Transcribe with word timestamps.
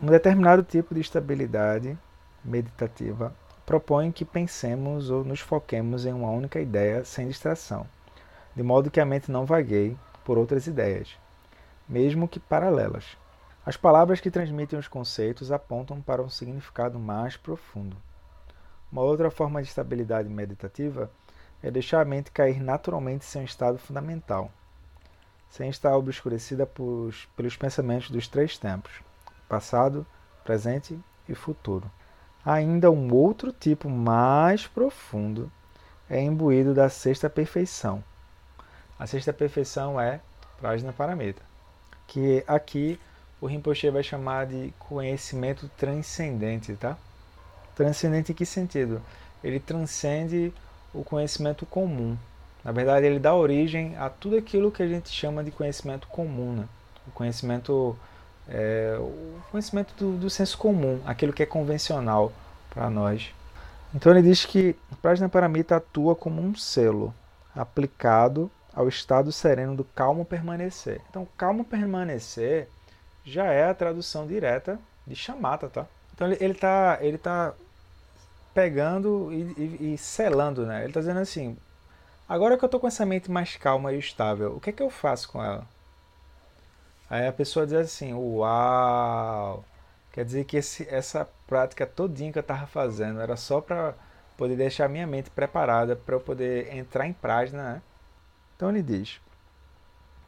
Um 0.00 0.06
determinado 0.06 0.62
tipo 0.62 0.94
de 0.94 1.00
estabilidade 1.00 1.98
meditativa 2.44 3.34
propõe 3.66 4.12
que 4.12 4.24
pensemos 4.24 5.10
ou 5.10 5.24
nos 5.24 5.40
foquemos 5.40 6.06
em 6.06 6.12
uma 6.12 6.30
única 6.30 6.60
ideia 6.60 7.04
sem 7.04 7.26
distração, 7.26 7.84
de 8.54 8.62
modo 8.62 8.92
que 8.92 9.00
a 9.00 9.04
mente 9.04 9.28
não 9.28 9.44
vagueie 9.44 9.98
por 10.24 10.38
outras 10.38 10.68
ideias, 10.68 11.18
mesmo 11.88 12.28
que 12.28 12.38
paralelas. 12.38 13.16
As 13.66 13.76
palavras 13.76 14.20
que 14.20 14.30
transmitem 14.30 14.78
os 14.78 14.86
conceitos 14.86 15.50
apontam 15.50 16.00
para 16.00 16.22
um 16.22 16.28
significado 16.28 16.96
mais 16.96 17.36
profundo. 17.36 17.96
Uma 18.92 19.02
outra 19.02 19.32
forma 19.32 19.60
de 19.60 19.66
estabilidade 19.66 20.28
meditativa 20.28 21.10
é 21.60 21.72
deixar 21.72 22.02
a 22.02 22.04
mente 22.04 22.30
cair 22.30 22.62
naturalmente 22.62 23.24
em 23.24 23.28
seu 23.28 23.42
estado 23.42 23.78
fundamental, 23.78 24.48
sem 25.50 25.68
estar 25.68 25.96
obscurecida 25.96 26.64
pelos 26.64 27.56
pensamentos 27.56 28.10
dos 28.10 28.28
três 28.28 28.56
tempos: 28.56 29.07
passado, 29.48 30.06
presente 30.44 30.98
e 31.28 31.34
futuro. 31.34 31.90
Ainda 32.44 32.90
um 32.90 33.12
outro 33.12 33.52
tipo 33.52 33.88
mais 33.88 34.66
profundo 34.66 35.50
é 36.08 36.20
imbuído 36.20 36.74
da 36.74 36.88
sexta 36.88 37.28
perfeição. 37.28 38.02
A 38.98 39.06
sexta 39.06 39.32
perfeição 39.32 40.00
é 40.00 40.20
Prajna 40.60 40.92
Paramita, 40.92 41.42
que 42.06 42.42
aqui 42.46 42.98
o 43.40 43.46
Rinpoche 43.46 43.90
vai 43.90 44.02
chamar 44.02 44.46
de 44.46 44.72
conhecimento 44.78 45.70
transcendente, 45.76 46.74
tá? 46.74 46.96
Transcendente 47.76 48.32
em 48.32 48.34
que 48.34 48.44
sentido? 48.44 49.00
Ele 49.44 49.60
transcende 49.60 50.52
o 50.92 51.04
conhecimento 51.04 51.64
comum. 51.64 52.16
Na 52.64 52.72
verdade, 52.72 53.06
ele 53.06 53.20
dá 53.20 53.34
origem 53.34 53.96
a 53.96 54.10
tudo 54.10 54.36
aquilo 54.36 54.72
que 54.72 54.82
a 54.82 54.88
gente 54.88 55.10
chama 55.10 55.44
de 55.44 55.52
conhecimento 55.52 56.08
comum, 56.08 56.52
né? 56.52 56.68
O 57.06 57.10
conhecimento, 57.12 57.96
é, 58.48 58.96
o 58.98 59.40
conhecimento 59.50 59.94
do, 59.94 60.16
do 60.16 60.30
senso 60.30 60.56
comum, 60.56 61.00
aquilo 61.04 61.32
que 61.32 61.42
é 61.42 61.46
convencional 61.46 62.32
para 62.70 62.88
nós. 62.88 63.32
Então 63.94 64.12
ele 64.12 64.22
diz 64.22 64.44
que 64.44 64.76
Prajna 65.00 65.28
Paramita 65.28 65.76
atua 65.76 66.14
como 66.14 66.42
um 66.42 66.54
selo 66.54 67.14
aplicado 67.54 68.50
ao 68.74 68.88
estado 68.88 69.32
sereno 69.32 69.74
do 69.74 69.84
calmo 69.84 70.24
permanecer. 70.24 71.00
Então, 71.10 71.26
calmo 71.36 71.64
permanecer 71.64 72.68
já 73.24 73.46
é 73.46 73.68
a 73.68 73.74
tradução 73.74 74.26
direta 74.26 74.78
de 75.06 75.16
chamata, 75.16 75.68
tá? 75.68 75.86
Então 76.14 76.26
ele 76.26 76.52
está 76.52 76.98
ele 77.00 77.18
tá 77.18 77.54
pegando 78.54 79.32
e, 79.32 79.54
e, 79.56 79.94
e, 79.94 79.98
selando, 79.98 80.66
né? 80.66 80.80
Ele 80.80 80.88
está 80.88 81.00
dizendo 81.00 81.20
assim: 81.20 81.56
agora 82.28 82.56
que 82.56 82.64
eu 82.64 82.66
estou 82.66 82.80
com 82.80 82.86
essa 82.86 83.04
mente 83.04 83.30
mais 83.30 83.56
calma 83.56 83.92
e 83.92 83.98
estável, 83.98 84.56
o 84.56 84.60
que 84.60 84.70
é 84.70 84.72
que 84.72 84.82
eu 84.82 84.90
faço 84.90 85.28
com 85.28 85.42
ela? 85.42 85.66
Aí 87.10 87.26
a 87.26 87.32
pessoa 87.32 87.66
diz 87.66 87.76
assim: 87.76 88.12
uau! 88.12 89.64
Quer 90.12 90.24
dizer 90.24 90.44
que 90.44 90.56
esse, 90.56 90.86
essa 90.88 91.28
prática 91.46 91.86
todinha 91.86 92.32
que 92.32 92.38
eu 92.38 92.42
estava 92.42 92.66
fazendo 92.66 93.20
era 93.20 93.36
só 93.36 93.60
para 93.60 93.94
poder 94.36 94.56
deixar 94.56 94.88
minha 94.88 95.06
mente 95.06 95.30
preparada 95.30 95.96
para 95.96 96.14
eu 96.14 96.20
poder 96.20 96.74
entrar 96.74 97.06
em 97.06 97.12
prática, 97.12 97.56
né? 97.56 97.82
Então 98.56 98.70
ele 98.70 98.82
diz: 98.82 99.20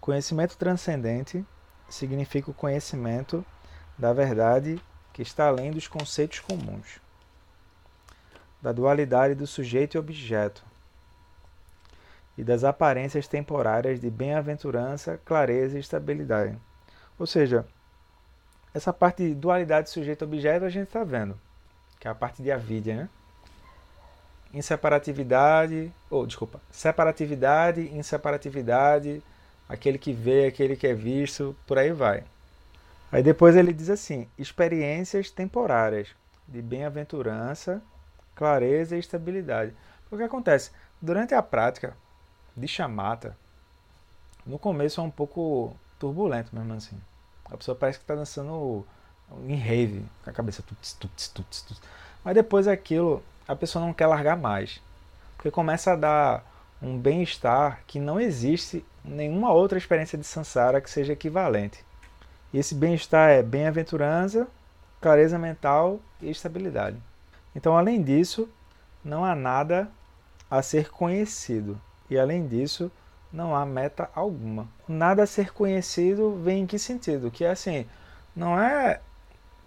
conhecimento 0.01 0.57
transcendente 0.57 1.45
significa 1.89 2.51
o 2.51 2.55
conhecimento 2.55 3.45
da 3.99 4.13
verdade 4.13 4.81
que 5.13 5.23
está 5.23 5.49
além 5.49 5.71
dos 5.71 5.87
conceitos 5.87 6.41
comuns, 6.41 7.01
da 8.63 8.73
dualidade 8.73 9.35
do 9.35 9.47
sujeito 9.47 9.97
e 9.97 9.99
objeto, 9.99 10.65
e 12.39 12.45
das 12.45 12.65
aparências 12.65 13.29
temporárias 13.29 14.01
de 14.01 14.11
bem-aventurança, 14.11 15.21
clareza 15.25 15.77
e 15.77 15.81
estabilidade. 15.81 16.57
Ou 17.21 17.27
seja, 17.27 17.67
essa 18.73 18.95
parte 18.95 19.29
de 19.29 19.35
dualidade 19.35 19.91
sujeito-objeto 19.91 20.65
a 20.65 20.71
gente 20.71 20.87
está 20.87 21.05
vendo, 21.05 21.39
que 21.99 22.09
é 22.09 22.11
a 22.11 22.15
parte 22.15 22.43
de 22.43 22.51
avidya, 22.51 22.97
né? 22.97 23.09
Inseparatividade, 24.55 25.93
ou 26.09 26.23
oh, 26.23 26.27
desculpa, 26.27 26.63
separatividade, 26.71 27.83
inseparatividade, 27.95 29.23
aquele 29.69 29.99
que 29.99 30.15
vê, 30.15 30.47
aquele 30.47 30.75
que 30.75 30.87
é 30.87 30.95
visto, 30.95 31.55
por 31.67 31.77
aí 31.77 31.93
vai. 31.93 32.25
Aí 33.13 33.23
depois 33.23 33.55
ele 33.55 33.75
diz 33.75 33.91
assim: 33.91 34.27
experiências 34.39 35.31
temporárias 35.31 36.09
de 36.49 36.63
bem-aventurança, 36.63 37.83
clareza 38.35 38.97
e 38.97 38.99
estabilidade. 38.99 39.75
O 40.11 40.17
que 40.17 40.23
acontece? 40.23 40.71
Durante 41.03 41.35
a 41.35 41.43
prática 41.43 41.95
de 42.57 42.67
chamata, 42.67 43.37
no 44.47 44.59
começo 44.59 45.03
é 45.03 45.05
um 45.05 45.11
pouco 45.11 45.77
turbulento 45.99 46.57
mesmo 46.57 46.73
assim. 46.73 46.99
A 47.51 47.57
pessoa 47.57 47.77
parece 47.77 47.99
que 47.99 48.05
está 48.05 48.15
dançando 48.15 48.87
em 49.47 49.57
rave, 49.57 50.05
com 50.25 50.31
a 50.31 50.33
cabeça 50.33 50.63
tuts, 50.63 50.93
tuts, 50.95 51.29
tuts, 51.29 51.63
tuts. 51.63 51.83
Mas 52.25 52.35
depois 52.35 52.69
aquilo, 52.69 53.23
a 53.47 53.57
pessoa 53.57 53.85
não 53.85 53.93
quer 53.93 54.07
largar 54.07 54.37
mais. 54.37 54.81
Porque 55.37 55.51
começa 55.51 55.93
a 55.93 55.97
dar 55.97 56.45
um 56.83 56.99
bem-estar 56.99 57.83
que 57.87 57.99
não 57.99 58.21
existe 58.21 58.85
nenhuma 59.05 59.53
outra 59.53 59.79
experiência 59.79 60.19
de 60.19 60.25
samsara 60.25 60.81
que 60.81 60.91
seja 60.91 61.13
equivalente. 61.13 61.85
E 62.53 62.59
esse 62.59 62.75
bem-estar 62.75 63.31
é 63.31 63.43
bem-aventurança, 63.43 64.49
clareza 65.01 65.39
mental 65.39 66.01
e 66.21 66.31
estabilidade. 66.31 66.97
Então, 67.55 67.77
além 67.77 68.03
disso, 68.03 68.49
não 69.05 69.25
há 69.25 69.35
nada 69.35 69.89
a 70.51 70.63
ser 70.63 70.91
conhecido. 70.91 71.81
E 72.09 72.19
além 72.19 72.47
disso, 72.47 72.91
não 73.33 73.55
há 73.55 73.65
meta 73.65 74.11
alguma. 74.15 74.69
Nada 74.89 75.23
a 75.23 75.27
ser 75.27 75.53
conhecido 75.53 76.41
vem 76.43 76.63
em 76.63 76.67
que 76.67 76.79
sentido? 76.79 77.31
Que 77.31 77.45
é 77.45 77.51
assim, 77.51 77.87
não 78.35 78.61
é. 78.61 79.01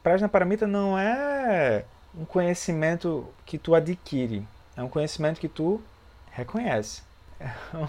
Prajna 0.02 0.28
Paramita 0.28 0.68
não 0.68 0.98
é 0.98 1.86
um 2.18 2.26
conhecimento 2.26 3.28
que 3.46 3.58
tu 3.58 3.74
adquire, 3.74 4.46
é 4.76 4.84
um 4.84 4.90
conhecimento 4.90 5.40
que 5.40 5.48
tu 5.48 5.82
reconhece. 6.32 7.02
É 7.40 7.78
um, 7.78 7.88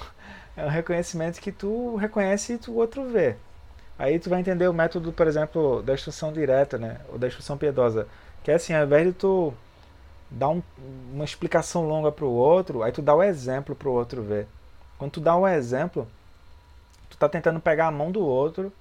é 0.56 0.66
um 0.66 0.68
reconhecimento 0.68 1.40
que 1.40 1.52
tu 1.52 1.96
reconhece 1.96 2.54
e 2.54 2.58
tu 2.58 2.74
outro 2.74 3.04
vê. 3.08 3.36
Aí 3.98 4.18
tu 4.18 4.28
vai 4.28 4.40
entender 4.40 4.66
o 4.68 4.72
método, 4.72 5.12
por 5.12 5.26
exemplo, 5.26 5.82
da 5.82 5.94
instrução 5.94 6.32
direta, 6.32 6.78
né? 6.78 7.00
Ou 7.08 7.18
da 7.18 7.28
instrução 7.28 7.56
piedosa. 7.56 8.08
Que 8.42 8.50
é 8.50 8.54
assim, 8.54 8.74
ao 8.74 8.84
invés 8.84 9.06
de 9.06 9.12
tu 9.12 9.54
dar 10.30 10.48
um, 10.48 10.62
uma 11.12 11.24
explicação 11.24 11.86
longa 11.86 12.10
para 12.10 12.24
o 12.24 12.32
outro, 12.32 12.82
aí 12.82 12.90
tu 12.92 13.00
dá 13.00 13.14
o 13.14 13.22
exemplo 13.22 13.74
para 13.74 13.88
o 13.88 13.92
outro 13.92 14.22
ver. 14.22 14.46
Quando 15.04 15.12
tu 15.12 15.20
dá 15.20 15.36
um 15.36 15.46
exemplo, 15.46 16.08
tu 17.10 17.18
tá 17.18 17.28
tentando 17.28 17.60
pegar 17.60 17.88
a 17.88 17.90
mão 17.90 18.10
do 18.10 18.20
outro 18.20 18.72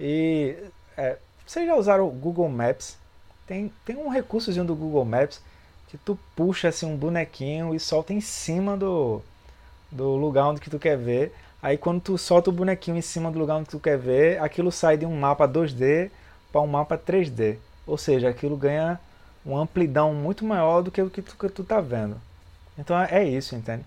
e 0.00 0.56
é, 0.96 1.16
vocês 1.46 1.64
já 1.64 1.76
usaram 1.76 2.08
o 2.08 2.10
Google 2.10 2.48
Maps? 2.48 2.98
Tem, 3.46 3.72
tem 3.84 3.94
um 3.94 4.08
recursozinho 4.08 4.64
do 4.64 4.74
Google 4.74 5.04
Maps 5.04 5.40
que 5.86 5.96
tu 5.96 6.18
puxa 6.34 6.70
assim 6.70 6.86
um 6.86 6.96
bonequinho 6.96 7.72
e 7.72 7.78
solta 7.78 8.12
em 8.12 8.20
cima 8.20 8.76
do, 8.76 9.22
do 9.92 10.16
lugar 10.16 10.48
onde 10.48 10.60
que 10.60 10.68
tu 10.68 10.80
quer 10.80 10.98
ver. 10.98 11.32
Aí 11.62 11.78
quando 11.78 12.00
tu 12.00 12.18
solta 12.18 12.50
o 12.50 12.52
bonequinho 12.52 12.96
em 12.96 13.00
cima 13.00 13.30
do 13.30 13.38
lugar 13.38 13.58
onde 13.58 13.68
tu 13.68 13.78
quer 13.78 13.96
ver, 13.96 14.42
aquilo 14.42 14.72
sai 14.72 14.96
de 14.96 15.06
um 15.06 15.16
mapa 15.16 15.46
2D 15.46 16.10
para 16.50 16.60
um 16.60 16.66
mapa 16.66 16.98
3D. 16.98 17.58
Ou 17.86 17.96
seja, 17.96 18.28
aquilo 18.28 18.56
ganha 18.56 18.98
uma 19.46 19.60
amplidão 19.60 20.12
muito 20.12 20.44
maior 20.44 20.82
do 20.82 20.90
que 20.90 21.00
o 21.00 21.08
que 21.08 21.22
tu, 21.22 21.36
que 21.36 21.48
tu 21.48 21.62
tá 21.62 21.80
vendo. 21.80 22.20
Então 22.76 23.00
é 23.00 23.22
isso, 23.22 23.54
entende? 23.54 23.84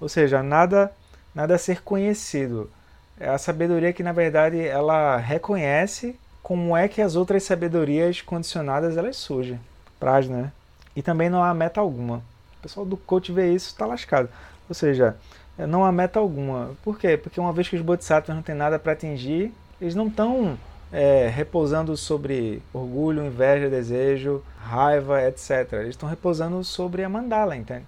Ou 0.00 0.08
seja, 0.08 0.42
nada, 0.42 0.92
nada 1.34 1.54
a 1.54 1.58
ser 1.58 1.82
conhecido. 1.82 2.70
É 3.18 3.28
a 3.28 3.38
sabedoria 3.38 3.92
que, 3.92 4.02
na 4.02 4.12
verdade, 4.12 4.60
ela 4.60 5.16
reconhece 5.16 6.18
como 6.42 6.76
é 6.76 6.86
que 6.86 7.00
as 7.02 7.16
outras 7.16 7.42
sabedorias 7.42 8.20
condicionadas 8.20 8.96
elas 8.96 9.16
surgem. 9.16 9.58
Prajna, 9.98 10.36
né? 10.36 10.52
E 10.94 11.02
também 11.02 11.28
não 11.28 11.42
há 11.42 11.52
meta 11.52 11.80
alguma. 11.80 12.18
O 12.58 12.62
pessoal 12.62 12.86
do 12.86 12.96
coach 12.96 13.32
vê 13.32 13.52
isso, 13.52 13.68
está 13.68 13.86
lascado. 13.86 14.28
Ou 14.68 14.74
seja, 14.74 15.16
não 15.58 15.84
há 15.84 15.90
meta 15.90 16.18
alguma. 16.18 16.70
Por 16.82 16.98
quê? 16.98 17.16
Porque 17.16 17.40
uma 17.40 17.52
vez 17.52 17.68
que 17.68 17.76
os 17.76 17.82
bodhisattvas 17.82 18.36
não 18.36 18.42
têm 18.42 18.54
nada 18.54 18.78
para 18.78 18.92
atingir, 18.92 19.52
eles 19.80 19.94
não 19.94 20.08
estão 20.08 20.58
é, 20.92 21.28
repousando 21.28 21.96
sobre 21.96 22.62
orgulho, 22.72 23.24
inveja, 23.24 23.68
desejo, 23.68 24.42
raiva, 24.58 25.22
etc. 25.22 25.72
Eles 25.72 25.90
estão 25.90 26.08
repousando 26.08 26.62
sobre 26.62 27.02
a 27.02 27.08
mandala, 27.08 27.56
entende? 27.56 27.86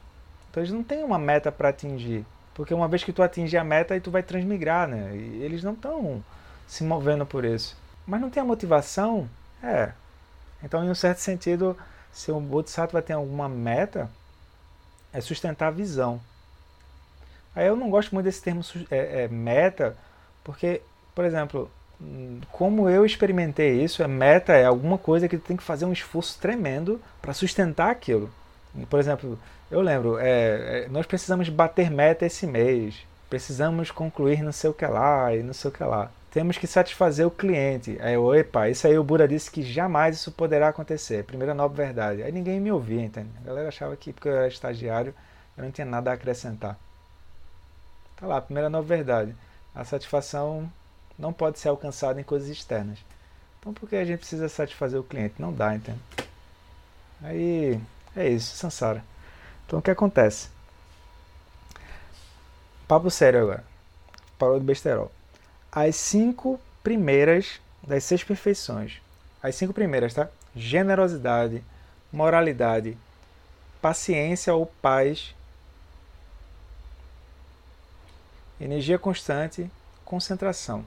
Então 0.59 0.63
eles 0.63 0.73
não 0.73 0.83
têm 0.83 1.05
uma 1.05 1.19
meta 1.19 1.53
para 1.53 1.69
atingir. 1.69 2.27
Porque 2.53 2.75
uma 2.75 2.89
vez 2.89 3.05
que 3.05 3.13
tu 3.13 3.23
atingir 3.23 3.57
a 3.59 3.65
meta, 3.65 3.95
aí 3.95 4.01
tu 4.01 4.11
vai 4.11 4.23
transmigrar, 4.23 4.89
né? 4.89 5.15
E 5.15 5.43
eles 5.43 5.63
não 5.63 5.73
estão 5.73 6.25
se 6.67 6.83
movendo 6.83 7.25
por 7.25 7.45
isso. 7.45 7.77
Mas 8.05 8.21
não 8.21 8.29
tem 8.29 8.41
a 8.41 8.47
motivação? 8.47 9.29
É. 9.63 9.93
Então, 10.63 10.85
em 10.85 10.91
um 10.91 10.95
certo 10.95 11.19
sentido, 11.19 11.77
se 12.13 12.33
o 12.33 12.41
Bodhisattva 12.41 13.01
tem 13.01 13.15
alguma 13.15 13.49
meta, 13.49 14.11
é 15.13 15.21
sustentar 15.21 15.69
a 15.69 15.71
visão. 15.71 16.21
Aí 17.55 17.67
eu 17.67 17.77
não 17.77 17.89
gosto 17.89 18.13
muito 18.13 18.25
desse 18.25 18.43
termo 18.43 18.63
é, 18.91 19.23
é, 19.23 19.29
meta, 19.29 19.97
porque, 20.43 20.83
por 21.15 21.25
exemplo, 21.25 21.71
como 22.51 22.89
eu 22.89 23.07
experimentei 23.07 23.83
isso, 23.83 24.03
a 24.03 24.09
meta 24.09 24.55
é 24.55 24.65
alguma 24.65 24.99
coisa 24.99 25.29
que 25.29 25.39
tu 25.39 25.47
tem 25.47 25.57
que 25.57 25.63
fazer 25.63 25.85
um 25.85 25.93
esforço 25.93 26.37
tremendo 26.41 27.01
para 27.23 27.33
sustentar 27.33 27.91
aquilo. 27.91 28.29
Por 28.89 28.99
exemplo, 28.99 29.39
eu 29.71 29.81
lembro, 29.81 30.19
é, 30.19 30.85
é, 30.85 30.89
nós 30.89 31.07
precisamos 31.07 31.49
bater 31.49 31.91
meta 31.91 32.27
esse 32.27 32.47
mês, 32.47 32.95
precisamos 33.29 33.91
concluir 33.91 34.43
não 34.43 34.53
sei 34.53 34.71
o 34.71 34.75
que 34.75 34.87
lá 34.87 35.35
e 35.35 35.43
não 35.43 35.53
sei 35.53 35.71
o 35.71 35.73
que 35.73 35.85
lá. 35.85 36.11
temos 36.31 36.59
que 36.59 36.67
satisfazer 36.67 37.27
o 37.27 37.31
cliente. 37.31 37.99
Aí 38.01 38.15
eu, 38.15 38.35
epa, 38.35 38.69
isso 38.69 38.87
aí 38.87 38.99
o 38.99 39.05
Buda 39.05 39.27
disse 39.27 39.51
que 39.51 39.63
jamais 39.63 40.17
isso 40.17 40.33
poderá 40.33 40.69
acontecer. 40.69 41.25
Primeira 41.25 41.55
nova 41.55 41.75
verdade. 41.75 42.23
Aí 42.23 42.33
ninguém 42.33 42.61
me 42.61 42.71
ouvia, 42.71 43.03
entende? 43.03 43.31
A 43.43 43.47
galera 43.47 43.69
achava 43.69 43.97
que 43.97 44.13
porque 44.13 44.29
eu 44.29 44.37
era 44.37 44.49
estagiário 44.49 45.15
eu 45.59 45.65
não 45.65 45.73
tinha 45.73 45.85
nada 45.85 46.11
a 46.11 46.15
acrescentar. 46.15 46.79
Tá 48.17 48.27
lá, 48.27 48.41
primeira 48.41 48.71
nova 48.71 48.87
verdade. 48.87 49.35
A 49.75 49.85
satisfação 49.85 50.71
não 51.19 51.33
pode 51.33 51.59
ser 51.59 51.69
alcançada 51.69 52.21
em 52.21 52.25
coisas 52.25 52.49
externas. 52.49 52.99
Então 53.59 53.73
por 53.73 53.89
que 53.89 53.97
a 53.97 54.05
gente 54.05 54.21
precisa 54.21 54.49
satisfazer 54.49 55.01
o 55.01 55.05
cliente? 55.05 55.35
Não 55.39 55.53
dá, 55.53 55.75
entende? 55.75 55.99
Aí 57.23 57.81
é 58.17 58.29
isso, 58.29 58.57
Sansara. 58.57 59.05
Então 59.67 59.79
o 59.79 59.83
que 59.83 59.91
acontece? 59.91 60.49
Papo 62.87 63.11
sério 63.11 63.43
agora. 63.43 63.65
Parou 64.39 64.59
de 64.59 64.65
besterol. 64.65 65.13
As 65.71 65.95
cinco 65.97 66.59
primeiras 66.83 67.61
das 67.83 68.05
seis 68.05 68.25
perfeições. 68.25 69.01
As 69.43 69.55
cinco 69.55 69.75
primeiras, 69.75 70.15
tá? 70.15 70.29
Generosidade, 70.57 71.63
moralidade, 72.11 72.97
paciência 73.81 74.55
ou 74.55 74.67
paz, 74.67 75.35
energia 78.61 78.99
constante, 78.99 79.71
concentração. 80.05 80.85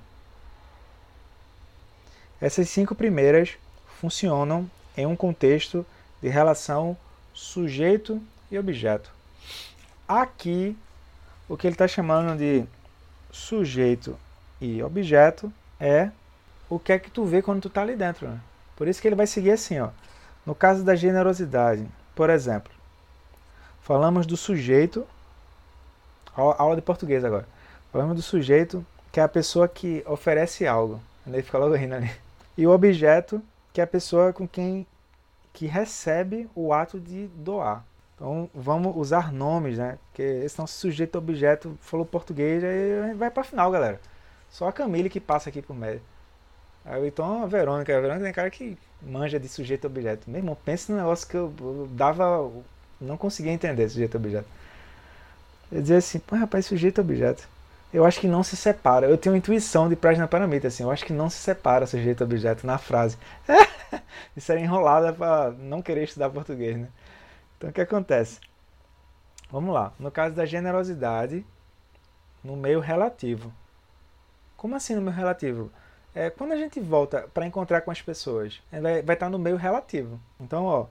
Essas 2.41 2.67
cinco 2.69 2.95
primeiras 2.95 3.57
funcionam 3.99 4.69
em 4.97 5.05
um 5.05 5.15
contexto 5.15 5.85
de 6.21 6.27
relação 6.27 6.97
sujeito 7.41 8.21
e 8.51 8.59
objeto. 8.59 9.11
Aqui, 10.07 10.77
o 11.49 11.57
que 11.57 11.65
ele 11.65 11.73
está 11.73 11.87
chamando 11.87 12.37
de 12.37 12.63
sujeito 13.31 14.15
e 14.61 14.83
objeto 14.83 15.51
é 15.79 16.11
o 16.69 16.77
que 16.77 16.93
é 16.93 16.99
que 16.99 17.09
tu 17.09 17.25
vê 17.25 17.41
quando 17.41 17.63
tu 17.63 17.67
está 17.67 17.81
ali 17.81 17.95
dentro. 17.95 18.27
Né? 18.27 18.39
Por 18.75 18.87
isso 18.87 19.01
que 19.01 19.07
ele 19.07 19.15
vai 19.15 19.25
seguir 19.25 19.51
assim. 19.51 19.79
Ó. 19.79 19.89
No 20.45 20.53
caso 20.53 20.83
da 20.83 20.95
generosidade, 20.95 21.85
por 22.15 22.29
exemplo, 22.29 22.71
falamos 23.81 24.27
do 24.27 24.37
sujeito, 24.37 25.05
aula 26.35 26.75
de 26.75 26.81
português 26.83 27.25
agora, 27.25 27.47
falamos 27.91 28.15
do 28.15 28.21
sujeito 28.21 28.85
que 29.11 29.19
é 29.19 29.23
a 29.23 29.27
pessoa 29.27 29.67
que 29.67 30.03
oferece 30.05 30.67
algo. 30.67 31.01
Ele 31.25 31.41
fica 31.41 31.57
logo 31.57 31.73
rindo 31.73 31.95
ali 31.95 32.11
e 32.55 32.67
o 32.67 32.71
objeto, 32.71 33.41
que 33.73 33.81
é 33.81 33.83
a 33.83 33.87
pessoa 33.87 34.31
com 34.31 34.47
quem 34.47 34.85
que 35.53 35.65
recebe 35.65 36.49
o 36.55 36.73
ato 36.73 36.99
de 36.99 37.27
doar. 37.27 37.85
Então 38.15 38.49
vamos 38.53 38.95
usar 38.95 39.31
nomes, 39.31 39.77
né? 39.77 39.97
Porque 40.07 40.45
nosso 40.57 40.77
sujeito 40.77 41.17
objeto 41.17 41.77
falou 41.81 42.05
português, 42.05 42.63
aí 42.63 43.13
vai 43.15 43.31
para 43.31 43.43
final, 43.43 43.71
galera. 43.71 43.99
Só 44.49 44.67
a 44.67 44.73
Camille 44.73 45.09
que 45.09 45.19
passa 45.19 45.49
aqui 45.49 45.61
por 45.61 45.75
médio. 45.75 46.01
Aí, 46.85 47.07
então 47.07 47.43
a 47.43 47.47
Verônica, 47.47 47.95
a 47.95 48.01
Verônica 48.01 48.25
tem 48.25 48.33
cara 48.33 48.49
que 48.49 48.77
manja 49.01 49.39
de 49.39 49.47
sujeito 49.47 49.87
objeto. 49.87 50.29
Meu 50.29 50.39
irmão, 50.39 50.57
pensa 50.65 50.91
no 50.91 50.99
negócio 50.99 51.27
que 51.27 51.35
eu, 51.35 51.53
eu 51.59 51.87
dava. 51.91 52.51
Não 52.99 53.17
conseguia 53.17 53.51
entender 53.51 53.89
sujeito 53.89 54.17
objeto. 54.17 54.47
Eu 55.71 55.81
dizia 55.81 55.97
assim, 55.97 56.19
pô, 56.19 56.35
rapaz, 56.35 56.65
sujeito 56.65 57.01
objeto 57.01 57.47
eu 57.93 58.05
acho 58.05 58.19
que 58.19 58.27
não 58.27 58.43
se 58.43 58.55
separa. 58.55 59.07
Eu 59.07 59.17
tenho 59.17 59.35
intuição 59.35 59.89
de 59.89 59.95
Prajnaparamita, 59.95 60.67
assim, 60.67 60.83
eu 60.83 60.91
acho 60.91 61.05
que 61.05 61.13
não 61.13 61.29
se 61.29 61.37
separa 61.37 61.85
sujeito 61.85 62.23
objeto 62.23 62.65
na 62.65 62.77
frase. 62.77 63.17
Isso 64.35 64.51
era 64.51 64.61
enrolada 64.61 65.11
para 65.11 65.51
não 65.51 65.81
querer 65.81 66.03
estudar 66.03 66.29
português, 66.29 66.77
né? 66.77 66.87
Então 67.57 67.69
o 67.69 67.73
que 67.73 67.81
acontece? 67.81 68.39
Vamos 69.51 69.73
lá. 69.73 69.93
No 69.99 70.09
caso 70.09 70.33
da 70.33 70.45
generosidade, 70.45 71.45
no 72.43 72.55
meio 72.55 72.79
relativo. 72.79 73.53
Como 74.55 74.75
assim 74.75 74.95
no 74.95 75.01
meio 75.01 75.15
relativo? 75.15 75.71
É, 76.15 76.29
quando 76.29 76.53
a 76.53 76.57
gente 76.57 76.79
volta 76.79 77.27
para 77.33 77.45
encontrar 77.45 77.81
com 77.81 77.91
as 77.91 78.01
pessoas, 78.01 78.61
vai, 78.71 79.01
vai 79.01 79.15
estar 79.15 79.29
no 79.29 79.39
meio 79.39 79.57
relativo. 79.57 80.19
Então, 80.39 80.65
ó, 80.65 80.87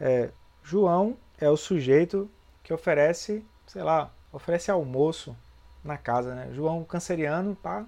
é, 0.00 0.30
João 0.62 1.16
é 1.38 1.48
o 1.48 1.56
sujeito 1.56 2.30
que 2.62 2.72
oferece, 2.72 3.44
sei 3.66 3.82
lá, 3.82 4.10
oferece 4.32 4.70
almoço 4.70 5.36
na 5.84 5.96
casa, 5.96 6.34
né? 6.34 6.50
João 6.52 6.84
canceriano, 6.84 7.56
pá. 7.56 7.86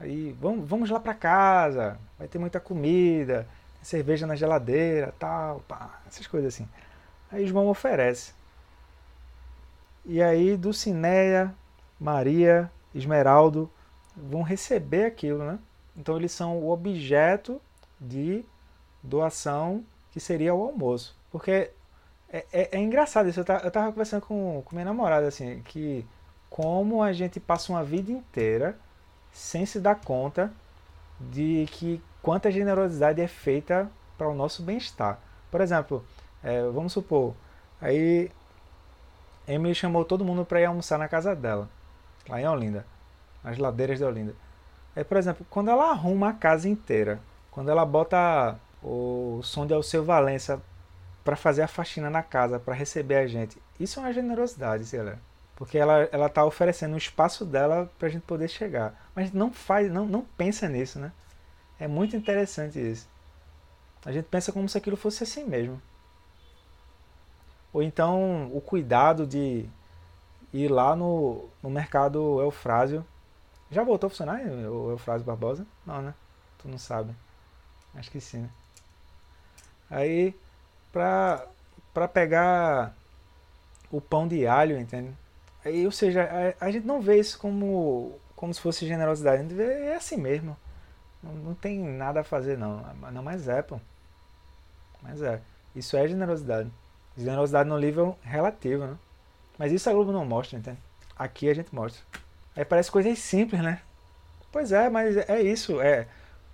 Aí, 0.00 0.36
vamos, 0.40 0.68
vamos 0.68 0.90
lá 0.90 1.00
para 1.00 1.14
casa, 1.14 1.98
vai 2.18 2.28
ter 2.28 2.38
muita 2.38 2.60
comida, 2.60 3.48
cerveja 3.82 4.26
na 4.26 4.36
geladeira, 4.36 5.14
tal, 5.18 5.60
pá, 5.66 6.00
essas 6.06 6.26
coisas 6.26 6.54
assim. 6.54 6.68
Aí 7.30 7.46
João 7.46 7.68
oferece. 7.68 8.32
E 10.04 10.22
aí 10.22 10.56
Dulcineia, 10.56 11.54
Maria, 12.00 12.70
Esmeraldo 12.94 13.70
vão 14.16 14.42
receber 14.42 15.04
aquilo, 15.04 15.44
né? 15.44 15.58
Então 15.96 16.16
eles 16.16 16.32
são 16.32 16.58
o 16.58 16.70
objeto 16.70 17.60
de 18.00 18.44
doação 19.02 19.84
que 20.10 20.20
seria 20.20 20.54
o 20.54 20.62
almoço. 20.62 21.16
Porque 21.30 21.70
é, 22.30 22.44
é, 22.52 22.76
é 22.76 22.78
engraçado 22.78 23.28
isso. 23.28 23.40
Eu 23.40 23.44
tava, 23.44 23.64
eu 23.64 23.70
tava 23.70 23.92
conversando 23.92 24.22
com, 24.22 24.62
com 24.64 24.74
minha 24.74 24.84
namorada, 24.84 25.26
assim, 25.26 25.60
que 25.62 26.06
como 26.50 27.02
a 27.02 27.12
gente 27.12 27.38
passa 27.38 27.72
uma 27.72 27.84
vida 27.84 28.10
inteira 28.10 28.76
sem 29.32 29.66
se 29.66 29.78
dar 29.78 29.96
conta 29.96 30.52
de 31.20 31.66
que 31.70 32.02
quanta 32.22 32.50
generosidade 32.50 33.20
é 33.20 33.28
feita 33.28 33.90
para 34.16 34.28
o 34.28 34.34
nosso 34.34 34.62
bem-estar. 34.62 35.18
Por 35.50 35.60
exemplo, 35.60 36.04
é, 36.42 36.62
vamos 36.68 36.92
supor, 36.92 37.34
aí 37.80 38.30
Emily 39.46 39.74
chamou 39.74 40.04
todo 40.04 40.24
mundo 40.24 40.44
para 40.44 40.60
ir 40.60 40.64
almoçar 40.64 40.98
na 40.98 41.08
casa 41.08 41.34
dela, 41.34 41.68
lá 42.28 42.40
em 42.40 42.46
Olinda, 42.46 42.84
nas 43.42 43.58
ladeiras 43.58 43.98
de 43.98 44.04
Olinda. 44.04 44.34
Aí, 44.94 45.04
por 45.04 45.16
exemplo, 45.16 45.46
quando 45.48 45.70
ela 45.70 45.90
arruma 45.90 46.30
a 46.30 46.34
casa 46.34 46.68
inteira, 46.68 47.20
quando 47.50 47.70
ela 47.70 47.84
bota 47.84 48.58
o 48.82 49.40
som 49.42 49.66
de 49.66 49.74
Alceu 49.74 50.04
Valença 50.04 50.62
para 51.24 51.36
fazer 51.36 51.62
a 51.62 51.68
faxina 51.68 52.10
na 52.10 52.22
casa, 52.22 52.58
para 52.58 52.74
receber 52.74 53.16
a 53.16 53.26
gente, 53.26 53.60
isso 53.78 53.98
é 53.98 54.02
uma 54.02 54.12
generosidade, 54.12 54.84
galera 54.96 55.27
porque 55.58 55.76
ela 55.76 56.08
ela 56.12 56.26
está 56.26 56.44
oferecendo 56.44 56.94
um 56.94 56.96
espaço 56.96 57.44
dela 57.44 57.90
para 57.98 58.06
a 58.06 58.10
gente 58.10 58.22
poder 58.22 58.46
chegar. 58.46 58.94
Mas 59.12 59.32
não 59.32 59.52
faz, 59.52 59.90
não, 59.90 60.06
não 60.06 60.22
pensa 60.22 60.68
nisso, 60.68 61.00
né? 61.00 61.10
É 61.80 61.88
muito 61.88 62.14
interessante 62.14 62.78
isso. 62.78 63.08
A 64.06 64.12
gente 64.12 64.26
pensa 64.26 64.52
como 64.52 64.68
se 64.68 64.78
aquilo 64.78 64.96
fosse 64.96 65.24
assim 65.24 65.44
mesmo. 65.44 65.82
Ou 67.72 67.82
então 67.82 68.48
o 68.54 68.60
cuidado 68.60 69.26
de 69.26 69.68
ir 70.52 70.68
lá 70.68 70.94
no, 70.94 71.48
no 71.60 71.68
mercado 71.68 72.40
Eufrásio. 72.40 73.04
Já 73.68 73.82
voltou 73.82 74.06
a 74.06 74.10
funcionar 74.10 74.40
o 74.40 74.92
Eufrásio 74.92 75.26
Barbosa? 75.26 75.66
Não, 75.84 76.00
né? 76.00 76.14
Tu 76.58 76.68
não 76.68 76.78
sabe. 76.78 77.12
Acho 77.96 78.12
que 78.12 78.20
sim, 78.20 78.42
né? 78.42 78.50
Aí, 79.90 80.36
pra, 80.92 81.44
pra 81.92 82.06
pegar 82.06 82.94
o 83.90 84.00
pão 84.00 84.28
de 84.28 84.46
alho, 84.46 84.78
entende? 84.78 85.12
E, 85.64 85.84
ou 85.84 85.92
seja, 85.92 86.28
a, 86.60 86.66
a, 86.66 86.70
gente 86.70 86.86
não 86.86 87.00
vê 87.00 87.18
isso 87.18 87.38
como, 87.38 88.18
como 88.36 88.52
se 88.52 88.60
fosse 88.60 88.86
generosidade. 88.86 89.38
A 89.38 89.42
gente 89.42 89.54
vê, 89.54 89.64
é 89.64 89.96
assim 89.96 90.16
mesmo. 90.16 90.56
Não, 91.22 91.32
não 91.32 91.54
tem 91.54 91.78
nada 91.78 92.20
a 92.20 92.24
fazer, 92.24 92.56
não. 92.56 92.82
Não, 93.12 93.22
mas 93.22 93.48
é, 93.48 93.62
pô. 93.62 93.80
Mas 95.02 95.22
é. 95.22 95.40
Isso 95.74 95.96
é 95.96 96.06
generosidade. 96.06 96.70
Generosidade 97.16 97.68
no 97.68 97.78
nível 97.78 98.16
relativo, 98.22 98.86
né? 98.86 98.96
Mas 99.58 99.72
isso 99.72 99.90
a 99.90 99.92
Globo 99.92 100.12
não 100.12 100.24
mostra, 100.24 100.58
entende? 100.58 100.78
Aqui 101.16 101.48
a 101.50 101.54
gente 101.54 101.74
mostra. 101.74 102.00
Aí 102.56 102.64
parece 102.64 102.90
coisas 102.90 103.18
simples, 103.18 103.60
né? 103.60 103.80
Pois 104.52 104.72
é, 104.72 104.88
mas 104.88 105.16
é 105.16 105.42
isso. 105.42 105.80
É 105.80 106.06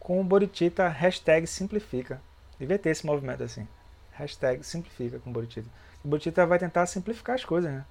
com 0.04 0.20
o 0.20 0.24
Boritita, 0.24 0.86
hashtag 0.86 1.46
simplifica. 1.46 2.20
Devia 2.58 2.78
ter 2.78 2.90
esse 2.90 3.06
movimento 3.06 3.42
assim. 3.42 3.66
Hashtag 4.12 4.62
simplifica 4.62 5.18
com 5.18 5.30
o 5.30 5.32
Boritita. 5.32 5.68
O 6.04 6.08
Boritita 6.08 6.44
vai 6.44 6.58
tentar 6.58 6.84
simplificar 6.84 7.34
as 7.34 7.44
coisas, 7.44 7.72
né? 7.72 7.84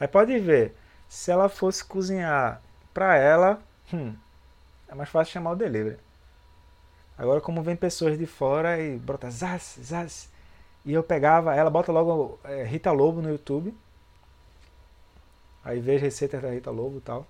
Aí 0.00 0.08
pode 0.08 0.38
ver, 0.38 0.74
se 1.06 1.30
ela 1.30 1.48
fosse 1.48 1.84
cozinhar 1.84 2.62
para 2.94 3.16
ela, 3.16 3.62
hum, 3.92 4.14
é 4.88 4.94
mais 4.94 5.10
fácil 5.10 5.34
chamar 5.34 5.52
o 5.52 5.56
delivery. 5.56 5.98
Agora, 7.18 7.40
como 7.40 7.62
vem 7.62 7.76
pessoas 7.76 8.18
de 8.18 8.24
fora 8.26 8.80
e 8.80 8.96
brota 8.96 9.30
zaz, 9.30 9.78
zaz, 9.82 10.30
e 10.86 10.94
eu 10.94 11.02
pegava, 11.02 11.54
ela 11.54 11.68
bota 11.68 11.92
logo 11.92 12.40
é, 12.44 12.64
Rita 12.64 12.90
Lobo 12.90 13.20
no 13.20 13.30
YouTube, 13.30 13.76
aí 15.62 15.78
vejo 15.80 16.02
receitas 16.02 16.40
da 16.40 16.50
Rita 16.50 16.70
Lobo 16.70 16.96
e 16.96 17.00
tal, 17.02 17.26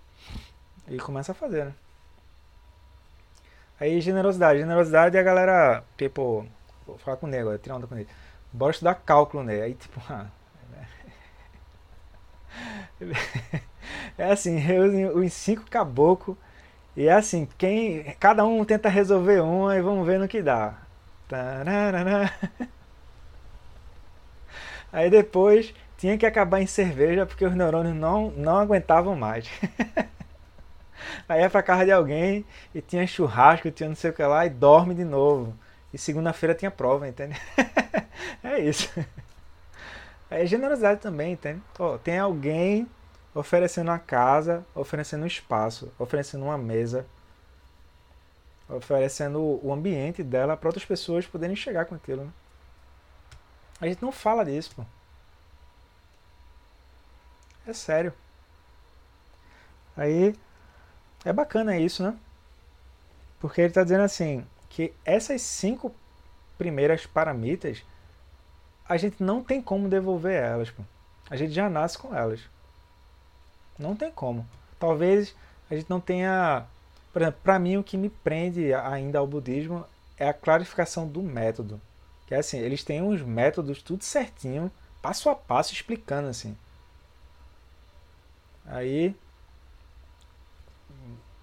e 0.87 0.97
começa 0.99 1.33
a 1.33 1.35
fazer, 1.35 1.65
né? 1.65 1.75
Aí 3.81 4.01
generosidade, 4.01 4.61
generosidade 4.61 5.17
é 5.17 5.21
a 5.21 5.23
galera, 5.23 5.83
tipo, 5.97 6.47
vou 6.87 6.99
falar 6.99 7.17
com 7.17 7.27
o 7.27 7.31
nego, 7.31 7.57
tirar 7.59 7.77
onda 7.77 7.87
com 7.87 7.97
ele. 7.97 8.09
Bora 8.53 8.73
estudar 8.73 8.95
cálculo, 8.95 9.43
né? 9.43 9.63
Aí 9.63 9.75
tipo, 9.75 10.01
ah, 10.09 10.27
É 14.19 14.31
assim, 14.33 14.57
reúne 14.59 15.07
os 15.07 15.33
cinco 15.33 15.65
caboclos. 15.71 16.37
E 16.97 17.09
é 17.09 17.13
assim, 17.15 17.49
quem, 17.59 18.05
cada 18.21 18.45
um 18.47 18.65
tenta 18.65 18.89
resolver 18.89 19.41
uma 19.43 19.77
e 19.77 19.83
vamos 19.83 20.07
ver 20.07 20.19
no 20.19 20.29
que 20.29 20.43
dá. 20.43 20.75
Aí 24.93 25.11
depois 25.11 25.75
tinha 25.99 26.17
que 26.19 26.27
acabar 26.27 26.61
em 26.61 26.67
cerveja 26.67 27.27
porque 27.27 27.45
os 27.45 27.55
neurônios 27.55 27.95
não, 27.95 28.31
não 28.33 28.59
aguentavam 28.59 29.15
mais. 29.17 29.49
Aí 31.29 31.43
é 31.43 31.49
pra 31.49 31.63
casa 31.63 31.85
de 31.85 31.93
alguém 31.93 32.45
e 32.75 32.81
tinha 32.81 33.07
churrasco, 33.07 33.71
tinha 33.71 33.89
não 33.89 33.97
sei 33.97 34.11
o 34.11 34.13
que 34.15 34.23
lá, 34.23 34.47
e 34.47 34.51
dorme 34.51 34.95
de 34.95 35.05
novo. 35.05 35.55
E 35.93 35.99
segunda-feira 35.99 36.55
tinha 36.55 36.71
prova, 36.71 37.09
entende? 37.09 37.37
é 38.43 38.59
isso. 38.61 38.91
É 40.31 40.47
generosidade 40.47 41.01
também, 41.01 41.33
entende? 41.33 41.61
Oh, 41.79 41.99
tem 41.99 42.19
alguém 42.19 42.89
oferecendo 43.35 43.89
uma 43.89 43.99
casa, 43.99 44.65
oferecendo 44.75 45.25
um 45.25 45.27
espaço, 45.27 45.93
oferecendo 45.99 46.45
uma 46.45 46.57
mesa, 46.57 47.05
oferecendo 48.69 49.41
o 49.41 49.73
ambiente 49.73 50.23
dela 50.23 50.57
para 50.57 50.69
outras 50.69 50.85
pessoas 50.85 51.27
poderem 51.27 51.57
chegar 51.57 51.85
com 51.87 51.97
aquilo. 51.97 52.25
Né? 52.25 52.31
A 53.81 53.87
gente 53.87 54.03
não 54.03 54.13
fala 54.13 54.45
disso, 54.45 54.73
pô. 54.77 54.85
É 57.67 57.73
sério. 57.73 58.13
Aí 59.97 60.35
é 61.25 61.33
bacana 61.33 61.77
isso, 61.77 62.03
né? 62.03 62.17
Porque 63.41 63.61
ele 63.61 63.69
está 63.69 63.83
dizendo 63.83 64.03
assim 64.03 64.47
que 64.69 64.95
essas 65.05 65.43
cinco 65.43 65.95
primeiras 66.57 67.07
paramitas 67.07 67.83
a 68.91 68.97
gente 68.97 69.23
não 69.23 69.41
tem 69.41 69.63
como 69.63 69.89
devolver 69.89 70.35
elas. 70.35 70.69
Pô. 70.69 70.83
A 71.31 71.37
gente 71.37 71.53
já 71.53 71.71
nasce 71.71 71.97
com 71.97 72.13
elas. 72.13 72.41
Não 73.79 73.95
tem 73.95 74.11
como. 74.11 74.45
Talvez 74.81 75.33
a 75.71 75.77
gente 75.77 75.89
não 75.89 76.01
tenha. 76.01 76.67
Por 77.13 77.23
exemplo, 77.23 77.41
para 77.41 77.57
mim 77.57 77.77
o 77.77 77.85
que 77.85 77.97
me 77.97 78.11
prende 78.11 78.75
ainda 78.75 79.21
ao 79.21 79.29
budismo 79.29 79.87
é 80.19 80.29
a 80.29 80.35
clarificação 80.35 81.07
do 81.07 81.23
método. 81.23 81.81
Que 82.27 82.35
é 82.35 82.39
assim, 82.39 82.59
eles 82.59 82.83
têm 82.83 83.01
uns 83.01 83.23
métodos 83.23 83.81
tudo 83.81 84.03
certinho, 84.03 84.73
passo 85.01 85.31
a 85.31 85.37
passo, 85.37 85.73
explicando 85.73 86.27
assim. 86.27 86.57
Aí 88.67 89.15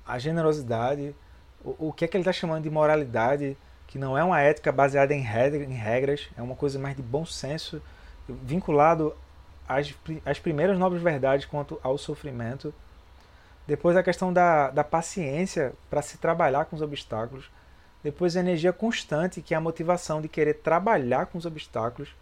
a 0.05 0.19
generosidade, 0.19 1.15
o, 1.63 1.87
o 1.87 1.93
que 1.93 2.03
é 2.03 2.07
que 2.09 2.17
ele 2.17 2.23
está 2.23 2.33
chamando 2.33 2.63
de 2.63 2.69
moralidade, 2.69 3.55
que 3.87 3.97
não 3.97 4.17
é 4.17 4.23
uma 4.23 4.41
ética 4.41 4.71
baseada 4.71 5.13
em, 5.13 5.21
regra, 5.21 5.63
em 5.63 5.73
regras, 5.73 6.29
é 6.37 6.41
uma 6.41 6.55
coisa 6.55 6.77
mais 6.77 6.95
de 6.95 7.01
bom 7.01 7.25
senso, 7.25 7.81
vinculado 8.27 9.15
às, 9.67 9.93
às 10.25 10.37
primeiras 10.37 10.77
nobres 10.77 11.01
verdades 11.01 11.45
quanto 11.45 11.79
ao 11.81 11.97
sofrimento. 11.97 12.73
Depois 13.65 13.95
a 13.97 14.03
questão 14.03 14.31
da, 14.31 14.69
da 14.69 14.83
paciência 14.83 15.73
para 15.89 16.01
se 16.01 16.17
trabalhar 16.17 16.65
com 16.65 16.75
os 16.75 16.81
obstáculos. 16.81 17.49
Depois 18.03 18.37
a 18.37 18.41
energia 18.41 18.71
constante, 18.71 19.41
que 19.41 19.53
é 19.53 19.57
a 19.57 19.61
motivação 19.61 20.21
de 20.21 20.27
querer 20.27 20.55
trabalhar 20.55 21.25
com 21.25 21.37
os 21.37 21.45
obstáculos. 21.45 22.15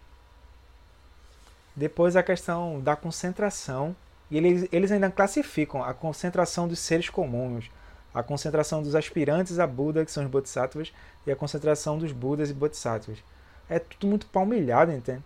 Depois 1.75 2.15
a 2.15 2.23
questão 2.23 2.79
da 2.79 2.95
concentração, 2.95 3.95
e 4.31 4.37
eles, 4.37 4.67
eles 4.71 4.91
ainda 4.91 5.11
classificam 5.11 5.83
a 5.83 5.93
concentração 5.93 6.67
dos 6.67 6.79
seres 6.79 7.09
comuns, 7.09 7.69
a 8.15 8.23
concentração 8.23 8.81
dos 8.81 8.95
aspirantes 8.95 9.59
a 9.59 9.67
Buda, 9.67 10.05
que 10.05 10.11
são 10.11 10.23
os 10.23 10.29
Bodhisattvas, 10.29 10.93
e 11.27 11.31
a 11.31 11.35
concentração 11.35 11.97
dos 11.97 12.13
Budas 12.13 12.49
e 12.49 12.53
Bodhisattvas. 12.53 13.21
É 13.69 13.77
tudo 13.77 14.07
muito 14.07 14.25
palmilhado, 14.27 14.93
entende? 14.93 15.21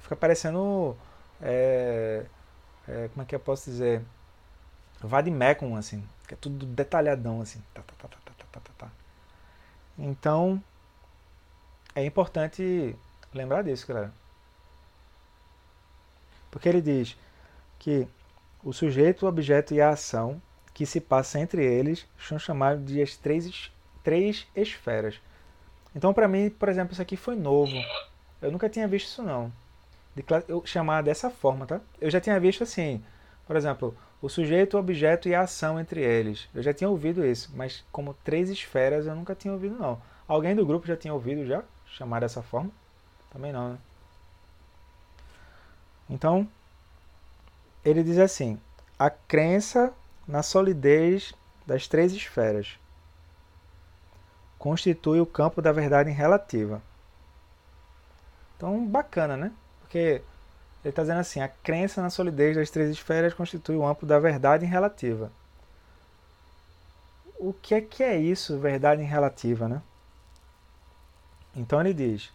Fica 0.00 0.16
parecendo. 0.16 0.96
É, 1.40 2.26
é, 2.88 3.08
como 3.12 3.22
é 3.22 3.24
que 3.24 3.34
eu 3.34 3.38
posso 3.38 3.70
dizer? 3.70 4.02
Vadimecum, 5.00 5.76
assim. 5.76 6.04
Que 6.26 6.34
é 6.34 6.36
tudo 6.36 6.66
detalhadão, 6.66 7.40
assim. 7.40 7.62
Tá, 7.72 7.82
tá, 7.82 8.08
tá, 8.08 8.08
tá, 8.08 8.60
tá, 8.60 8.60
tá, 8.76 8.90
Então, 9.96 10.60
é 11.94 12.04
importante 12.04 12.96
lembrar 13.32 13.62
disso, 13.62 13.86
galera. 13.86 14.12
Porque 16.50 16.68
ele 16.68 16.80
diz 16.80 17.16
que 17.78 18.08
o 18.64 18.72
sujeito, 18.72 19.26
o 19.26 19.28
objeto 19.28 19.74
e 19.74 19.80
a 19.80 19.90
ação 19.90 20.42
que 20.76 20.84
se 20.84 21.00
passa 21.00 21.40
entre 21.40 21.64
eles 21.64 22.06
são 22.18 22.38
chamados 22.38 22.84
de 22.84 23.00
as 23.00 23.16
três, 23.16 23.72
três 24.04 24.46
esferas. 24.54 25.18
Então, 25.94 26.12
para 26.12 26.28
mim, 26.28 26.50
por 26.50 26.68
exemplo, 26.68 26.92
isso 26.92 27.00
aqui 27.00 27.16
foi 27.16 27.34
novo. 27.34 27.72
Eu 28.42 28.52
nunca 28.52 28.68
tinha 28.68 28.86
visto 28.86 29.06
isso 29.06 29.22
não. 29.22 29.50
De 30.14 30.22
eu 30.46 30.62
chamar 30.66 31.02
dessa 31.02 31.30
forma, 31.30 31.64
tá? 31.64 31.80
Eu 31.98 32.10
já 32.10 32.20
tinha 32.20 32.38
visto 32.38 32.62
assim, 32.62 33.02
por 33.46 33.56
exemplo, 33.56 33.96
o 34.20 34.28
sujeito, 34.28 34.76
o 34.76 34.80
objeto 34.80 35.30
e 35.30 35.34
a 35.34 35.40
ação 35.40 35.80
entre 35.80 36.02
eles. 36.02 36.46
Eu 36.54 36.62
já 36.62 36.74
tinha 36.74 36.90
ouvido 36.90 37.24
isso, 37.24 37.50
mas 37.56 37.82
como 37.90 38.12
três 38.22 38.50
esferas 38.50 39.06
eu 39.06 39.16
nunca 39.16 39.34
tinha 39.34 39.54
ouvido 39.54 39.78
não. 39.78 39.98
Alguém 40.28 40.54
do 40.54 40.66
grupo 40.66 40.86
já 40.86 40.94
tinha 40.94 41.14
ouvido 41.14 41.46
já 41.46 41.64
chamar 41.86 42.20
dessa 42.20 42.42
forma? 42.42 42.70
Também 43.30 43.50
não, 43.50 43.70
né? 43.70 43.78
Então, 46.10 46.46
ele 47.82 48.02
diz 48.02 48.18
assim: 48.18 48.60
a 48.98 49.08
crença 49.08 49.94
na 50.26 50.42
solidez 50.42 51.32
das 51.66 51.86
três 51.86 52.12
esferas 52.12 52.78
constitui 54.58 55.20
o 55.20 55.26
campo 55.26 55.62
da 55.62 55.72
verdade 55.72 56.10
relativa. 56.10 56.82
Então, 58.56 58.86
bacana, 58.86 59.36
né? 59.36 59.52
Porque 59.80 60.22
ele 60.86 60.90
está 60.90 61.02
dizendo 61.02 61.20
assim: 61.20 61.40
a 61.40 61.48
crença 61.48 62.00
na 62.02 62.10
solidez 62.10 62.56
das 62.56 62.70
três 62.70 62.90
esferas 62.90 63.34
constitui 63.34 63.76
o 63.76 63.82
campo 63.82 64.06
da 64.06 64.18
verdade 64.18 64.64
relativa. 64.64 65.30
O 67.38 67.52
que 67.52 67.74
é 67.74 67.80
que 67.80 68.02
é 68.02 68.16
isso, 68.16 68.58
verdade 68.58 69.02
relativa, 69.02 69.68
né? 69.68 69.82
Então 71.54 71.80
ele 71.80 71.92
diz: 71.92 72.30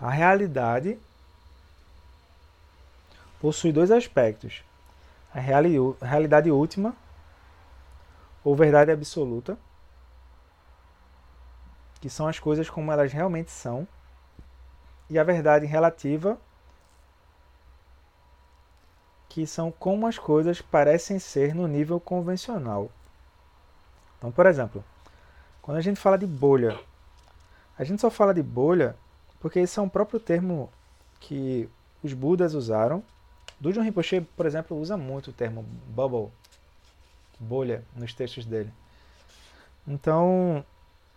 a 0.00 0.10
realidade 0.10 0.98
possui 3.40 3.72
dois 3.72 3.90
aspectos: 3.90 4.62
a 5.34 5.40
realidade 5.40 6.50
última 6.50 6.94
ou 8.44 8.56
verdade 8.56 8.90
absoluta, 8.90 9.56
que 12.00 12.10
são 12.10 12.26
as 12.26 12.38
coisas 12.38 12.68
como 12.68 12.90
elas 12.90 13.12
realmente 13.12 13.50
são, 13.50 13.86
e 15.08 15.18
a 15.18 15.24
verdade 15.24 15.66
relativa, 15.66 16.38
que 19.28 19.46
são 19.46 19.70
como 19.70 20.06
as 20.06 20.18
coisas 20.18 20.60
parecem 20.60 21.18
ser 21.18 21.54
no 21.54 21.66
nível 21.66 21.98
convencional. 22.00 22.90
Então, 24.18 24.30
por 24.32 24.46
exemplo, 24.46 24.84
quando 25.60 25.78
a 25.78 25.80
gente 25.80 26.00
fala 26.00 26.18
de 26.18 26.26
bolha, 26.26 26.78
a 27.78 27.84
gente 27.84 28.00
só 28.00 28.10
fala 28.10 28.34
de 28.34 28.42
bolha 28.42 28.96
porque 29.40 29.60
esse 29.60 29.78
é 29.78 29.82
um 29.82 29.88
próprio 29.88 30.20
termo 30.20 30.70
que 31.18 31.68
os 32.02 32.12
Budas 32.12 32.54
usaram 32.54 33.02
Dujun 33.62 33.82
Rinpoche, 33.82 34.20
por 34.36 34.44
exemplo, 34.44 34.76
usa 34.76 34.96
muito 34.96 35.30
o 35.30 35.32
termo 35.32 35.64
bubble, 35.86 36.32
bolha, 37.38 37.84
nos 37.94 38.12
textos 38.12 38.44
dele. 38.44 38.72
Então, 39.86 40.64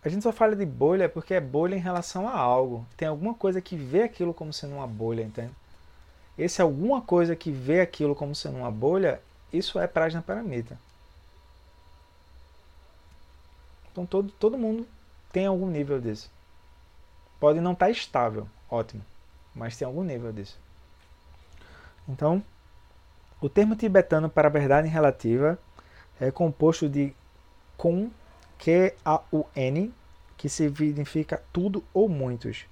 a 0.00 0.08
gente 0.08 0.22
só 0.22 0.30
fala 0.30 0.54
de 0.54 0.64
bolha 0.64 1.08
porque 1.08 1.34
é 1.34 1.40
bolha 1.40 1.74
em 1.74 1.80
relação 1.80 2.28
a 2.28 2.38
algo. 2.38 2.86
Tem 2.96 3.08
alguma 3.08 3.34
coisa 3.34 3.60
que 3.60 3.76
vê 3.76 4.04
aquilo 4.04 4.32
como 4.32 4.52
sendo 4.52 4.76
uma 4.76 4.86
bolha, 4.86 5.22
entende? 5.22 5.52
Esse 6.38 6.62
alguma 6.62 7.02
coisa 7.02 7.34
que 7.34 7.50
vê 7.50 7.80
aquilo 7.80 8.14
como 8.14 8.32
sendo 8.32 8.58
uma 8.58 8.70
bolha, 8.70 9.20
isso 9.52 9.80
é 9.80 9.88
Prajna 9.88 10.22
Paramita. 10.22 10.78
Então 13.90 14.06
todo, 14.06 14.30
todo 14.38 14.56
mundo 14.56 14.86
tem 15.32 15.46
algum 15.46 15.66
nível 15.66 16.00
disso. 16.00 16.30
Pode 17.40 17.60
não 17.60 17.72
estar 17.72 17.86
tá 17.86 17.90
estável, 17.90 18.46
ótimo, 18.70 19.04
mas 19.52 19.76
tem 19.76 19.84
algum 19.84 20.04
nível 20.04 20.32
disso. 20.32 20.56
Então, 22.08 22.42
o 23.40 23.48
termo 23.48 23.76
tibetano 23.76 24.28
para 24.28 24.48
verdade 24.48 24.88
relativa 24.88 25.58
é 26.20 26.30
composto 26.30 26.88
de 26.88 27.14
kun, 27.76 28.10
Q-A-U-N, 28.58 29.94
que 30.36 30.48
significa 30.48 31.42
tudo 31.52 31.84
ou 31.92 32.08
muitos, 32.08 32.66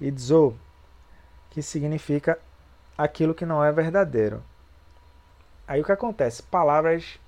e 0.00 0.10
dzo, 0.10 0.56
que 1.50 1.62
significa 1.62 2.38
aquilo 2.96 3.34
que 3.34 3.46
não 3.46 3.62
é 3.62 3.70
verdadeiro. 3.70 4.42
Aí 5.66 5.80
o 5.80 5.84
que 5.84 5.92
acontece? 5.92 6.42
Palavras 6.42 7.18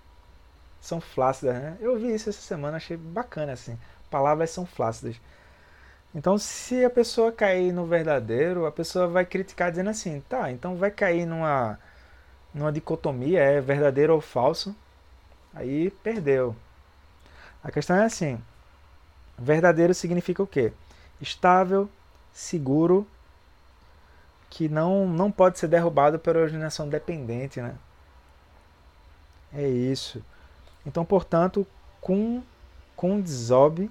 são 0.80 1.00
flácidas, 1.00 1.54
né? 1.54 1.76
Eu 1.80 1.98
vi 1.98 2.14
isso 2.14 2.28
essa 2.28 2.40
semana, 2.40 2.76
achei 2.76 2.96
bacana 2.96 3.52
assim. 3.52 3.78
Palavras 4.10 4.50
são 4.50 4.66
flácidas. 4.66 5.20
Então, 6.16 6.38
se 6.38 6.82
a 6.82 6.88
pessoa 6.88 7.30
cair 7.30 7.72
no 7.74 7.84
verdadeiro, 7.84 8.64
a 8.64 8.72
pessoa 8.72 9.06
vai 9.06 9.26
criticar 9.26 9.70
dizendo 9.70 9.90
assim, 9.90 10.22
tá, 10.22 10.50
então 10.50 10.74
vai 10.74 10.90
cair 10.90 11.26
numa, 11.26 11.78
numa 12.54 12.72
dicotomia, 12.72 13.38
é 13.42 13.60
verdadeiro 13.60 14.14
ou 14.14 14.20
falso, 14.22 14.74
aí 15.54 15.90
perdeu. 16.02 16.56
A 17.62 17.70
questão 17.70 17.96
é 17.96 18.04
assim, 18.06 18.42
verdadeiro 19.38 19.92
significa 19.92 20.42
o 20.42 20.46
quê? 20.46 20.72
Estável, 21.20 21.86
seguro, 22.32 23.06
que 24.48 24.70
não, 24.70 25.06
não 25.06 25.30
pode 25.30 25.58
ser 25.58 25.68
derrubado 25.68 26.18
pela 26.18 26.40
originação 26.40 26.88
dependente, 26.88 27.60
né? 27.60 27.74
É 29.52 29.68
isso. 29.68 30.24
Então, 30.86 31.04
portanto, 31.04 31.66
com, 32.00 32.42
com 32.96 33.20
desobe 33.20 33.90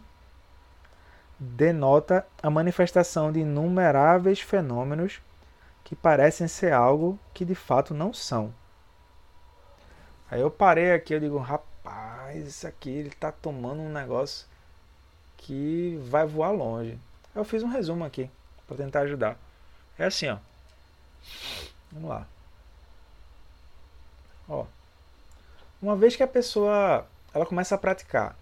denota 1.40 2.26
a 2.42 2.50
manifestação 2.50 3.32
de 3.32 3.40
inumeráveis 3.40 4.40
fenômenos 4.40 5.22
que 5.84 5.96
parecem 5.96 6.48
ser 6.48 6.74
algo 6.74 7.20
que 7.34 7.46
de 7.46 7.56
fato 7.56 7.94
não 7.94 8.14
são. 8.14 8.54
Aí 10.30 10.42
eu 10.42 10.50
parei 10.50 10.94
aqui, 10.94 11.14
eu 11.14 11.20
digo, 11.20 11.38
rapaz, 11.38 12.48
isso 12.48 12.68
aqui 12.68 12.90
ele 12.90 13.12
tá 13.12 13.32
tomando 13.32 13.82
um 13.82 13.92
negócio 13.92 14.48
que 15.38 16.00
vai 16.10 16.26
voar 16.26 16.52
longe. 16.52 16.98
Eu 17.36 17.44
fiz 17.44 17.62
um 17.62 17.70
resumo 17.70 18.04
aqui 18.04 18.30
para 18.66 18.78
tentar 18.78 19.02
ajudar. 19.02 19.38
É 19.98 20.06
assim, 20.06 20.30
ó. 20.30 20.38
Vamos 21.92 22.10
lá. 22.10 22.28
Ó. 24.50 24.66
Uma 25.82 25.96
vez 25.96 26.16
que 26.16 26.24
a 26.24 26.28
pessoa 26.28 27.06
ela 27.34 27.46
começa 27.46 27.76
a 27.76 27.78
praticar 27.78 28.36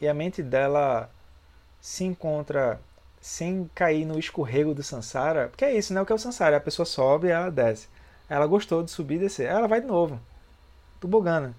e 0.00 0.08
a 0.08 0.14
mente 0.14 0.42
dela 0.42 1.10
se 1.80 2.04
encontra 2.04 2.80
sem 3.20 3.68
cair 3.74 4.04
no 4.04 4.18
escorrego 4.18 4.74
do 4.74 4.82
Sansara, 4.82 5.48
porque 5.48 5.64
é 5.64 5.74
isso, 5.76 5.92
né? 5.92 6.00
O 6.00 6.06
que 6.06 6.12
é 6.12 6.14
o 6.14 6.18
Sansara? 6.18 6.56
A 6.56 6.60
pessoa 6.60 6.86
sobe 6.86 7.28
ela 7.28 7.50
desce. 7.50 7.88
Ela 8.28 8.46
gostou 8.46 8.82
de 8.82 8.90
subir 8.90 9.16
e 9.16 9.20
descer. 9.20 9.46
Ela 9.48 9.66
vai 9.66 9.80
de 9.80 9.86
novo. 9.86 10.20
Tubogana. 11.00 11.54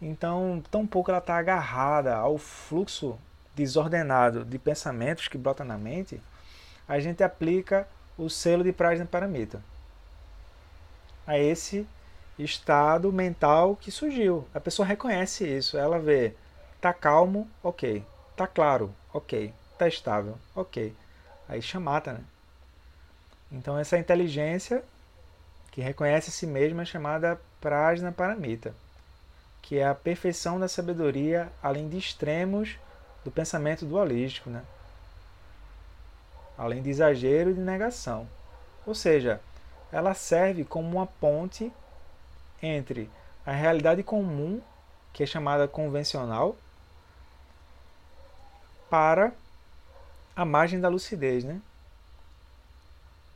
Então, 0.00 0.62
tão 0.70 0.86
pouco 0.86 1.10
ela 1.10 1.18
está 1.18 1.36
agarrada 1.36 2.14
ao 2.14 2.36
fluxo 2.38 3.18
desordenado 3.54 4.44
de 4.44 4.58
pensamentos 4.58 5.28
que 5.28 5.38
brota 5.38 5.64
na 5.64 5.78
mente, 5.78 6.20
a 6.88 6.98
gente 6.98 7.22
aplica 7.22 7.86
o 8.16 8.28
selo 8.28 8.64
de 8.64 8.72
Prajna 8.72 9.06
Paramita 9.06 9.62
a 11.26 11.38
esse 11.38 11.86
estado 12.38 13.12
mental 13.12 13.76
que 13.76 13.90
surgiu. 13.90 14.46
A 14.52 14.60
pessoa 14.60 14.86
reconhece 14.86 15.46
isso, 15.46 15.78
ela 15.78 15.98
vê, 15.98 16.34
tá 16.80 16.92
calmo, 16.92 17.48
ok, 17.62 18.04
tá 18.36 18.46
claro, 18.46 18.92
ok, 19.12 19.52
tá 19.78 19.88
estável, 19.88 20.38
ok. 20.54 20.94
Aí 21.48 21.60
chamata, 21.60 22.14
né? 22.14 22.24
Então 23.50 23.78
essa 23.78 23.98
inteligência 23.98 24.82
que 25.70 25.80
reconhece 25.80 26.30
a 26.30 26.32
si 26.32 26.46
mesma 26.46 26.82
é 26.82 26.86
chamada 26.86 27.40
Prajna 27.60 28.12
Paramita, 28.12 28.74
que 29.60 29.78
é 29.78 29.86
a 29.86 29.94
perfeição 29.94 30.58
da 30.58 30.68
sabedoria 30.68 31.50
além 31.62 31.88
de 31.88 31.98
extremos 31.98 32.78
do 33.24 33.30
pensamento 33.30 33.84
dualístico, 33.84 34.50
né? 34.50 34.62
além 36.56 36.82
de 36.82 36.90
exagero 36.90 37.50
e 37.50 37.54
de 37.54 37.60
negação. 37.60 38.28
Ou 38.86 38.94
seja, 38.94 39.40
ela 39.90 40.14
serve 40.14 40.64
como 40.64 40.96
uma 40.96 41.06
ponte 41.06 41.72
entre 42.62 43.10
a 43.44 43.52
realidade 43.52 44.02
comum, 44.02 44.60
que 45.12 45.22
é 45.22 45.26
chamada 45.26 45.66
convencional, 45.66 46.56
para 48.92 49.32
a 50.36 50.44
margem 50.44 50.78
da 50.78 50.90
lucidez, 50.90 51.44
né? 51.44 51.62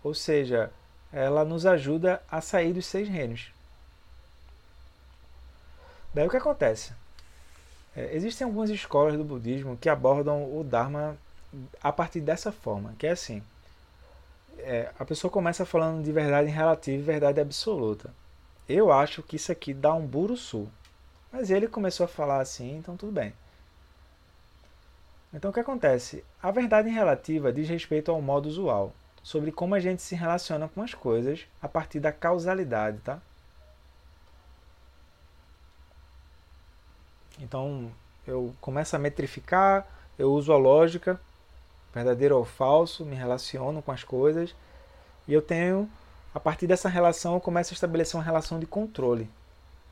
Ou 0.05 0.13
seja, 0.13 0.71
ela 1.11 1.47
nos 1.47 1.65
ajuda 1.65 2.23
a 2.31 2.43
sair 2.43 2.75
dos 2.75 2.85
seis 2.85 3.09
reinos. 3.09 3.51
Daí 6.13 6.27
o 6.27 6.31
que 6.31 6.37
acontece? 6.37 6.93
É, 7.97 8.15
existem 8.15 8.45
algumas 8.45 8.69
escolas 8.69 9.17
do 9.17 9.25
budismo 9.25 9.79
que 9.79 9.89
abordam 9.89 10.45
o 10.45 10.63
Dharma 10.63 11.17
a 11.83 11.91
partir 11.91 12.21
dessa 12.21 12.53
forma, 12.53 12.95
que 12.99 13.07
é 13.07 13.13
assim. 13.13 13.43
É, 14.59 14.91
a 14.99 15.07
pessoa 15.07 15.31
começa 15.31 15.65
falando 15.65 16.05
de 16.05 16.13
verdade 16.13 16.51
relativa 16.51 17.01
e 17.01 17.03
verdade 17.03 17.41
absoluta. 17.41 18.13
Eu 18.69 18.93
acho 18.93 19.23
que 19.23 19.37
isso 19.37 19.51
aqui 19.51 19.73
dá 19.73 19.95
um 19.95 20.07
buruçu. 20.07 20.69
Mas 21.33 21.51
ele 21.51 21.67
começou 21.67 22.05
a 22.05 22.09
falar 22.09 22.41
assim, 22.43 22.77
então 22.77 22.95
tudo 22.95 23.13
bem. 23.13 23.33
Então 25.37 25.51
o 25.51 25.53
que 25.53 25.61
acontece? 25.61 26.25
A 26.43 26.51
verdade 26.51 26.89
relativa 26.89 27.53
diz 27.53 27.69
respeito 27.69 28.11
ao 28.11 28.23
modo 28.23 28.49
usual, 28.49 28.95
sobre 29.23 29.53
como 29.53 29.75
a 29.75 29.81
gente 29.81 30.01
se 30.01 30.15
relaciona 30.15 30.67
com 30.67 30.81
as 30.81 30.95
coisas 30.95 31.47
a 31.61 31.69
partir 31.69 32.01
da 32.01 32.11
causalidade, 32.11 32.97
tá? 33.01 33.21
Então 37.39 37.93
eu 38.27 38.55
começo 38.63 38.97
a 38.97 38.99
metrificar, 38.99 39.87
eu 40.19 40.33
uso 40.33 40.55
a 40.55 40.57
lógica, 40.57 41.21
verdadeiro 41.93 42.39
ou 42.39 42.45
falso, 42.47 43.05
me 43.05 43.15
relaciono 43.15 43.83
com 43.83 43.93
as 43.93 44.03
coisas 44.03 44.57
e 45.29 45.35
eu 45.35 45.43
tenho, 45.43 45.87
a 46.35 46.41
partir 46.41 46.67
dessa 46.67 46.89
relação, 46.89 47.35
eu 47.35 47.41
começo 47.43 47.75
a 47.75 47.77
estabelecer 47.77 48.17
uma 48.17 48.25
relação 48.25 48.59
de 48.59 48.65
controle 48.65 49.29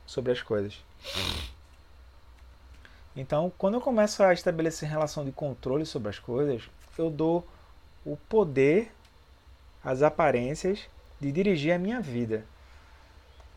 sobre 0.07 0.31
as 0.31 0.41
coisas. 0.41 0.83
Então, 3.15 3.51
quando 3.57 3.75
eu 3.75 3.81
começo 3.81 4.21
a 4.23 4.33
estabelecer 4.33 4.89
relação 4.89 5.23
de 5.23 5.31
controle 5.31 5.85
sobre 5.85 6.09
as 6.09 6.19
coisas, 6.19 6.69
eu 6.97 7.09
dou 7.09 7.47
o 8.03 8.17
poder 8.17 8.91
às 9.83 10.01
aparências 10.01 10.81
de 11.19 11.31
dirigir 11.31 11.73
a 11.73 11.79
minha 11.79 12.01
vida. 12.01 12.45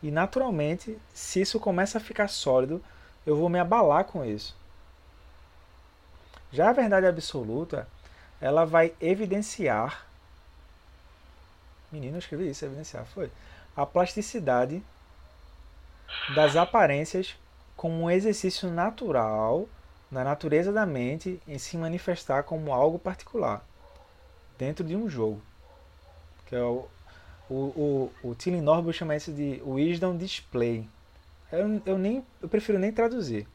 E 0.01 0.09
naturalmente, 0.09 0.97
se 1.13 1.41
isso 1.41 1.59
começa 1.59 1.97
a 1.97 2.01
ficar 2.01 2.29
sólido, 2.29 2.81
eu 3.25 3.35
vou 3.35 3.49
me 3.49 3.59
abalar 3.59 4.05
com 4.05 4.23
isso. 4.23 4.55
Já 6.51 6.69
a 6.69 6.73
verdade 6.73 7.05
absoluta, 7.05 7.87
ela 8.39 8.65
vai 8.65 8.93
evidenciar. 9.01 10.07
Menino, 11.91 12.15
eu 12.15 12.19
escrevi 12.19 12.49
isso, 12.49 12.63
evidenciar, 12.63 13.05
foi. 13.05 13.29
A 13.75 13.85
plasticidade 13.85 14.81
das 16.33 16.55
aparências 16.55 17.35
como 17.79 18.03
um 18.03 18.11
exercício 18.11 18.69
natural 18.69 19.65
da 20.11 20.21
natureza 20.21 20.69
da 20.69 20.85
mente 20.85 21.41
em 21.47 21.57
se 21.57 21.77
manifestar 21.77 22.43
como 22.43 22.73
algo 22.73 22.99
particular 22.99 23.65
dentro 24.57 24.83
de 24.83 24.97
um 24.97 25.07
jogo. 25.07 25.41
Que 26.45 26.57
é 26.57 26.61
o, 26.61 26.89
o, 27.49 27.55
o, 27.55 28.11
o 28.21 28.35
Tilly 28.35 28.59
Norbull 28.59 28.91
chama 28.91 29.15
isso 29.15 29.31
de 29.31 29.61
Wisdom 29.65 30.17
Display. 30.17 30.89
Eu, 31.49 31.81
eu, 31.85 31.97
nem, 31.97 32.21
eu 32.41 32.49
prefiro 32.49 32.77
nem 32.77 32.91
traduzir. 32.91 33.47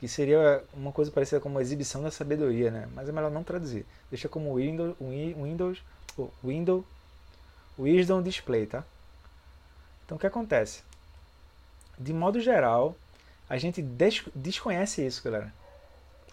Que 0.00 0.08
seria 0.08 0.64
uma 0.72 0.90
coisa 0.90 1.10
parecida 1.10 1.38
como 1.38 1.60
exibição 1.60 2.02
da 2.02 2.10
sabedoria, 2.10 2.70
né? 2.70 2.88
Mas 2.94 3.10
é 3.10 3.12
melhor 3.12 3.30
não 3.30 3.44
traduzir. 3.44 3.84
Deixa 4.08 4.26
como 4.26 4.54
Windows, 4.54 4.96
Windows, 4.98 5.82
Windows, 6.42 6.82
Wisdom 7.78 8.22
Display, 8.22 8.64
tá? 8.64 8.82
Então 10.06 10.16
o 10.16 10.18
que 10.18 10.26
acontece? 10.26 10.82
De 11.98 12.14
modo 12.14 12.40
geral, 12.40 12.96
a 13.48 13.56
gente 13.56 13.80
des 13.80 14.24
desconhece 14.34 15.04
isso, 15.04 15.22
galera. 15.22 15.52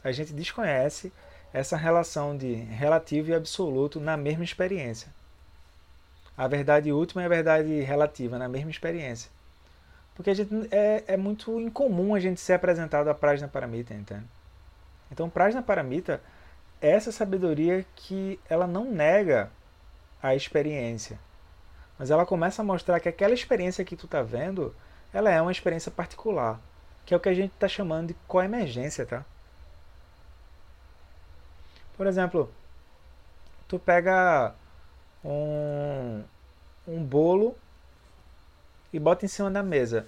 A 0.04 0.12
gente 0.12 0.34
desconhece 0.34 1.12
essa 1.54 1.78
relação 1.78 2.36
de 2.36 2.54
relativo 2.54 3.30
e 3.30 3.34
absoluto 3.34 4.00
na 4.00 4.18
mesma 4.18 4.44
experiência. 4.44 5.14
A 6.36 6.48
verdade 6.48 6.92
última 6.92 7.22
é 7.22 7.26
a 7.26 7.30
verdade 7.30 7.82
relativa 7.82 8.40
na 8.40 8.50
mesma 8.50 8.72
experiência. 8.72 9.30
Porque 10.16 10.32
a 10.32 10.34
gente, 10.34 10.52
é, 10.72 11.04
é 11.08 11.18
muito 11.18 11.60
incomum 11.60 12.16
a 12.16 12.20
gente 12.20 12.42
ser 12.42 12.54
apresentado 12.54 13.08
a 13.08 13.14
Prajna 13.14 13.48
Paramita, 13.48 13.94
entende? 13.94 14.26
Então, 15.12 15.30
Prajna 15.30 15.62
Paramita 15.62 16.22
é 16.82 16.90
essa 16.90 17.12
sabedoria 17.12 17.86
que 17.96 18.40
ela 18.50 18.66
não 18.66 18.92
nega 18.92 19.52
a 20.22 20.36
experiência, 20.36 21.20
mas 21.98 22.10
ela 22.10 22.26
começa 22.26 22.62
a 22.62 22.66
mostrar 22.66 23.00
que 23.00 23.10
aquela 23.10 23.34
experiência 23.34 23.86
que 23.86 23.96
tu 23.96 24.06
está 24.06 24.22
vendo, 24.22 24.76
ela 25.14 25.30
é 25.30 25.42
uma 25.42 25.52
experiência 25.52 25.92
particular, 25.92 26.60
que 27.06 27.14
é 27.14 27.18
o 27.18 27.20
que 27.20 27.30
a 27.30 27.34
gente 27.34 27.54
está 27.54 27.68
chamando 27.68 28.10
de 28.10 28.14
coemergência, 28.28 29.06
tá? 29.06 29.26
Por 31.98 32.08
exemplo, 32.08 32.52
tu 33.68 33.78
pega 33.80 34.56
um, 35.24 36.24
um 36.88 37.04
bolo 37.04 37.56
e 38.92 39.00
bota 39.00 39.26
em 39.26 39.28
cima 39.28 39.50
da 39.52 39.64
mesa. 39.64 40.08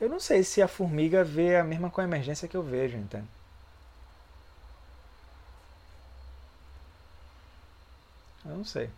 Eu 0.00 0.08
não 0.08 0.20
sei 0.20 0.42
se 0.42 0.60
a 0.62 0.68
formiga 0.68 1.22
vê 1.24 1.56
a 1.56 1.64
mesma 1.64 1.90
coemergência 1.90 2.48
que 2.48 2.56
eu 2.56 2.62
vejo, 2.62 2.96
entende? 2.96 3.28
Eu 8.44 8.56
não 8.56 8.64
sei. 8.64 8.90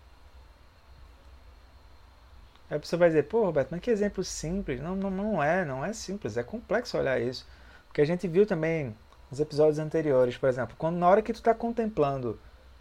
Aí 2.71 2.79
você 2.79 2.97
vai 2.97 3.09
dizer, 3.09 3.25
pô, 3.25 3.45
Roberto, 3.45 3.69
mas 3.71 3.81
que 3.81 3.91
exemplo 3.91 4.25
simples. 4.25 4.81
Não, 4.81 4.97
não, 4.97 5.11
não 5.11 5.43
é, 5.43 5.65
não 5.65 5.85
é 5.85 5.93
simples, 5.93 6.37
é 6.37 6.43
complexo 6.43 6.99
olhar 6.99 7.21
isso. 7.21 7.47
Porque 7.87 8.01
a 8.01 8.07
gente 8.07 8.27
viu 8.27 8.47
também 8.47 8.95
nos 9.31 9.41
episódios 9.41 9.79
anteriores, 9.79 10.37
por 10.37 10.49
exemplo, 10.49 10.75
quando 10.79 10.97
na 10.97 11.09
hora 11.09 11.23
que 11.23 11.33
tu 11.33 11.37
está 11.37 11.55
contemplando, 11.55 12.39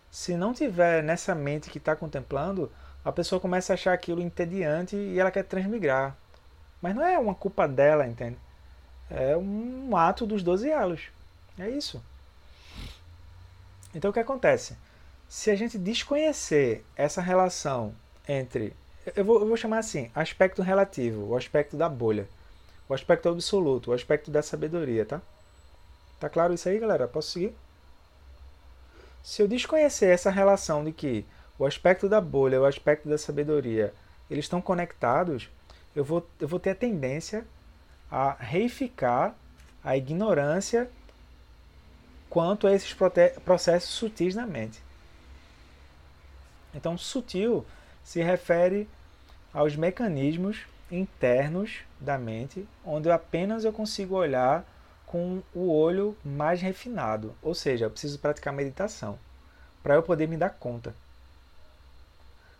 se 0.10 0.36
não 0.36 0.54
tiver 0.54 1.04
nessa 1.04 1.34
mente 1.34 1.70
que 1.70 1.78
está 1.78 1.96
contemplando, 1.96 2.72
a 3.04 3.12
pessoa 3.12 3.42
começa 3.42 3.74
a 3.74 3.76
achar 3.76 3.94
aquilo 3.94 4.22
entediante 4.22 4.96
e 4.96 5.20
ela 5.20 5.32
quer 5.32 5.44
transmigrar. 5.44 6.16
Mas 6.82 6.96
não 6.96 7.04
é 7.04 7.18
uma 7.18 7.36
culpa 7.36 7.68
dela, 7.68 8.08
entende? 8.08 8.38
É 9.10 9.36
um 9.36 9.96
ato 9.96 10.26
dos 10.26 10.44
12 10.44 10.70
elos. 10.70 11.10
É 11.58 11.70
isso. 11.70 12.04
Então 13.94 14.12
o 14.12 14.14
que 14.14 14.20
acontece? 14.20 14.78
Se 15.28 15.50
a 15.50 15.56
gente 15.56 15.78
desconhecer 15.78 16.86
essa 16.96 17.22
relação 17.22 17.94
entre. 18.28 18.76
Eu 19.16 19.26
vou, 19.26 19.40
eu 19.40 19.48
vou 19.48 19.58
chamar 19.58 19.80
assim: 19.80 20.10
aspecto 20.16 20.62
relativo, 20.62 21.26
o 21.26 21.36
aspecto 21.36 21.76
da 21.76 21.90
bolha, 21.90 22.28
o 22.88 22.94
aspecto 22.94 23.30
absoluto, 23.30 23.92
o 23.92 23.94
aspecto 23.94 24.32
da 24.32 24.42
sabedoria, 24.42 25.06
tá? 25.06 25.22
Tá 26.20 26.30
claro 26.30 26.54
isso 26.54 26.70
aí, 26.70 26.80
galera? 26.80 27.08
Posso 27.08 27.32
seguir? 27.32 27.56
Se 29.22 29.42
eu 29.42 29.48
desconhecer 29.48 30.08
essa 30.08 30.30
relação 30.30 30.84
de 30.84 30.92
que 30.92 31.26
o 31.58 31.66
aspecto 31.66 32.08
da 32.08 32.20
bolha, 32.20 32.62
o 32.62 32.66
aspecto 32.66 33.08
da 33.08 33.18
sabedoria, 33.18 33.94
eles 34.30 34.46
estão 34.46 34.62
conectados, 34.62 35.50
eu 35.96 36.04
vou, 36.04 36.28
eu 36.40 36.48
vou 36.48 36.60
ter 36.60 36.72
a 36.72 36.76
tendência 36.76 37.46
a 38.10 38.34
reificar 38.34 39.36
a 39.84 39.98
ignorância 39.98 40.90
quanto 42.30 42.68
a 42.68 42.74
esses 42.74 42.96
processos 43.44 43.90
sutis 43.92 44.34
na 44.34 44.46
mente. 44.48 44.82
Então, 46.74 46.98
sutil 46.98 47.66
se 48.04 48.22
refere 48.22 48.88
aos 49.54 49.76
mecanismos 49.76 50.66
internos 50.92 51.80
da 52.00 52.18
mente, 52.18 52.68
onde 52.86 53.10
apenas 53.10 53.64
eu 53.64 53.74
consigo 53.74 54.16
olhar 54.16 54.66
com 55.06 55.42
o 55.54 55.72
olho 55.72 56.18
mais 56.24 56.62
refinado, 56.62 57.36
ou 57.42 57.54
seja, 57.54 57.86
eu 57.86 57.92
preciso 57.92 58.20
praticar 58.20 58.54
meditação 58.54 59.18
para 59.82 59.96
eu 59.96 60.04
poder 60.04 60.28
me 60.28 60.38
dar 60.38 60.50
conta. 60.50 60.96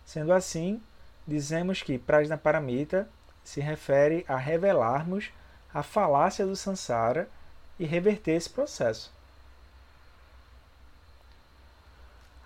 Sendo 0.06 0.34
assim, 0.34 0.82
dizemos 1.26 1.82
que 1.82 1.98
Prajna 1.98 2.38
Paramita 2.38 3.10
se 3.44 3.62
refere 3.62 4.26
a 4.28 4.36
revelarmos 4.36 5.32
a 5.74 5.82
falácia 5.82 6.46
do 6.46 6.56
samsara 6.56 7.30
e 7.80 7.86
reverter 7.86 8.34
esse 8.34 8.50
processo. 8.50 9.12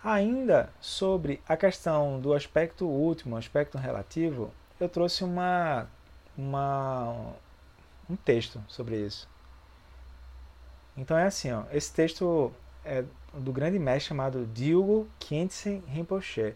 Ainda 0.10 0.74
sobre 0.80 1.42
a 1.46 1.58
questão 1.58 2.18
do 2.18 2.34
aspecto 2.34 2.88
último, 2.88 3.36
aspecto 3.36 3.78
relativo, 3.78 4.54
eu 4.80 4.88
trouxe 4.88 5.22
uma, 5.22 5.86
uma, 6.38 7.34
um 8.10 8.16
texto 8.16 8.64
sobre 8.70 9.06
isso. 9.06 9.28
Então 10.96 11.18
é 11.18 11.26
assim, 11.26 11.52
ó, 11.52 11.66
esse 11.74 11.92
texto 11.92 12.54
é 12.86 13.04
do 13.34 13.52
grande 13.52 13.78
mestre 13.78 14.08
chamado 14.08 14.46
Dilgo 14.46 15.10
Khyentse 15.20 15.84
Rinpoche. 15.86 16.56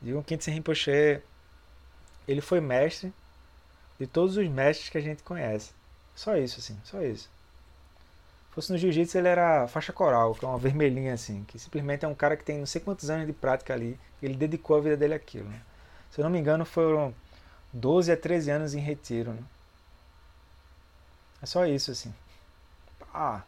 Dilgo 0.00 0.22
Khyentse 0.22 0.52
Rinpoche, 0.52 1.20
ele 2.28 2.40
foi 2.40 2.60
mestre 2.60 3.12
de 3.98 4.06
todos 4.06 4.36
os 4.36 4.46
mestres 4.46 4.88
que 4.88 4.98
a 4.98 5.02
gente 5.02 5.24
conhece. 5.24 5.72
Só 6.14 6.36
isso, 6.36 6.60
assim, 6.60 6.78
só 6.84 7.02
isso 7.02 7.28
fosse 8.52 8.70
no 8.70 8.78
jiu-jitsu, 8.78 9.18
ele 9.18 9.28
era 9.28 9.66
faixa 9.66 9.92
coral, 9.92 10.34
que 10.34 10.44
é 10.44 10.48
uma 10.48 10.58
vermelhinha 10.58 11.14
assim, 11.14 11.42
que 11.44 11.58
simplesmente 11.58 12.04
é 12.04 12.08
um 12.08 12.14
cara 12.14 12.36
que 12.36 12.44
tem 12.44 12.58
não 12.58 12.66
sei 12.66 12.80
quantos 12.80 13.10
anos 13.10 13.26
de 13.26 13.32
prática 13.32 13.72
ali, 13.72 13.98
ele 14.22 14.34
dedicou 14.34 14.76
a 14.76 14.80
vida 14.80 14.96
dele 14.96 15.14
àquilo. 15.14 15.48
Né? 15.48 15.60
Se 16.10 16.20
eu 16.20 16.22
não 16.22 16.30
me 16.30 16.38
engano, 16.38 16.64
foram 16.64 17.14
12 17.72 18.12
a 18.12 18.16
13 18.16 18.50
anos 18.50 18.74
em 18.74 18.80
retiro. 18.80 19.32
Né? 19.32 19.42
É 21.40 21.46
só 21.46 21.66
isso, 21.66 21.90
assim. 21.90 22.14
Ah. 23.12 23.42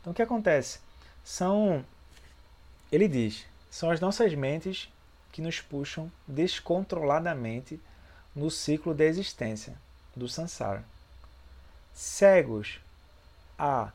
Então 0.00 0.12
o 0.12 0.16
que 0.16 0.22
acontece? 0.22 0.78
São. 1.24 1.84
Ele 2.90 3.08
diz: 3.08 3.44
são 3.70 3.90
as 3.90 4.00
nossas 4.00 4.34
mentes 4.34 4.88
que 5.32 5.42
nos 5.42 5.60
puxam 5.60 6.10
descontroladamente 6.26 7.80
no 8.34 8.50
ciclo 8.50 8.94
da 8.94 9.04
existência, 9.04 9.76
do 10.14 10.28
samsara. 10.28 10.84
Cegos 11.92 12.80
a 13.58 13.92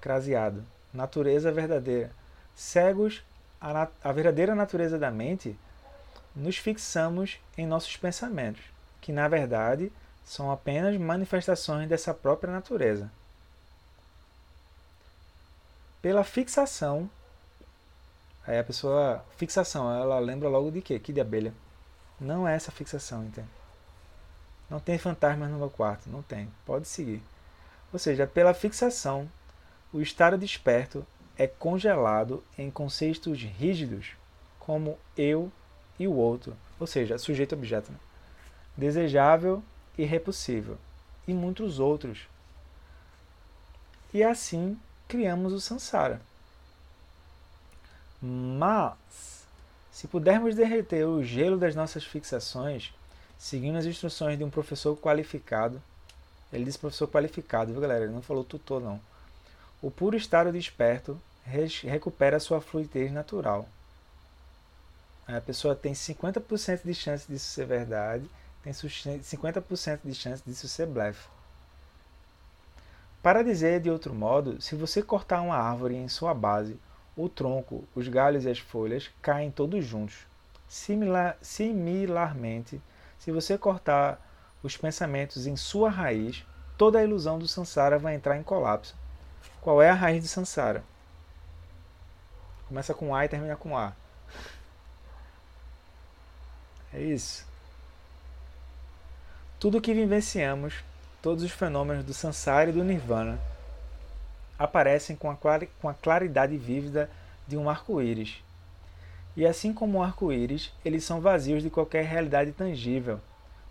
craseado. 0.00 0.64
Natureza 0.92 1.52
verdadeira. 1.52 2.10
Cegos 2.54 3.22
à, 3.60 4.12
verdadeira 4.12 4.54
natureza 4.54 4.98
da 4.98 5.10
mente, 5.10 5.58
nos 6.34 6.56
fixamos 6.56 7.38
em 7.56 7.66
nossos 7.66 7.96
pensamentos, 7.96 8.62
que 9.00 9.12
na 9.12 9.26
verdade 9.28 9.90
são 10.24 10.50
apenas 10.50 10.96
manifestações 10.98 11.88
dessa 11.88 12.12
própria 12.12 12.52
natureza. 12.52 13.10
Pela 16.02 16.22
fixação, 16.24 17.10
aí 18.46 18.58
a 18.58 18.64
pessoa, 18.64 19.24
fixação, 19.36 19.92
ela 19.92 20.18
lembra 20.18 20.48
logo 20.48 20.70
de 20.70 20.82
quê? 20.82 20.98
Que 20.98 21.12
de 21.12 21.20
abelha. 21.20 21.52
Não 22.20 22.46
é 22.46 22.54
essa 22.54 22.70
fixação, 22.70 23.24
entende? 23.24 23.48
Não 24.68 24.80
tem 24.80 24.98
fantasmas 24.98 25.50
no 25.50 25.58
meu 25.58 25.70
quarto, 25.70 26.08
não 26.08 26.22
tem. 26.22 26.50
Pode 26.64 26.86
seguir. 26.88 27.22
Ou 27.92 27.98
seja, 27.98 28.26
pela 28.26 28.52
fixação 28.52 29.30
o 29.96 30.02
estado 30.02 30.36
desperto 30.36 31.06
é 31.38 31.46
congelado 31.46 32.44
em 32.58 32.70
conceitos 32.70 33.40
rígidos, 33.40 34.08
como 34.58 34.98
eu 35.16 35.50
e 35.98 36.06
o 36.06 36.12
outro, 36.12 36.54
ou 36.78 36.86
seja, 36.86 37.16
sujeito-objeto, 37.16 37.90
né? 37.90 37.98
desejável 38.76 39.62
e 39.96 40.04
repulsível, 40.04 40.76
e 41.26 41.32
muitos 41.32 41.80
outros. 41.80 42.28
E 44.12 44.22
assim 44.22 44.78
criamos 45.08 45.54
o 45.54 45.60
samsara. 45.62 46.20
Mas, 48.20 49.46
se 49.90 50.06
pudermos 50.06 50.54
derreter 50.54 51.06
o 51.06 51.24
gelo 51.24 51.56
das 51.56 51.74
nossas 51.74 52.04
fixações, 52.04 52.92
seguindo 53.38 53.78
as 53.78 53.86
instruções 53.86 54.36
de 54.36 54.44
um 54.44 54.50
professor 54.50 54.94
qualificado, 54.94 55.80
ele 56.52 56.64
disse 56.64 56.78
professor 56.78 57.08
qualificado, 57.08 57.72
viu 57.72 57.80
galera? 57.80 58.04
Ele 58.04 58.12
não 58.12 58.20
falou 58.20 58.44
tutor, 58.44 58.82
não 58.82 59.00
o 59.86 59.90
puro 59.92 60.16
estado 60.16 60.50
desperto 60.50 61.16
recupera 61.44 62.40
sua 62.40 62.60
fluidez 62.60 63.12
natural. 63.12 63.68
A 65.28 65.40
pessoa 65.40 65.76
tem 65.76 65.92
50% 65.92 66.80
de 66.84 66.92
chance 66.92 67.24
disso 67.28 67.46
ser 67.46 67.66
verdade, 67.66 68.28
tem 68.64 68.72
50% 68.72 70.00
de 70.04 70.12
chance 70.12 70.42
disso 70.44 70.66
ser 70.66 70.86
blefe. 70.86 71.28
Para 73.22 73.44
dizer 73.44 73.80
de 73.80 73.88
outro 73.88 74.12
modo, 74.12 74.60
se 74.60 74.74
você 74.74 75.04
cortar 75.04 75.40
uma 75.40 75.56
árvore 75.56 75.94
em 75.94 76.08
sua 76.08 76.34
base, 76.34 76.76
o 77.16 77.28
tronco, 77.28 77.84
os 77.94 78.08
galhos 78.08 78.44
e 78.44 78.50
as 78.50 78.58
folhas 78.58 79.08
caem 79.22 79.52
todos 79.52 79.84
juntos. 79.84 80.26
Similar, 80.68 81.38
similarmente, 81.40 82.82
se 83.20 83.30
você 83.30 83.56
cortar 83.56 84.20
os 84.64 84.76
pensamentos 84.76 85.46
em 85.46 85.54
sua 85.54 85.90
raiz, 85.90 86.44
toda 86.76 86.98
a 86.98 87.04
ilusão 87.04 87.38
do 87.38 87.46
samsara 87.46 88.00
vai 88.00 88.16
entrar 88.16 88.36
em 88.36 88.42
colapso 88.42 89.05
qual 89.66 89.82
é 89.82 89.90
a 89.90 89.94
raiz 89.94 90.22
de 90.22 90.28
Sansara? 90.28 90.84
Começa 92.68 92.94
com 92.94 93.12
A 93.12 93.24
e 93.24 93.28
termina 93.28 93.56
com 93.56 93.76
A. 93.76 93.94
É 96.94 97.00
isso. 97.00 97.44
Tudo 99.58 99.80
que 99.80 99.92
vivenciamos, 99.92 100.84
todos 101.20 101.42
os 101.42 101.50
fenômenos 101.50 102.04
do 102.04 102.14
Sansara 102.14 102.70
e 102.70 102.72
do 102.72 102.84
Nirvana, 102.84 103.40
aparecem 104.56 105.16
com 105.16 105.28
a 105.88 105.94
claridade 105.94 106.56
vívida 106.56 107.10
de 107.44 107.56
um 107.56 107.68
arco-íris. 107.68 108.44
E 109.36 109.44
assim 109.44 109.72
como 109.72 109.98
o 109.98 110.02
arco-íris, 110.04 110.72
eles 110.84 111.02
são 111.02 111.20
vazios 111.20 111.60
de 111.60 111.70
qualquer 111.70 112.04
realidade 112.04 112.52
tangível. 112.52 113.20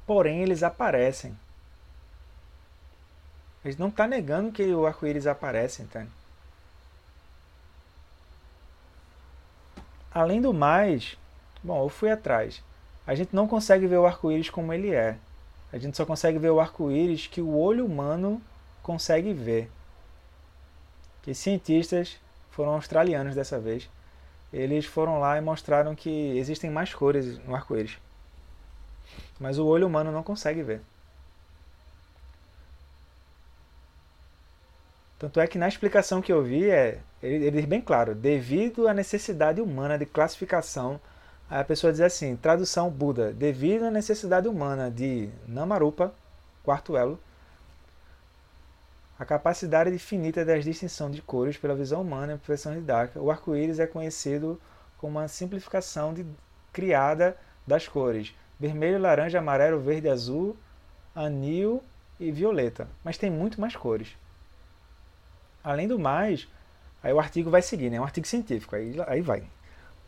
Porém, 0.06 0.42
eles 0.42 0.62
aparecem. 0.62 1.40
Ele 3.65 3.75
não 3.80 3.88
está 3.88 4.06
negando 4.06 4.51
que 4.51 4.63
o 4.73 4.86
arco-íris 4.86 5.25
aparece, 5.25 5.82
entende? 5.82 6.10
Além 10.13 10.39
do 10.39 10.54
mais, 10.54 11.17
bom, 11.63 11.84
eu 11.84 11.89
fui 11.89 12.12
atrás. 12.12 12.63
A 13.08 13.15
gente 13.15 13.36
não 13.36 13.47
consegue 13.47 13.88
ver 13.88 13.97
o 13.97 14.06
arco-íris 14.06 14.51
como 14.51 14.71
ele 14.71 14.93
é. 14.93 15.17
A 15.73 15.80
gente 15.80 15.97
só 15.97 16.06
consegue 16.06 16.38
ver 16.38 16.51
o 16.51 16.60
arco-íris 16.60 17.25
que 17.25 17.41
o 17.41 17.58
olho 17.58 17.86
humano 17.86 18.39
consegue 18.84 19.34
ver. 19.34 19.69
Que 21.23 21.34
cientistas 21.34 22.17
foram 22.51 22.73
australianos 22.73 23.34
dessa 23.34 23.60
vez. 23.60 23.89
Eles 24.54 24.86
foram 24.86 25.19
lá 25.19 25.38
e 25.38 25.41
mostraram 25.41 25.95
que 25.95 26.38
existem 26.38 26.69
mais 26.69 26.93
cores 26.93 27.39
no 27.45 27.56
arco-íris. 27.56 27.97
Mas 29.39 29.58
o 29.58 29.65
olho 29.65 29.88
humano 29.88 30.12
não 30.12 30.23
consegue 30.23 30.62
ver. 30.62 30.82
Tanto 35.17 35.39
é 35.39 35.47
que 35.47 35.58
na 35.58 35.67
explicação 35.67 36.21
que 36.21 36.32
eu 36.32 36.43
vi, 36.43 36.69
é, 36.69 36.99
ele, 37.21 37.45
ele 37.45 37.58
diz 37.58 37.65
bem 37.65 37.82
claro, 37.82 38.13
devido 38.13 38.88
à 38.88 38.93
necessidade 38.93 39.62
humana 39.62 39.97
de 39.97 40.06
classificação, 40.06 40.99
a 41.49 41.63
pessoa 41.63 41.91
diz 41.91 42.01
assim, 42.01 42.36
tradução 42.36 42.89
Buda, 42.89 43.32
devido 43.32 43.86
à 43.86 43.91
necessidade 43.91 44.47
humana 44.47 44.91
de 44.91 45.30
Namarupa, 45.47 46.13
quarto 46.63 46.97
elo, 46.97 47.19
a 49.17 49.23
capacidade 49.23 49.89
infinita 49.89 50.43
da 50.43 50.58
distinção 50.58 51.10
de 51.10 51.21
cores 51.21 51.58
pela 51.58 51.75
visão 51.75 52.01
humana 52.01 52.34
e 52.34 52.38
perfeição 52.38 52.73
didática, 52.73 53.21
o 53.21 53.32
arco-íris 53.32 53.80
é 53.80 53.88
conhecido 53.88 54.60
como 54.97 55.17
uma 55.19 55.28
simplificação 55.28 56.13
de, 56.13 56.25
criada 56.73 57.38
das 57.65 57.88
cores 57.88 58.34
vermelho, 58.60 58.99
laranja, 58.99 59.39
amarelo, 59.39 59.80
verde, 59.80 60.10
azul, 60.10 60.58
anil 61.13 61.84
e 62.19 62.32
violeta. 62.32 62.88
Mas 63.04 63.17
tem 63.17 63.30
muito 63.30 63.60
mais 63.60 63.75
cores. 63.75 64.17
Além 65.65 65.88
do 65.88 65.97
mais, 65.97 66.47
aí 67.01 67.12
o 67.12 67.19
artigo 67.19 67.49
vai 67.49 67.63
seguir, 67.63 67.89
né? 67.89 67.97
É 67.97 67.99
um 68.01 68.04
artigo 68.04 68.28
científico, 68.28 68.75
aí, 68.75 68.95
aí 69.08 69.19
vai. 69.19 69.43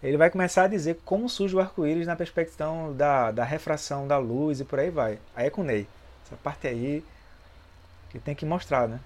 Ele 0.03 0.15
vai 0.15 0.29
começar 0.29 0.65
a 0.65 0.67
dizer 0.67 0.99
como 1.03 1.27
surge 1.27 1.55
o 1.55 1.59
arco-íris 1.59 2.05
na 2.05 2.15
perspectiva 2.15 2.93
da, 2.93 3.31
da 3.31 3.43
refração 3.43 4.07
da 4.07 4.19
luz 4.19 4.59
e 4.59 4.63
por 4.63 4.79
aí 4.79 4.91
vai. 4.91 5.17
Aí 5.35 5.47
é 5.47 5.49
com 5.49 5.61
o 5.61 5.63
Ney. 5.63 5.87
Essa 6.23 6.35
parte 6.35 6.67
aí 6.67 7.03
que 8.11 8.19
tem 8.19 8.35
que 8.35 8.45
mostrar, 8.45 8.87
né? 8.87 8.99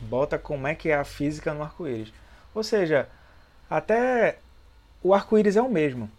Bota 0.00 0.36
como 0.36 0.66
é 0.66 0.74
que 0.74 0.90
é 0.90 0.96
a 0.96 1.04
física 1.04 1.54
no 1.54 1.62
arco-íris. 1.62 2.12
Ou 2.52 2.64
seja, 2.64 3.08
até 3.70 4.38
o 5.00 5.14
arco-íris 5.14 5.56
é 5.56 5.62
o 5.62 5.70
mesmo. 5.70 6.10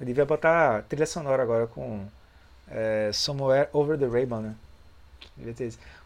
Eu 0.00 0.06
devia 0.06 0.24
botar 0.24 0.82
trilha 0.88 1.06
sonora 1.06 1.44
agora 1.44 1.68
com 1.68 2.08
é, 2.68 3.10
Somewhere 3.12 3.68
Over 3.72 3.96
the 3.96 4.06
Rainbow, 4.06 4.40
né? 4.40 4.56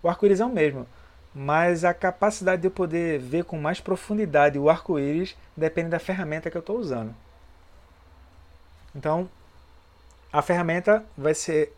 O 0.03 0.09
arco-íris 0.09 0.41
é 0.41 0.45
o 0.45 0.51
mesmo, 0.51 0.87
mas 1.35 1.85
a 1.85 1.93
capacidade 1.93 2.63
de 2.63 2.69
eu 2.69 2.71
poder 2.71 3.19
ver 3.19 3.45
com 3.45 3.59
mais 3.59 3.81
profundidade 3.81 4.59
o 4.59 4.71
arco-íris 4.71 5.37
depende 5.57 5.91
da 5.91 5.99
ferramenta 5.99 6.51
que 6.51 6.57
eu 6.57 6.61
estou 6.61 6.79
usando. 6.79 7.15
Então, 8.95 9.29
a 10.33 10.41
ferramenta 10.41 11.05
vai 11.19 11.35
ser 11.35 11.75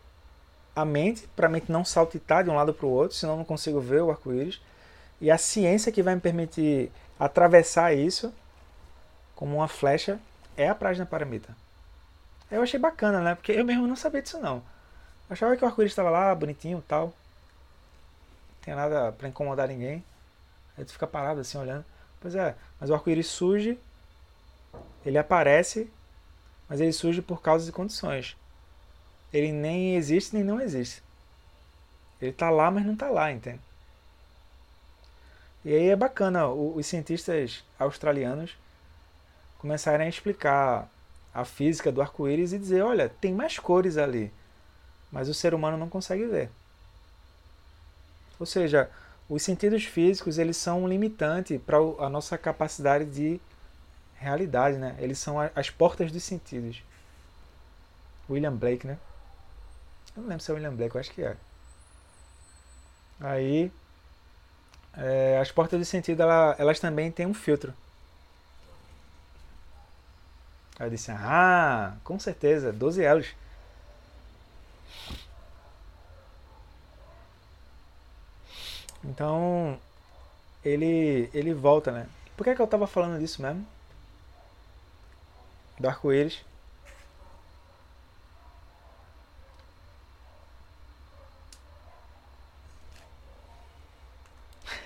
a 0.75 0.85
mente, 0.85 1.27
para 1.35 1.47
a 1.47 1.49
mente 1.49 1.71
não 1.71 1.83
saltitar 1.83 2.43
de 2.43 2.51
um 2.51 2.55
lado 2.55 2.71
para 2.71 2.85
o 2.85 2.91
outro, 2.91 3.17
senão 3.17 3.33
eu 3.33 3.37
não 3.37 3.45
consigo 3.45 3.81
ver 3.81 4.03
o 4.03 4.11
arco-íris. 4.11 4.61
E 5.19 5.31
a 5.31 5.37
ciência 5.37 5.91
que 5.91 6.03
vai 6.03 6.13
me 6.13 6.21
permitir 6.21 6.91
atravessar 7.19 7.95
isso 7.95 8.31
como 9.35 9.55
uma 9.55 9.67
flecha 9.67 10.19
é 10.55 10.69
a 10.69 10.75
Prajna 10.75 11.05
Paramita. 11.05 11.55
Eu 12.51 12.61
achei 12.61 12.79
bacana, 12.79 13.21
né? 13.21 13.33
Porque 13.33 13.51
eu 13.51 13.65
mesmo 13.65 13.87
não 13.87 13.95
sabia 13.95 14.21
disso 14.21 14.39
não. 14.39 14.61
Achava 15.27 15.57
que 15.57 15.63
o 15.63 15.67
arco-íris 15.67 15.91
estava 15.91 16.11
lá, 16.11 16.33
bonitinho 16.35 16.83
tal. 16.87 17.11
Tem 18.67 18.75
nada 18.75 19.13
para 19.13 19.29
incomodar 19.29 19.69
ninguém. 19.69 20.03
Aí 20.77 20.83
tu 20.83 20.91
fica 20.91 21.07
parado 21.07 21.39
assim 21.39 21.57
olhando. 21.57 21.85
Pois 22.19 22.35
é, 22.35 22.53
mas 22.81 22.89
o 22.89 22.93
arco-íris 22.93 23.27
surge, 23.27 23.79
ele 25.05 25.17
aparece, 25.17 25.89
mas 26.67 26.81
ele 26.81 26.91
surge 26.91 27.21
por 27.21 27.41
causas 27.41 27.69
e 27.69 27.71
condições 27.71 28.35
ele 29.33 29.51
nem 29.51 29.95
existe 29.95 30.33
nem 30.33 30.43
não 30.43 30.59
existe. 30.59 31.03
Ele 32.21 32.31
está 32.31 32.49
lá, 32.49 32.71
mas 32.71 32.85
não 32.85 32.93
está 32.93 33.09
lá, 33.09 33.31
entende? 33.31 33.61
E 35.63 35.73
aí 35.73 35.89
é 35.89 35.95
bacana 35.95 36.47
os 36.47 36.85
cientistas 36.85 37.63
australianos 37.77 38.57
começarem 39.59 40.05
a 40.05 40.09
explicar 40.09 40.89
a 41.33 41.43
física 41.43 41.91
do 41.91 42.01
arco-íris 42.01 42.53
e 42.53 42.59
dizer, 42.59 42.81
olha, 42.81 43.09
tem 43.09 43.33
mais 43.33 43.59
cores 43.59 43.97
ali, 43.97 44.31
mas 45.11 45.27
o 45.27 45.33
ser 45.33 45.53
humano 45.53 45.77
não 45.77 45.89
consegue 45.89 46.25
ver. 46.25 46.49
Ou 48.39 48.45
seja, 48.45 48.89
os 49.29 49.43
sentidos 49.43 49.83
físicos 49.83 50.37
eles 50.37 50.57
são 50.57 50.83
um 50.83 50.87
limitante 50.87 51.57
para 51.57 51.77
a 51.77 52.09
nossa 52.09 52.37
capacidade 52.37 53.05
de 53.05 53.41
realidade, 54.15 54.77
né? 54.77 54.95
Eles 54.99 55.19
são 55.19 55.37
as 55.55 55.69
portas 55.69 56.11
dos 56.11 56.23
sentidos. 56.23 56.83
William 58.29 58.53
Blake, 58.53 58.85
né? 58.85 58.97
Eu 60.15 60.23
não 60.23 60.29
lembro 60.29 60.43
se 60.43 60.51
é 60.51 60.53
William 60.53 60.73
Blake, 60.73 60.95
eu 60.95 61.01
acho 61.01 61.11
que 61.11 61.21
é. 61.21 61.35
Aí, 63.19 63.71
é, 64.95 65.39
as 65.41 65.51
portas 65.51 65.79
de 65.79 65.85
sentido, 65.85 66.21
ela, 66.21 66.55
elas 66.57 66.79
também 66.79 67.11
têm 67.11 67.25
um 67.25 67.33
filtro. 67.33 67.73
Aí 70.79 70.87
eu 70.87 70.89
disse, 70.91 71.11
ah, 71.11 71.95
com 72.03 72.19
certeza, 72.19 72.71
12 72.71 73.03
elos. 73.03 73.27
Então, 79.07 79.79
ele, 80.63 81.29
ele 81.33 81.53
volta, 81.53 81.91
né? 81.91 82.07
Por 82.35 82.43
que, 82.43 82.49
é 82.51 82.55
que 82.55 82.61
eu 82.61 82.65
estava 82.65 82.85
falando 82.87 83.19
disso 83.19 83.41
mesmo? 83.41 83.65
Do 85.79 85.87
arco-íris. 85.87 86.43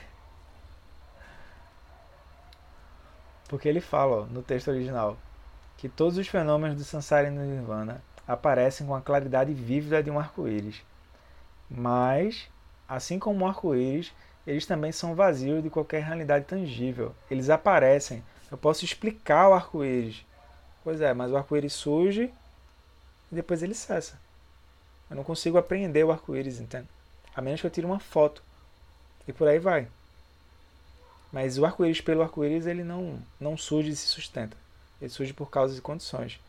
Porque 3.49 3.67
ele 3.67 3.81
fala 3.81 4.21
ó, 4.23 4.25
no 4.25 4.41
texto 4.43 4.69
original 4.69 5.17
que 5.77 5.89
todos 5.89 6.17
os 6.17 6.27
fenômenos 6.27 6.77
do 6.77 6.83
Sansara 6.83 7.27
e 7.27 7.31
do 7.31 7.39
Nirvana 7.39 8.03
aparecem 8.27 8.85
com 8.85 8.93
a 8.93 9.01
claridade 9.01 9.51
vívida 9.53 10.03
de 10.03 10.11
um 10.11 10.19
arco-íris. 10.19 10.83
Mas, 11.69 12.47
assim 12.91 13.17
como 13.17 13.45
o 13.45 13.47
arco-íris, 13.47 14.11
eles 14.45 14.65
também 14.65 14.91
são 14.91 15.15
vazios 15.15 15.63
de 15.63 15.69
qualquer 15.69 16.03
realidade 16.03 16.43
tangível. 16.43 17.15
Eles 17.29 17.49
aparecem. 17.49 18.21
Eu 18.51 18.57
posso 18.57 18.83
explicar 18.83 19.47
o 19.47 19.53
arco-íris. 19.53 20.25
Pois 20.83 20.99
é, 20.99 21.13
mas 21.13 21.31
o 21.31 21.37
arco-íris 21.37 21.71
surge 21.71 22.33
e 23.31 23.35
depois 23.35 23.63
ele 23.63 23.73
cessa. 23.73 24.19
Eu 25.09 25.15
não 25.15 25.23
consigo 25.23 25.57
apreender 25.57 26.05
o 26.05 26.11
arco-íris, 26.11 26.59
entende? 26.59 26.87
A 27.33 27.41
menos 27.41 27.61
que 27.61 27.67
eu 27.67 27.71
tire 27.71 27.85
uma 27.85 27.99
foto. 27.99 28.43
E 29.25 29.31
por 29.31 29.47
aí 29.47 29.57
vai. 29.57 29.87
Mas 31.31 31.57
o 31.57 31.65
arco-íris 31.65 32.01
pelo 32.01 32.23
arco-íris 32.23 32.65
ele 32.65 32.83
não, 32.83 33.19
não 33.39 33.57
surge 33.57 33.91
e 33.91 33.95
se 33.95 34.07
sustenta. 34.07 34.57
Ele 34.99 35.09
surge 35.09 35.31
por 35.31 35.49
causas 35.49 35.77
e 35.77 35.81
condições. 35.81 36.41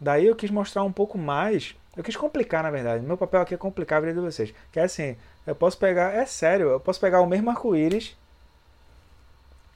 Daí 0.00 0.26
eu 0.26 0.36
quis 0.36 0.50
mostrar 0.50 0.84
um 0.84 0.92
pouco 0.92 1.18
mais. 1.18 1.74
Eu 1.96 2.04
quis 2.04 2.16
complicar, 2.16 2.62
na 2.62 2.70
verdade. 2.70 3.04
Meu 3.04 3.16
papel 3.16 3.40
aqui 3.40 3.54
é 3.54 3.58
complicar 3.58 3.98
a 3.98 4.00
vida 4.00 4.14
de 4.14 4.20
vocês. 4.20 4.54
Que 4.70 4.80
é 4.80 4.84
assim, 4.84 5.16
eu 5.46 5.54
posso 5.54 5.78
pegar. 5.78 6.14
É 6.14 6.24
sério, 6.26 6.68
eu 6.68 6.80
posso 6.80 7.00
pegar 7.00 7.20
o 7.20 7.26
mesmo 7.26 7.50
arco-íris 7.50 8.16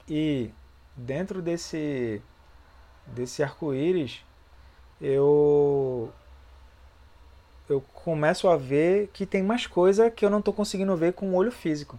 e 0.07 0.51
dentro 0.95 1.41
desse 1.41 2.21
desse 3.07 3.41
arco-íris 3.43 4.23
eu 5.01 6.11
eu 7.69 7.81
começo 7.93 8.47
a 8.47 8.57
ver 8.57 9.09
que 9.13 9.25
tem 9.25 9.41
mais 9.41 9.65
coisa 9.65 10.11
que 10.11 10.25
eu 10.25 10.29
não 10.29 10.39
estou 10.39 10.53
conseguindo 10.53 10.95
ver 10.97 11.13
com 11.13 11.29
o 11.31 11.35
olho 11.35 11.51
físico. 11.51 11.97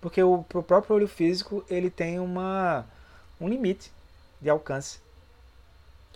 Porque 0.00 0.22
o 0.22 0.42
próprio 0.42 0.96
olho 0.96 1.08
físico 1.08 1.62
ele 1.68 1.90
tem 1.90 2.18
uma, 2.18 2.86
um 3.38 3.46
limite 3.46 3.92
de 4.40 4.48
alcance. 4.48 5.00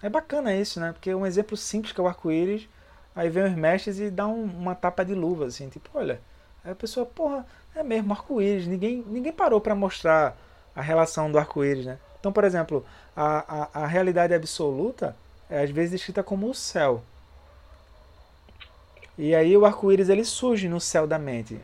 É 0.05 0.11
bacana 0.11 0.55
isso, 0.55 0.79
né? 0.79 0.93
Porque 0.93 1.15
um 1.15 1.25
exemplo 1.25 1.57
simples 1.57 1.91
que 1.91 1.99
é 1.99 2.05
o 2.05 2.07
arco-íris, 2.07 2.69
aí 3.17 3.31
vem 3.31 3.45
os 3.45 3.55
mestres 3.55 3.99
e 3.99 4.11
dá 4.11 4.27
um, 4.27 4.45
uma 4.45 4.75
tapa 4.75 5.03
de 5.03 5.15
luva, 5.15 5.47
assim, 5.47 5.71
tipo, 5.71 5.89
olha. 5.95 6.21
Aí 6.63 6.73
a 6.73 6.75
pessoa, 6.75 7.07
porra, 7.07 7.47
é 7.75 7.83
mesmo 7.83 8.13
arco-íris. 8.13 8.67
Ninguém, 8.67 9.03
ninguém 9.07 9.33
parou 9.33 9.63
para 9.63 9.75
mostrar 9.75 10.37
a 10.77 10.83
relação 10.83 11.33
do 11.33 11.39
arco-íris, 11.39 11.87
né? 11.87 11.99
Então, 12.21 12.31
por 12.31 12.45
exemplo, 12.45 12.85
a, 13.17 13.63
a, 13.63 13.85
a 13.85 13.87
realidade 13.87 14.35
absoluta 14.35 15.17
é 15.49 15.63
às 15.63 15.71
vezes 15.71 15.93
descrita 15.93 16.23
como 16.23 16.51
o 16.51 16.55
céu. 16.55 17.03
E 19.17 19.35
aí 19.35 19.57
o 19.57 19.65
arco-íris 19.65 20.11
ele 20.11 20.27
surge 20.27 20.69
no 20.69 20.83
céu 20.83 21.07
da 21.07 21.19
mente. 21.19 21.59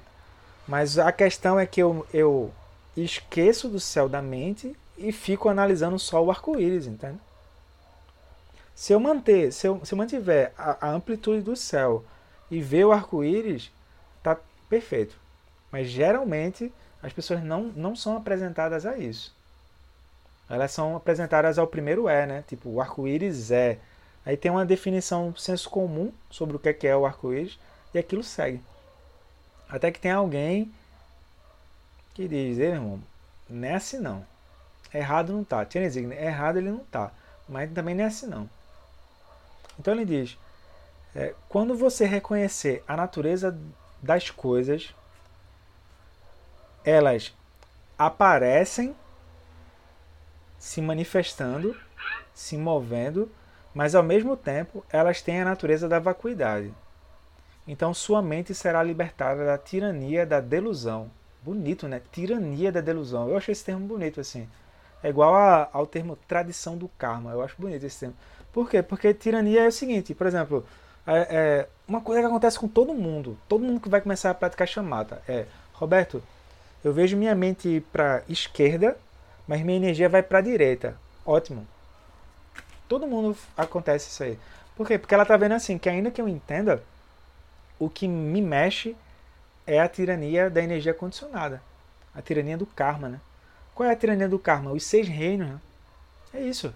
Mas 0.66 0.98
a 0.98 1.12
questão 1.12 1.60
é 1.60 1.66
que 1.66 1.82
eu, 1.82 2.06
eu 2.10 2.50
esqueço 2.96 3.68
do 3.68 3.78
céu 3.78 4.08
da 4.08 4.22
mente 4.22 4.74
e 4.96 5.12
fico 5.12 5.50
analisando 5.50 5.98
só 5.98 6.24
o 6.24 6.30
arco-íris, 6.30 6.86
entende? 6.86 7.18
Se 8.80 8.94
eu 8.94 8.98
manter, 8.98 9.52
se 9.52 9.66
eu, 9.66 9.84
se 9.84 9.92
eu 9.92 9.98
mantiver 9.98 10.54
a, 10.56 10.86
a 10.86 10.90
amplitude 10.90 11.42
do 11.42 11.54
céu 11.54 12.02
e 12.50 12.62
ver 12.62 12.86
o 12.86 12.92
arco-íris, 12.92 13.70
tá 14.22 14.38
perfeito. 14.70 15.14
Mas 15.70 15.88
geralmente 15.88 16.72
as 17.02 17.12
pessoas 17.12 17.44
não, 17.44 17.64
não 17.64 17.94
são 17.94 18.16
apresentadas 18.16 18.86
a 18.86 18.96
isso. 18.96 19.36
Elas 20.48 20.72
são 20.72 20.96
apresentadas 20.96 21.58
ao 21.58 21.66
primeiro 21.66 22.08
é, 22.08 22.24
né? 22.24 22.42
Tipo, 22.48 22.70
o 22.70 22.80
arco-íris 22.80 23.50
é. 23.50 23.76
Aí 24.24 24.34
tem 24.34 24.50
uma 24.50 24.64
definição 24.64 25.36
senso 25.36 25.68
comum 25.68 26.10
sobre 26.30 26.56
o 26.56 26.58
que 26.58 26.70
é, 26.70 26.90
é 26.90 26.96
o 26.96 27.04
arco-íris 27.04 27.58
e 27.92 27.98
aquilo 27.98 28.24
segue. 28.24 28.62
Até 29.68 29.92
que 29.92 30.00
tem 30.00 30.10
alguém 30.10 30.72
que 32.14 32.26
diz, 32.26 32.56
Ei, 32.58 32.68
irmão, 32.68 32.98
não 33.46 33.68
é 33.68 33.74
assim 33.74 33.98
não. 33.98 34.24
Errado 34.92 35.34
não 35.34 35.44
tá. 35.44 35.66
Tienesigna, 35.66 36.14
errado 36.14 36.56
ele 36.56 36.70
não 36.70 36.78
tá. 36.78 37.12
Mas 37.46 37.70
também 37.72 37.94
não 37.94 38.04
é 38.04 38.06
assim 38.06 38.26
não. 38.26 38.48
Então 39.80 39.94
ele 39.94 40.04
diz, 40.04 40.38
é, 41.16 41.34
quando 41.48 41.74
você 41.74 42.04
reconhecer 42.04 42.84
a 42.86 42.94
natureza 42.94 43.58
das 44.02 44.28
coisas, 44.28 44.94
elas 46.84 47.34
aparecem 47.98 48.94
se 50.58 50.82
manifestando, 50.82 51.74
se 52.34 52.58
movendo, 52.58 53.30
mas 53.74 53.94
ao 53.94 54.02
mesmo 54.02 54.36
tempo 54.36 54.84
elas 54.90 55.22
têm 55.22 55.40
a 55.40 55.46
natureza 55.46 55.88
da 55.88 55.98
vacuidade. 55.98 56.74
Então 57.66 57.94
sua 57.94 58.20
mente 58.20 58.54
será 58.54 58.82
libertada 58.82 59.46
da 59.46 59.56
tirania 59.56 60.26
da 60.26 60.40
delusão. 60.40 61.10
Bonito, 61.42 61.88
né? 61.88 62.02
Tirania 62.12 62.70
da 62.70 62.82
delusão. 62.82 63.30
Eu 63.30 63.36
acho 63.38 63.50
esse 63.50 63.64
termo 63.64 63.86
bonito 63.86 64.20
assim. 64.20 64.46
É 65.02 65.08
igual 65.08 65.34
a, 65.34 65.70
ao 65.72 65.86
termo 65.86 66.16
tradição 66.28 66.76
do 66.76 66.88
karma. 66.98 67.30
Eu 67.30 67.40
acho 67.40 67.56
bonito 67.58 67.86
esse 67.86 68.00
termo. 68.00 68.16
Por 68.52 68.68
quê? 68.68 68.82
Porque 68.82 69.14
tirania 69.14 69.64
é 69.64 69.68
o 69.68 69.72
seguinte, 69.72 70.14
por 70.14 70.26
exemplo, 70.26 70.66
é, 71.06 71.26
é 71.30 71.68
uma 71.86 72.00
coisa 72.00 72.20
que 72.20 72.26
acontece 72.26 72.58
com 72.58 72.68
todo 72.68 72.92
mundo. 72.94 73.38
Todo 73.48 73.64
mundo 73.64 73.80
que 73.80 73.88
vai 73.88 74.00
começar 74.00 74.30
a 74.30 74.34
praticar 74.34 74.66
chamata 74.66 75.22
é, 75.28 75.46
Roberto, 75.72 76.22
eu 76.84 76.92
vejo 76.92 77.16
minha 77.16 77.34
mente 77.34 77.84
para 77.92 78.22
esquerda, 78.28 78.96
mas 79.46 79.62
minha 79.62 79.76
energia 79.76 80.08
vai 80.08 80.22
para 80.22 80.40
direita. 80.40 80.96
Ótimo. 81.24 81.66
Todo 82.88 83.06
mundo 83.06 83.36
acontece 83.56 84.08
isso 84.08 84.22
aí. 84.22 84.38
Por 84.76 84.86
quê? 84.86 84.98
Porque 84.98 85.14
ela 85.14 85.22
está 85.24 85.36
vendo 85.36 85.52
assim, 85.52 85.78
que 85.78 85.88
ainda 85.88 86.10
que 86.10 86.20
eu 86.20 86.28
entenda, 86.28 86.82
o 87.78 87.88
que 87.88 88.08
me 88.08 88.40
mexe 88.40 88.96
é 89.66 89.80
a 89.80 89.88
tirania 89.88 90.50
da 90.50 90.62
energia 90.62 90.94
condicionada. 90.94 91.62
A 92.14 92.20
tirania 92.20 92.56
do 92.56 92.66
karma, 92.66 93.08
né? 93.08 93.20
Qual 93.74 93.88
é 93.88 93.92
a 93.92 93.96
tirania 93.96 94.28
do 94.28 94.38
karma? 94.38 94.72
Os 94.72 94.84
seis 94.84 95.06
reinos, 95.06 95.48
né? 95.48 95.60
É 96.34 96.40
isso. 96.40 96.74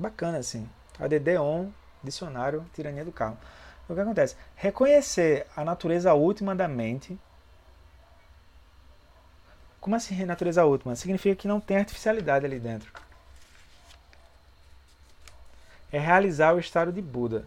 Bacana, 0.00 0.38
assim. 0.38 0.66
ADD 0.98 1.36
on, 1.38 1.70
dicionário, 2.02 2.64
tirania 2.72 3.04
do 3.04 3.12
karma. 3.12 3.36
O 3.86 3.94
que 3.94 4.00
acontece? 4.00 4.34
Reconhecer 4.56 5.46
a 5.54 5.62
natureza 5.62 6.14
última 6.14 6.56
da 6.56 6.66
mente. 6.66 7.18
Como 9.78 9.94
assim 9.94 10.24
natureza 10.24 10.64
última? 10.64 10.96
Significa 10.96 11.36
que 11.36 11.46
não 11.46 11.60
tem 11.60 11.76
artificialidade 11.76 12.46
ali 12.46 12.58
dentro. 12.58 12.90
É 15.92 15.98
realizar 15.98 16.54
o 16.54 16.58
estado 16.58 16.90
de 16.90 17.02
Buda. 17.02 17.44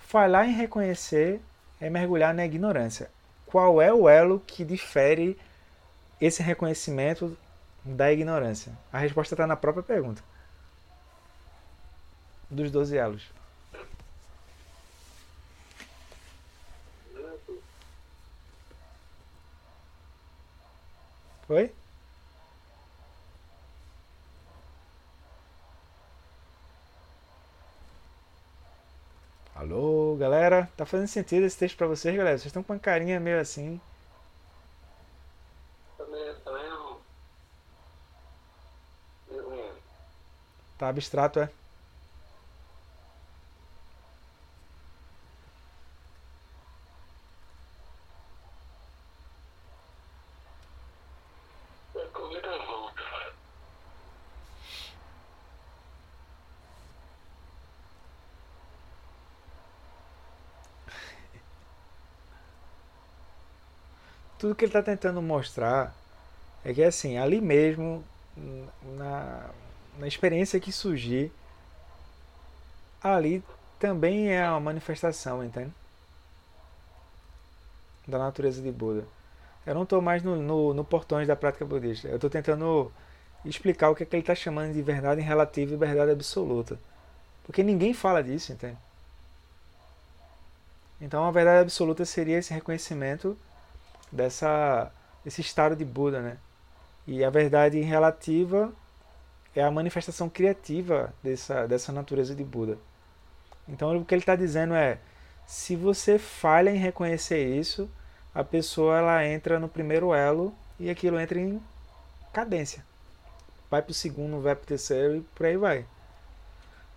Falhar 0.00 0.46
em 0.46 0.52
reconhecer 0.52 1.40
é 1.80 1.88
mergulhar 1.88 2.34
na 2.34 2.44
ignorância. 2.44 3.10
Qual 3.46 3.80
é 3.80 3.90
o 3.90 4.06
elo 4.06 4.40
que 4.40 4.66
difere 4.66 5.38
esse 6.20 6.42
reconhecimento 6.42 7.38
da 7.82 8.12
ignorância? 8.12 8.72
A 8.92 8.98
resposta 8.98 9.34
está 9.34 9.46
na 9.46 9.56
própria 9.56 9.82
pergunta. 9.82 10.22
Dos 12.50 12.70
12 12.70 12.96
elos. 12.96 13.22
Oi? 21.48 21.72
Alô, 29.54 30.16
galera? 30.16 30.70
Tá 30.76 30.86
fazendo 30.86 31.08
sentido 31.08 31.44
esse 31.44 31.58
texto 31.58 31.76
pra 31.76 31.86
vocês, 31.86 32.16
galera? 32.16 32.38
Vocês 32.38 32.46
estão 32.46 32.62
com 32.62 32.72
uma 32.72 32.78
carinha 32.78 33.18
meio 33.18 33.40
assim. 33.40 33.80
Também, 35.96 36.34
também 36.44 36.68
não. 36.70 36.98
Tá 40.78 40.88
abstrato, 40.88 41.40
é? 41.40 41.50
Tudo 64.38 64.54
que 64.54 64.64
ele 64.64 64.70
está 64.70 64.82
tentando 64.82 65.20
mostrar 65.20 65.94
é 66.64 66.72
que 66.72 66.82
assim, 66.82 67.18
ali 67.18 67.40
mesmo, 67.40 68.04
na, 68.96 69.50
na 69.98 70.06
experiência 70.06 70.60
que 70.60 70.72
surgir, 70.72 71.32
ali 73.02 73.42
também 73.78 74.32
é 74.32 74.48
uma 74.48 74.60
manifestação, 74.60 75.44
entende? 75.44 75.72
Da 78.06 78.18
natureza 78.18 78.62
de 78.62 78.70
Buda. 78.70 79.04
Eu 79.66 79.74
não 79.74 79.82
estou 79.82 80.00
mais 80.00 80.22
no, 80.22 80.36
no, 80.36 80.72
no, 80.72 80.84
portões 80.84 81.28
da 81.28 81.36
prática 81.36 81.64
budista. 81.64 82.08
Eu 82.08 82.14
estou 82.14 82.30
tentando 82.30 82.90
explicar 83.44 83.90
o 83.90 83.94
que, 83.94 84.02
é 84.02 84.06
que 84.06 84.16
ele 84.16 84.22
está 84.22 84.34
chamando 84.34 84.72
de 84.72 84.82
verdade 84.82 85.20
relativa 85.20 85.74
e 85.74 85.76
verdade 85.76 86.12
absoluta. 86.12 86.78
Porque 87.44 87.62
ninguém 87.62 87.92
fala 87.92 88.22
disso, 88.22 88.52
entende? 88.52 88.78
Então 91.00 91.24
a 91.24 91.30
verdade 91.30 91.60
absoluta 91.60 92.04
seria 92.04 92.38
esse 92.38 92.52
reconhecimento 92.52 93.36
dessa 94.10 94.92
esse 95.24 95.40
estado 95.40 95.76
de 95.76 95.84
Buda, 95.84 96.20
né? 96.20 96.38
E 97.06 97.24
a 97.24 97.30
verdade 97.30 97.80
relativa 97.80 98.72
é 99.54 99.62
a 99.62 99.70
manifestação 99.70 100.28
criativa 100.28 101.12
dessa, 101.22 101.66
dessa 101.66 101.92
natureza 101.92 102.34
de 102.34 102.44
Buda. 102.44 102.78
Então 103.68 103.96
o 103.96 104.04
que 104.04 104.14
ele 104.14 104.22
está 104.22 104.36
dizendo 104.36 104.74
é, 104.74 104.98
se 105.46 105.76
você 105.76 106.18
falha 106.18 106.70
em 106.70 106.76
reconhecer 106.76 107.44
isso, 107.44 107.90
a 108.34 108.44
pessoa 108.44 108.98
ela 108.98 109.26
entra 109.26 109.58
no 109.58 109.68
primeiro 109.68 110.14
elo 110.14 110.54
e 110.78 110.88
aquilo 110.90 111.18
entra 111.18 111.38
em 111.38 111.60
cadência. 112.32 112.84
Vai 113.70 113.82
para 113.82 113.90
o 113.90 113.94
segundo, 113.94 114.40
vai 114.40 114.54
para 114.54 114.64
o 114.64 114.66
terceiro 114.66 115.16
e 115.16 115.20
por 115.20 115.46
aí 115.46 115.56
vai. 115.56 115.84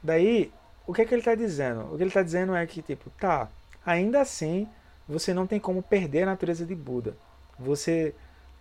Daí, 0.03 0.51
o 0.85 0.93
que, 0.93 1.01
é 1.01 1.05
que 1.05 1.13
ele 1.13 1.21
está 1.21 1.35
dizendo? 1.35 1.81
O 1.85 1.97
que 1.97 2.03
ele 2.03 2.09
está 2.09 2.23
dizendo 2.23 2.55
é 2.55 2.65
que, 2.65 2.81
tipo, 2.81 3.09
tá, 3.11 3.49
ainda 3.85 4.21
assim, 4.21 4.67
você 5.11 5.33
não 5.33 5.45
tem 5.45 5.59
como 5.59 5.83
perder 5.83 6.23
a 6.23 6.27
natureza 6.27 6.65
de 6.65 6.73
Buda. 6.73 7.15
Você 7.59 8.15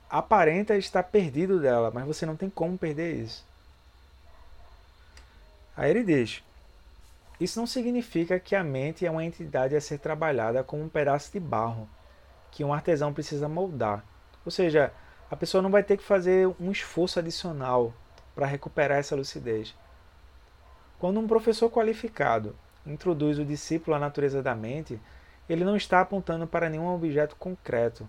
aparenta 0.09 0.77
estar 0.77 1.05
perdido 1.05 1.61
dela, 1.61 1.91
mas 1.95 2.05
você 2.05 2.27
não 2.27 2.37
tem 2.37 2.51
como 2.51 2.77
perder 2.77 3.15
isso. 3.15 3.47
Aí 5.77 5.91
ele 5.91 6.03
diz: 6.03 6.43
Isso 7.41 7.59
não 7.59 7.67
significa 7.67 8.41
que 8.41 8.57
a 8.57 8.65
mente 8.65 9.07
é 9.07 9.11
uma 9.11 9.25
entidade 9.25 9.77
a 9.77 9.81
ser 9.81 9.99
trabalhada 9.99 10.65
como 10.65 10.83
um 10.83 10.89
pedaço 10.89 11.33
de 11.33 11.39
barro 11.41 11.89
que 12.51 12.65
um 12.65 12.75
artesão 12.75 13.15
precisa 13.15 13.49
moldar. 13.49 14.05
Ou 14.45 14.51
seja, 14.51 14.93
a 15.31 15.37
pessoa 15.37 15.63
não 15.63 15.71
vai 15.71 15.85
ter 15.85 15.97
que 15.97 16.03
fazer 16.03 16.49
um 16.59 16.73
esforço 16.73 17.21
adicional 17.21 17.95
para 18.35 18.47
recuperar 18.47 18.99
essa 18.99 19.15
lucidez. 19.15 19.75
Quando 20.99 21.21
um 21.21 21.29
professor 21.29 21.71
qualificado 21.71 22.57
introduz 22.85 23.39
o 23.39 23.45
discípulo 23.45 23.97
à 23.97 24.01
natureza 24.01 24.43
da 24.43 24.55
mente, 24.55 24.99
ele 25.53 25.65
não 25.65 25.77
está 25.77 26.01
apontando 26.01 26.47
para 26.47 26.71
nenhum 26.71 26.95
objeto 26.95 27.35
concreto. 27.37 28.07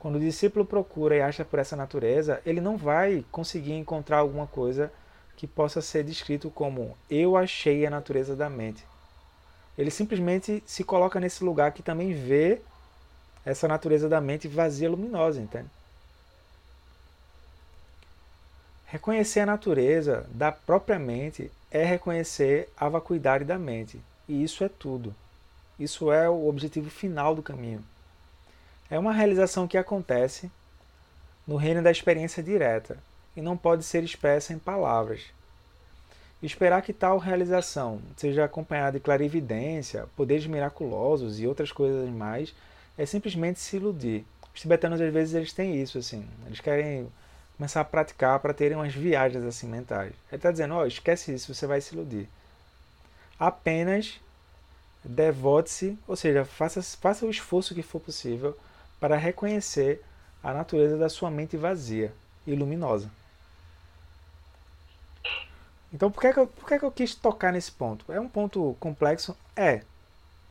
Quando 0.00 0.16
o 0.16 0.20
discípulo 0.20 0.64
procura 0.64 1.14
e 1.16 1.22
acha 1.22 1.44
por 1.44 1.60
essa 1.60 1.76
natureza, 1.76 2.42
ele 2.44 2.60
não 2.60 2.76
vai 2.76 3.24
conseguir 3.30 3.74
encontrar 3.74 4.18
alguma 4.18 4.46
coisa 4.46 4.92
que 5.36 5.46
possa 5.46 5.80
ser 5.80 6.02
descrito 6.02 6.50
como 6.50 6.96
eu 7.08 7.36
achei 7.36 7.86
a 7.86 7.90
natureza 7.90 8.34
da 8.34 8.50
mente. 8.50 8.84
Ele 9.78 9.90
simplesmente 9.90 10.62
se 10.66 10.82
coloca 10.82 11.20
nesse 11.20 11.44
lugar 11.44 11.72
que 11.72 11.82
também 11.82 12.12
vê 12.12 12.60
essa 13.44 13.68
natureza 13.68 14.08
da 14.08 14.20
mente 14.20 14.48
vazia 14.48 14.90
luminosa, 14.90 15.40
entende? 15.40 15.68
Reconhecer 18.86 19.40
a 19.40 19.46
natureza 19.46 20.26
da 20.30 20.50
própria 20.52 20.98
mente 20.98 21.50
é 21.70 21.84
reconhecer 21.84 22.68
a 22.76 22.88
vacuidade 22.88 23.44
da 23.44 23.58
mente, 23.58 24.00
e 24.28 24.42
isso 24.42 24.64
é 24.64 24.68
tudo. 24.68 25.14
Isso 25.82 26.12
é 26.12 26.30
o 26.30 26.46
objetivo 26.46 26.88
final 26.88 27.34
do 27.34 27.42
caminho. 27.42 27.84
É 28.88 28.96
uma 28.96 29.12
realização 29.12 29.66
que 29.66 29.76
acontece 29.76 30.48
no 31.44 31.56
reino 31.56 31.82
da 31.82 31.90
experiência 31.90 32.40
direta 32.40 32.98
e 33.36 33.42
não 33.42 33.56
pode 33.56 33.82
ser 33.82 34.04
expressa 34.04 34.52
em 34.52 34.60
palavras. 34.60 35.22
Esperar 36.40 36.82
que 36.82 36.92
tal 36.92 37.18
realização 37.18 38.00
seja 38.16 38.44
acompanhada 38.44 38.92
de 38.92 39.04
clarividência, 39.04 40.06
poderes 40.16 40.46
miraculosos 40.46 41.40
e 41.40 41.48
outras 41.48 41.72
coisas 41.72 42.08
mais 42.10 42.54
é 42.96 43.04
simplesmente 43.04 43.58
se 43.58 43.74
iludir. 43.74 44.24
Os 44.54 44.60
tibetanos 44.60 45.00
às 45.00 45.12
vezes 45.12 45.34
eles 45.34 45.52
têm 45.52 45.82
isso 45.82 45.98
assim, 45.98 46.24
eles 46.46 46.60
querem 46.60 47.10
começar 47.56 47.80
a 47.80 47.84
praticar 47.84 48.38
para 48.38 48.54
terem 48.54 48.76
umas 48.76 48.94
viagens 48.94 49.42
assim 49.42 49.66
mentais. 49.66 50.12
Ele 50.30 50.36
está 50.36 50.52
dizendo, 50.52 50.74
ó, 50.74 50.82
oh, 50.82 50.86
esquece 50.86 51.34
isso, 51.34 51.52
você 51.52 51.66
vai 51.66 51.80
se 51.80 51.92
iludir. 51.92 52.28
Apenas 53.36 54.20
devote-se, 55.04 55.98
ou 56.06 56.16
seja, 56.16 56.44
faça, 56.44 56.82
faça 56.82 57.26
o 57.26 57.30
esforço 57.30 57.74
que 57.74 57.82
for 57.82 58.00
possível 58.00 58.56
para 59.00 59.16
reconhecer 59.16 60.02
a 60.42 60.52
natureza 60.52 60.96
da 60.96 61.08
sua 61.08 61.30
mente 61.30 61.56
vazia 61.56 62.12
e 62.46 62.54
luminosa. 62.54 63.10
Então, 65.92 66.10
por 66.10 66.20
que, 66.20 66.32
que, 66.32 66.38
eu, 66.38 66.46
por 66.46 66.66
que, 66.66 66.78
que 66.78 66.84
eu 66.84 66.90
quis 66.90 67.14
tocar 67.14 67.52
nesse 67.52 67.70
ponto? 67.70 68.10
É 68.10 68.18
um 68.18 68.28
ponto 68.28 68.76
complexo? 68.80 69.36
É. 69.54 69.82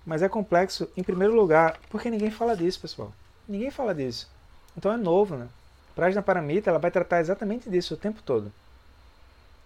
Mas 0.06 0.22
é 0.22 0.30
complexo, 0.30 0.90
em 0.96 1.04
primeiro 1.04 1.36
lugar, 1.36 1.80
porque 1.90 2.10
ninguém 2.10 2.30
fala 2.30 2.56
disso, 2.56 2.80
pessoal. 2.80 3.12
Ninguém 3.48 3.72
fala 3.72 3.94
disso. 3.94 4.30
Então 4.78 4.92
é 4.92 4.98
novo, 4.98 5.36
né? 5.36 5.48
Prajna 5.96 6.22
Paramita 6.22 6.70
ela 6.70 6.80
vai 6.80 6.92
tratar 6.92 7.20
exatamente 7.20 7.70
disso 7.70 7.94
o 7.96 7.98
tempo 7.98 8.22
todo. 8.22 8.52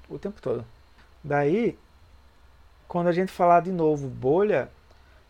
O 0.10 0.18
tempo 0.18 0.42
todo. 0.42 0.66
Daí, 1.24 1.78
quando 2.88 3.08
a 3.08 3.12
gente 3.12 3.32
falar 3.32 3.62
de 3.62 3.72
novo 3.72 4.08
bolha, 4.08 4.70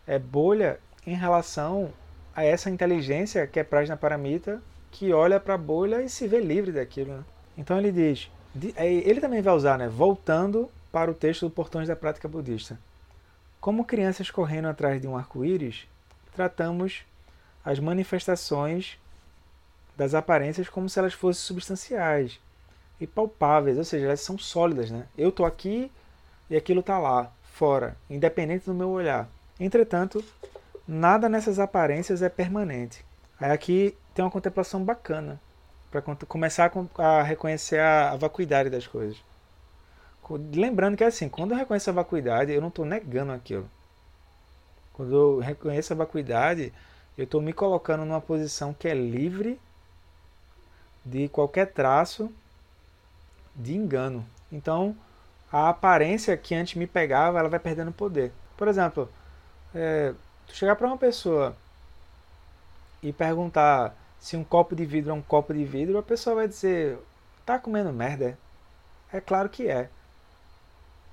é 0.06 0.18
bolha 0.18 0.78
em 1.06 1.14
relação 1.14 1.92
a 2.34 2.44
essa 2.44 2.70
inteligência 2.70 3.46
que 3.46 3.58
é 3.58 3.64
Prajna 3.64 3.96
Paramita, 3.96 4.62
que 4.90 5.12
olha 5.12 5.40
para 5.40 5.54
a 5.54 5.58
bolha 5.58 6.02
e 6.02 6.08
se 6.08 6.26
vê 6.28 6.40
livre 6.40 6.72
daquilo. 6.72 7.14
Né? 7.14 7.24
Então 7.56 7.78
ele 7.78 7.90
diz, 7.90 8.30
é, 8.76 8.86
ele 8.86 9.20
também 9.20 9.42
vai 9.42 9.54
usar, 9.54 9.78
né, 9.78 9.88
voltando 9.88 10.70
para 10.92 11.10
o 11.10 11.14
texto 11.14 11.46
do 11.46 11.50
Portões 11.50 11.88
da 11.88 11.96
Prática 11.96 12.28
Budista. 12.28 12.78
Como 13.60 13.84
crianças 13.84 14.30
correndo 14.30 14.68
atrás 14.68 15.00
de 15.00 15.06
um 15.06 15.16
arco-íris, 15.16 15.86
tratamos 16.34 17.02
as 17.64 17.78
manifestações 17.78 18.98
das 19.96 20.14
aparências 20.14 20.68
como 20.68 20.88
se 20.88 20.98
elas 20.98 21.14
fossem 21.14 21.42
substanciais 21.42 22.38
e 23.00 23.06
palpáveis, 23.06 23.78
ou 23.78 23.84
seja, 23.84 24.06
elas 24.06 24.20
são 24.20 24.38
sólidas. 24.38 24.90
Né? 24.90 25.06
Eu 25.16 25.30
estou 25.30 25.44
aqui 25.44 25.90
e 26.48 26.56
aquilo 26.56 26.80
está 26.80 26.98
lá 26.98 27.32
fora, 27.42 27.96
independente 28.08 28.66
do 28.66 28.74
meu 28.74 28.90
olhar. 28.90 29.28
Entretanto, 29.58 30.22
nada 30.86 31.28
nessas 31.28 31.58
aparências 31.58 32.22
é 32.22 32.28
permanente. 32.28 33.04
Aí 33.40 33.50
aqui 33.50 33.96
tem 34.14 34.24
uma 34.24 34.30
contemplação 34.30 34.82
bacana 34.84 35.40
para 35.90 36.02
começar 36.26 36.70
a 36.98 37.22
reconhecer 37.22 37.80
a, 37.80 38.16
vacuidade 38.16 38.68
das 38.68 38.86
coisas. 38.86 39.16
Lembrando 40.52 40.96
que 40.96 41.04
é 41.04 41.06
assim, 41.06 41.28
quando 41.28 41.52
eu 41.52 41.56
reconheço 41.56 41.88
a 41.88 41.92
vacuidade, 41.92 42.52
eu 42.52 42.60
não 42.60 42.68
estou 42.68 42.84
negando 42.84 43.32
aquilo. 43.32 43.68
Quando 44.92 45.14
eu 45.14 45.38
reconheço 45.38 45.92
a 45.92 45.96
vacuidade, 45.96 46.72
eu 47.16 47.24
estou 47.24 47.40
me 47.40 47.52
colocando 47.52 48.04
numa 48.04 48.20
posição 48.20 48.74
que 48.74 48.88
é 48.88 48.94
livre 48.94 49.60
de 51.04 51.28
qualquer 51.28 51.72
traço 51.72 52.30
de 53.54 53.74
engano. 53.74 54.26
Então, 54.50 54.96
a 55.50 55.68
aparência 55.68 56.36
que 56.36 56.54
antes 56.54 56.74
me 56.74 56.86
pegava, 56.86 57.38
ela 57.38 57.48
vai 57.48 57.60
perdendo 57.60 57.92
poder. 57.92 58.32
Por 58.56 58.68
exemplo, 58.68 59.08
é, 59.74 60.14
tu 60.46 60.54
chegar 60.54 60.76
para 60.76 60.86
uma 60.86 60.96
pessoa 60.96 61.56
e 63.02 63.12
perguntar 63.12 63.94
se 64.18 64.36
um 64.36 64.44
copo 64.44 64.74
de 64.74 64.84
vidro 64.84 65.10
é 65.10 65.14
um 65.14 65.22
copo 65.22 65.54
de 65.54 65.64
vidro, 65.64 65.98
a 65.98 66.02
pessoa 66.02 66.36
vai 66.36 66.48
dizer: 66.48 66.98
tá 67.44 67.58
comendo 67.58 67.92
merda? 67.92 68.38
É 69.12 69.20
claro 69.20 69.48
que 69.48 69.68
é. 69.68 69.88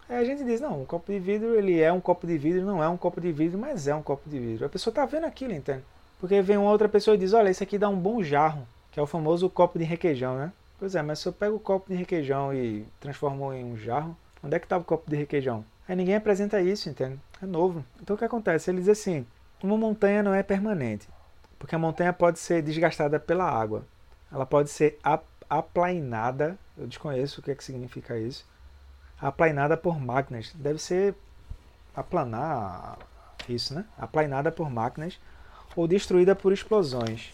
Aí 0.09 0.17
a 0.17 0.23
gente 0.25 0.43
diz: 0.43 0.59
não, 0.59 0.81
um 0.81 0.85
copo 0.85 1.11
de 1.11 1.19
vidro 1.19 1.55
ele 1.55 1.79
é 1.79 1.91
um 1.91 2.01
copo 2.01 2.25
de 2.27 2.37
vidro, 2.37 2.65
não 2.65 2.83
é 2.83 2.89
um 2.89 2.97
copo 2.97 3.21
de 3.21 3.31
vidro, 3.31 3.59
mas 3.59 3.87
é 3.87 3.95
um 3.95 4.01
copo 4.03 4.29
de 4.29 4.39
vidro. 4.39 4.65
A 4.65 4.69
pessoa 4.69 4.93
tá 4.93 5.05
vendo 5.05 5.25
aquilo, 5.25 5.53
entende? 5.53 5.83
Porque 6.19 6.41
vem 6.41 6.57
uma 6.57 6.71
outra 6.71 6.89
pessoa 6.89 7.15
e 7.15 7.17
diz: 7.17 7.33
olha, 7.33 7.49
isso 7.49 7.63
aqui 7.63 7.77
dá 7.77 7.89
um 7.89 7.99
bom 7.99 8.23
jarro, 8.23 8.67
que 8.91 8.99
é 8.99 9.03
o 9.03 9.07
famoso 9.07 9.49
copo 9.49 9.77
de 9.77 9.85
requeijão, 9.85 10.37
né? 10.37 10.51
Pois 10.79 10.95
é, 10.95 11.01
mas 11.01 11.19
se 11.19 11.27
eu 11.27 11.33
pego 11.33 11.55
o 11.55 11.59
copo 11.59 11.89
de 11.89 11.95
requeijão 11.95 12.53
e 12.53 12.85
transformo 12.99 13.53
em 13.53 13.63
um 13.63 13.77
jarro, 13.77 14.17
onde 14.43 14.55
é 14.55 14.59
que 14.59 14.65
estava 14.65 14.81
o 14.81 14.85
copo 14.85 15.09
de 15.09 15.15
requeijão? 15.15 15.63
Aí 15.87 15.95
ninguém 15.95 16.15
apresenta 16.15 16.61
isso, 16.61 16.89
entende? 16.89 17.19
É 17.41 17.45
novo. 17.45 17.83
Então 18.01 18.15
o 18.15 18.19
que 18.19 18.25
acontece? 18.25 18.69
Ele 18.69 18.79
diz 18.79 18.89
assim: 18.89 19.25
uma 19.61 19.77
montanha 19.77 20.23
não 20.23 20.33
é 20.33 20.41
permanente, 20.43 21.07
porque 21.59 21.75
a 21.75 21.79
montanha 21.79 22.13
pode 22.13 22.39
ser 22.39 22.61
desgastada 22.61 23.19
pela 23.19 23.49
água, 23.49 23.85
ela 24.31 24.45
pode 24.45 24.69
ser 24.69 24.99
aplainada, 25.49 26.57
eu 26.77 26.87
desconheço 26.87 27.39
o 27.39 27.43
que, 27.43 27.51
é 27.51 27.55
que 27.55 27.63
significa 27.63 28.17
isso, 28.17 28.45
aplainada 29.19 29.77
por 29.77 29.99
máquinas. 29.99 30.51
Deve 30.55 30.79
ser 30.79 31.15
aplanar 31.95 32.97
isso, 33.47 33.73
né? 33.73 33.85
Aplainada 33.97 34.51
por 34.51 34.69
máquinas 34.69 35.19
ou 35.75 35.87
destruída 35.87 36.35
por 36.35 36.51
explosões. 36.53 37.33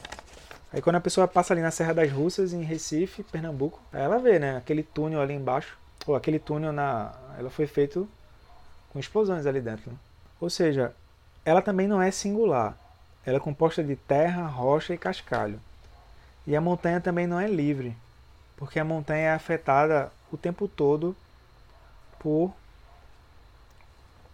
Aí 0.71 0.81
quando 0.81 0.97
a 0.97 1.01
pessoa 1.01 1.27
passa 1.27 1.53
ali 1.53 1.61
na 1.61 1.71
Serra 1.71 1.93
das 1.93 2.11
Russas, 2.11 2.53
em 2.53 2.61
Recife, 2.61 3.23
Pernambuco, 3.23 3.81
ela 3.91 4.19
vê, 4.19 4.37
né? 4.37 4.57
Aquele 4.57 4.83
túnel 4.83 5.21
ali 5.21 5.33
embaixo, 5.33 5.77
ou 6.05 6.15
aquele 6.15 6.37
túnel 6.37 6.71
na, 6.71 7.11
ela 7.37 7.49
foi 7.49 7.65
feito 7.65 8.07
com 8.89 8.99
explosões 8.99 9.45
ali 9.45 9.61
dentro. 9.61 9.91
Né? 9.91 9.97
Ou 10.39 10.49
seja, 10.49 10.93
ela 11.45 11.61
também 11.61 11.87
não 11.87 12.01
é 12.01 12.11
singular. 12.11 12.77
Ela 13.25 13.37
é 13.37 13.39
composta 13.39 13.83
de 13.83 13.95
terra, 13.95 14.47
rocha 14.47 14.93
e 14.93 14.97
cascalho. 14.97 15.59
E 16.47 16.55
a 16.55 16.61
montanha 16.61 16.99
também 16.99 17.27
não 17.27 17.39
é 17.39 17.47
livre, 17.47 17.95
porque 18.57 18.79
a 18.79 18.85
montanha 18.85 19.29
é 19.29 19.33
afetada 19.33 20.11
o 20.31 20.37
tempo 20.37 20.67
todo 20.67 21.15
por 22.17 22.53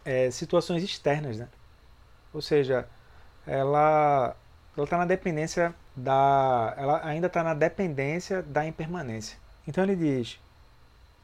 é, 0.03 0.29
situações 0.31 0.83
externas, 0.83 1.37
né? 1.37 1.47
Ou 2.33 2.41
seja, 2.41 2.87
ela 3.45 4.35
está 4.77 4.97
na 4.97 5.05
dependência 5.05 5.73
da, 5.95 6.73
ela 6.77 7.05
ainda 7.05 7.27
está 7.27 7.43
na 7.43 7.53
dependência 7.53 8.41
da 8.41 8.65
impermanência. 8.65 9.37
Então 9.67 9.83
ele 9.83 9.95
diz: 9.95 10.39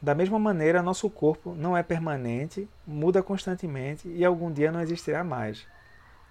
da 0.01 0.15
mesma 0.15 0.39
maneira, 0.39 0.81
nosso 0.81 1.07
corpo 1.11 1.53
não 1.53 1.77
é 1.77 1.83
permanente, 1.83 2.67
muda 2.87 3.21
constantemente 3.21 4.07
e 4.07 4.25
algum 4.25 4.51
dia 4.51 4.71
não 4.71 4.81
existirá 4.81 5.23
mais. 5.23 5.67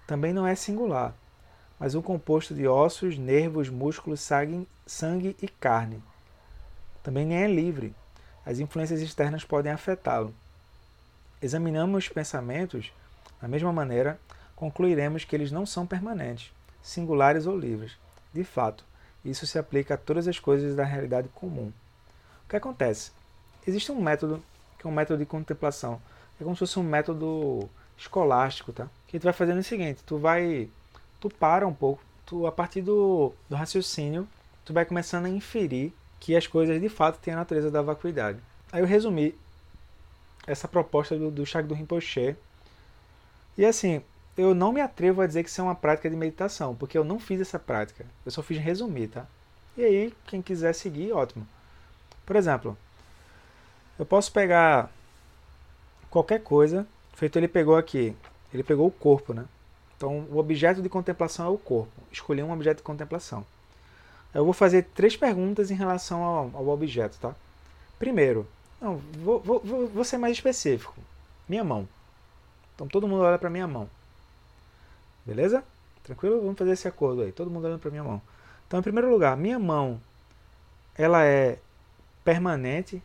Também 0.05 0.33
não 0.33 0.45
é 0.45 0.55
singular, 0.55 1.15
mas 1.79 1.95
um 1.95 2.01
composto 2.01 2.53
de 2.53 2.67
ossos, 2.67 3.17
nervos, 3.17 3.69
músculos, 3.69 4.19
sangue, 4.19 5.37
e 5.41 5.47
carne. 5.47 6.03
Também 7.01 7.25
nem 7.25 7.43
é 7.43 7.47
livre. 7.47 7.95
As 8.45 8.59
influências 8.59 8.99
externas 8.99 9.45
podem 9.45 9.71
afetá-lo. 9.71 10.35
Examinamos 11.41 12.03
os 12.03 12.09
pensamentos, 12.09 12.91
da 13.41 13.47
mesma 13.47 13.71
maneira, 13.71 14.19
concluiremos 14.53 15.23
que 15.23 15.33
eles 15.33 15.49
não 15.49 15.65
são 15.65 15.87
permanentes, 15.87 16.51
singulares 16.83 17.47
ou 17.47 17.57
livres. 17.57 17.97
De 18.33 18.43
fato, 18.43 18.83
isso 19.23 19.47
se 19.47 19.57
aplica 19.57 19.93
a 19.93 19.97
todas 19.97 20.27
as 20.27 20.39
coisas 20.39 20.75
da 20.75 20.83
realidade 20.83 21.29
comum. 21.29 21.71
O 22.45 22.49
que 22.49 22.57
acontece? 22.57 23.11
Existe 23.67 23.91
um 23.91 24.01
método, 24.01 24.41
que 24.77 24.87
é 24.87 24.89
um 24.89 24.93
método 24.93 25.19
de 25.19 25.25
contemplação. 25.25 26.01
É 26.39 26.43
como 26.43 26.55
se 26.55 26.59
fosse 26.59 26.79
um 26.79 26.83
método 26.83 27.69
escolástico, 27.97 28.73
tá? 28.73 28.87
Que 29.07 29.19
tu 29.19 29.23
vai 29.23 29.33
fazendo 29.33 29.59
o 29.59 29.63
seguinte, 29.63 30.01
tu 30.05 30.17
vai, 30.17 30.69
tu 31.19 31.29
para 31.29 31.67
um 31.67 31.73
pouco, 31.73 32.03
tu 32.25 32.47
a 32.47 32.51
partir 32.51 32.81
do, 32.81 33.33
do 33.49 33.55
raciocínio, 33.55 34.27
tu 34.65 34.73
vai 34.73 34.85
começando 34.85 35.25
a 35.25 35.29
inferir 35.29 35.93
que 36.19 36.35
as 36.35 36.47
coisas 36.47 36.79
de 36.79 36.89
fato 36.89 37.19
têm 37.19 37.33
a 37.33 37.37
natureza 37.37 37.69
da 37.69 37.81
vacuidade. 37.81 38.39
Aí 38.71 38.81
eu 38.81 38.85
resumi 38.85 39.35
essa 40.47 40.67
proposta 40.67 41.17
do, 41.17 41.29
do 41.29 41.45
Shagdu 41.45 41.73
Rinpoche. 41.73 42.35
E 43.57 43.65
assim, 43.65 44.01
eu 44.37 44.55
não 44.55 44.71
me 44.71 44.81
atrevo 44.81 45.21
a 45.21 45.27
dizer 45.27 45.43
que 45.43 45.49
isso 45.49 45.61
é 45.61 45.63
uma 45.63 45.75
prática 45.75 46.09
de 46.09 46.15
meditação, 46.15 46.75
porque 46.75 46.97
eu 46.97 47.03
não 47.03 47.19
fiz 47.19 47.41
essa 47.41 47.59
prática. 47.59 48.05
Eu 48.25 48.31
só 48.31 48.41
fiz 48.41 48.57
resumir, 48.57 49.07
tá? 49.09 49.25
E 49.77 49.83
aí, 49.83 50.13
quem 50.25 50.41
quiser 50.41 50.73
seguir, 50.73 51.11
ótimo. 51.11 51.47
Por 52.25 52.35
exemplo, 52.35 52.77
eu 54.01 54.05
posso 54.07 54.31
pegar 54.31 54.89
qualquer 56.09 56.41
coisa, 56.41 56.87
feito 57.13 57.37
ele 57.37 57.47
pegou 57.47 57.75
aqui, 57.75 58.15
ele 58.51 58.63
pegou 58.63 58.87
o 58.87 58.91
corpo, 58.91 59.31
né? 59.31 59.45
Então, 59.95 60.25
o 60.31 60.39
objeto 60.39 60.81
de 60.81 60.89
contemplação 60.89 61.45
é 61.45 61.49
o 61.49 61.57
corpo. 61.59 61.91
Escolhi 62.11 62.41
um 62.41 62.51
objeto 62.51 62.77
de 62.77 62.83
contemplação. 62.83 63.45
Eu 64.33 64.43
vou 64.43 64.53
fazer 64.53 64.87
três 64.95 65.15
perguntas 65.15 65.69
em 65.69 65.75
relação 65.75 66.23
ao, 66.23 66.49
ao 66.51 66.67
objeto, 66.69 67.19
tá? 67.19 67.35
Primeiro, 67.99 68.47
não, 68.81 68.97
vou, 69.19 69.39
vou, 69.39 69.87
vou, 69.87 70.03
ser 70.03 70.17
mais 70.17 70.33
específico. 70.33 70.95
Minha 71.47 71.63
mão. 71.63 71.87
Então, 72.73 72.87
todo 72.87 73.07
mundo 73.07 73.21
olha 73.21 73.37
para 73.37 73.51
minha 73.51 73.67
mão. 73.67 73.87
Beleza? 75.23 75.63
Tranquilo? 76.01 76.41
Vamos 76.41 76.57
fazer 76.57 76.71
esse 76.71 76.87
acordo 76.87 77.21
aí. 77.21 77.31
Todo 77.31 77.51
mundo 77.51 77.65
olhando 77.65 77.79
para 77.79 77.91
minha 77.91 78.03
mão. 78.03 78.19
Então, 78.65 78.79
em 78.79 78.83
primeiro 78.83 79.11
lugar, 79.11 79.37
minha 79.37 79.59
mão, 79.59 80.01
ela 80.97 81.23
é 81.23 81.59
permanente, 82.23 82.99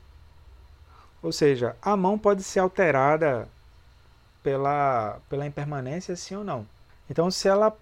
ou 1.27 1.33
seja, 1.33 1.75
a 1.83 1.97
mão 1.97 2.17
pode 2.17 2.45
ser 2.45 2.61
alterada 2.61 3.49
pela, 4.45 5.19
pela 5.29 5.45
impermanência, 5.45 6.15
sim 6.15 6.37
ou 6.37 6.45
não. 6.45 6.65
Então, 7.11 7.33
se 7.33 7.49
ela 7.49 7.77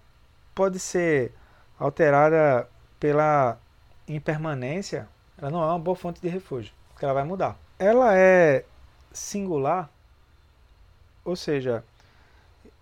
pode 0.55 0.79
ser 0.79 1.31
alterada 1.77 2.67
pela 2.99 3.59
impermanência, 4.07 5.07
ela 5.37 5.51
não 5.51 5.61
é 5.61 5.67
uma 5.67 5.77
boa 5.77 5.95
fonte 5.95 6.19
de 6.19 6.27
refúgio, 6.27 6.73
porque 6.89 7.05
ela 7.05 7.13
vai 7.13 7.23
mudar. 7.23 7.55
Ela 7.77 8.17
é 8.17 8.65
singular, 9.13 9.91
ou 11.23 11.35
seja, 11.35 11.83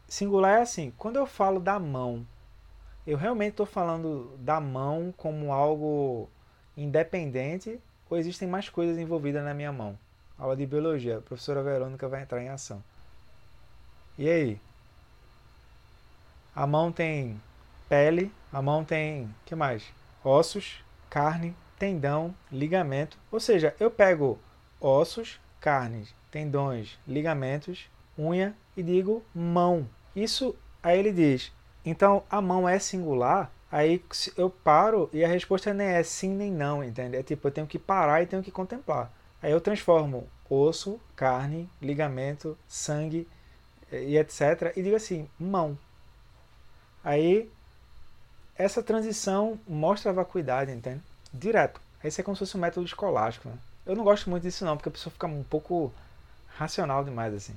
singular 0.08 0.60
é 0.60 0.62
assim, 0.62 0.94
quando 0.98 1.18
eu 1.18 1.26
falo 1.26 1.60
da 1.60 1.78
mão, 1.78 2.26
eu 3.06 3.18
realmente 3.18 3.52
estou 3.52 3.66
falando 3.66 4.34
da 4.38 4.62
mão 4.62 5.14
como 5.18 5.52
algo 5.52 6.30
independente 6.78 7.82
ou 8.10 8.18
existem 8.18 8.48
mais 8.48 8.70
coisas 8.70 8.98
envolvidas 8.98 9.44
na 9.44 9.54
minha 9.54 9.74
mão? 9.74 10.00
Aula 10.38 10.56
de 10.56 10.66
biologia. 10.66 11.18
A 11.18 11.22
professora 11.22 11.64
Verônica 11.64 12.08
vai 12.08 12.22
entrar 12.22 12.42
em 12.42 12.50
ação. 12.50 12.84
E 14.18 14.30
aí? 14.30 14.62
A 16.56 16.68
mão 16.68 16.92
tem 16.92 17.42
pele, 17.90 18.32
a 18.52 18.62
mão 18.62 18.84
tem, 18.84 19.34
que 19.46 19.56
mais? 19.56 19.84
Ossos, 20.24 20.84
carne, 21.10 21.56
tendão, 21.80 22.34
ligamento. 22.52 23.18
Ou 23.32 23.40
seja, 23.40 23.76
eu 23.80 23.90
pego 23.90 24.38
ossos, 24.80 25.40
carnes, 25.60 26.14
tendões, 26.30 27.00
ligamentos, 27.08 27.90
unha 28.18 28.56
e 28.78 28.84
digo 28.84 29.24
mão. 29.34 29.88
Isso 30.16 30.56
aí 30.82 31.00
ele 31.00 31.12
diz. 31.12 31.52
Então 31.86 32.24
a 32.30 32.42
mão 32.42 32.68
é 32.68 32.80
singular. 32.80 33.52
Aí 33.72 34.04
eu 34.38 34.50
paro 34.50 35.10
e 35.12 35.26
a 35.26 35.28
resposta 35.28 35.74
nem 35.74 35.88
é 35.88 36.04
sim 36.04 36.30
nem 36.30 36.52
não, 36.52 36.84
entende? 36.84 37.18
É 37.18 37.24
tipo, 37.24 37.48
eu 37.48 37.52
tenho 37.52 37.66
que 37.66 37.80
parar 37.80 38.22
e 38.22 38.28
tenho 38.28 38.44
que 38.44 38.52
contemplar. 38.52 39.12
Aí 39.44 39.52
eu 39.52 39.60
transformo 39.60 40.26
osso, 40.50 41.00
carne, 41.18 41.70
ligamento, 41.82 42.58
sangue 42.66 43.28
e 43.92 44.18
etc. 44.18 44.72
E 44.76 44.82
digo 44.82 44.96
assim, 44.96 45.28
mão. 45.38 45.78
Aí 47.04 47.52
essa 48.56 48.82
transição 48.82 49.60
mostra 49.68 50.12
a 50.12 50.14
vacuidade, 50.14 50.72
entende? 50.72 51.02
Direto. 51.34 51.82
Esse 52.02 52.22
é 52.22 52.24
como 52.24 52.38
se 52.38 52.40
fosse 52.40 52.56
um 52.56 52.62
método 52.62 52.86
escolástico. 52.86 53.50
Né? 53.50 53.58
Eu 53.86 53.98
não 53.98 54.06
gosto 54.06 54.30
muito 54.30 54.44
disso 54.44 54.64
não, 54.64 54.78
porque 54.78 54.88
a 54.88 54.92
pessoa 54.94 55.12
fica 55.12 55.28
um 55.28 55.44
pouco 55.44 55.92
racional 56.56 57.04
demais 57.04 57.34
assim. 57.34 57.56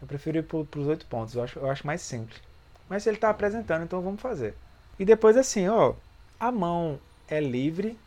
Eu 0.00 0.06
prefiro 0.06 0.38
ir 0.38 0.44
para 0.44 0.78
os 0.78 0.86
oito 0.86 1.06
pontos, 1.06 1.34
eu 1.34 1.42
acho, 1.42 1.58
eu 1.58 1.68
acho 1.68 1.84
mais 1.84 2.02
simples. 2.02 2.40
Mas 2.88 3.04
ele 3.04 3.16
está 3.16 3.30
apresentando, 3.30 3.82
então 3.82 4.00
vamos 4.00 4.20
fazer. 4.20 4.54
E 4.96 5.04
depois 5.04 5.36
assim, 5.36 5.66
ó, 5.68 5.94
a 6.38 6.52
mão 6.52 7.00
é 7.26 7.40
livre. 7.40 7.98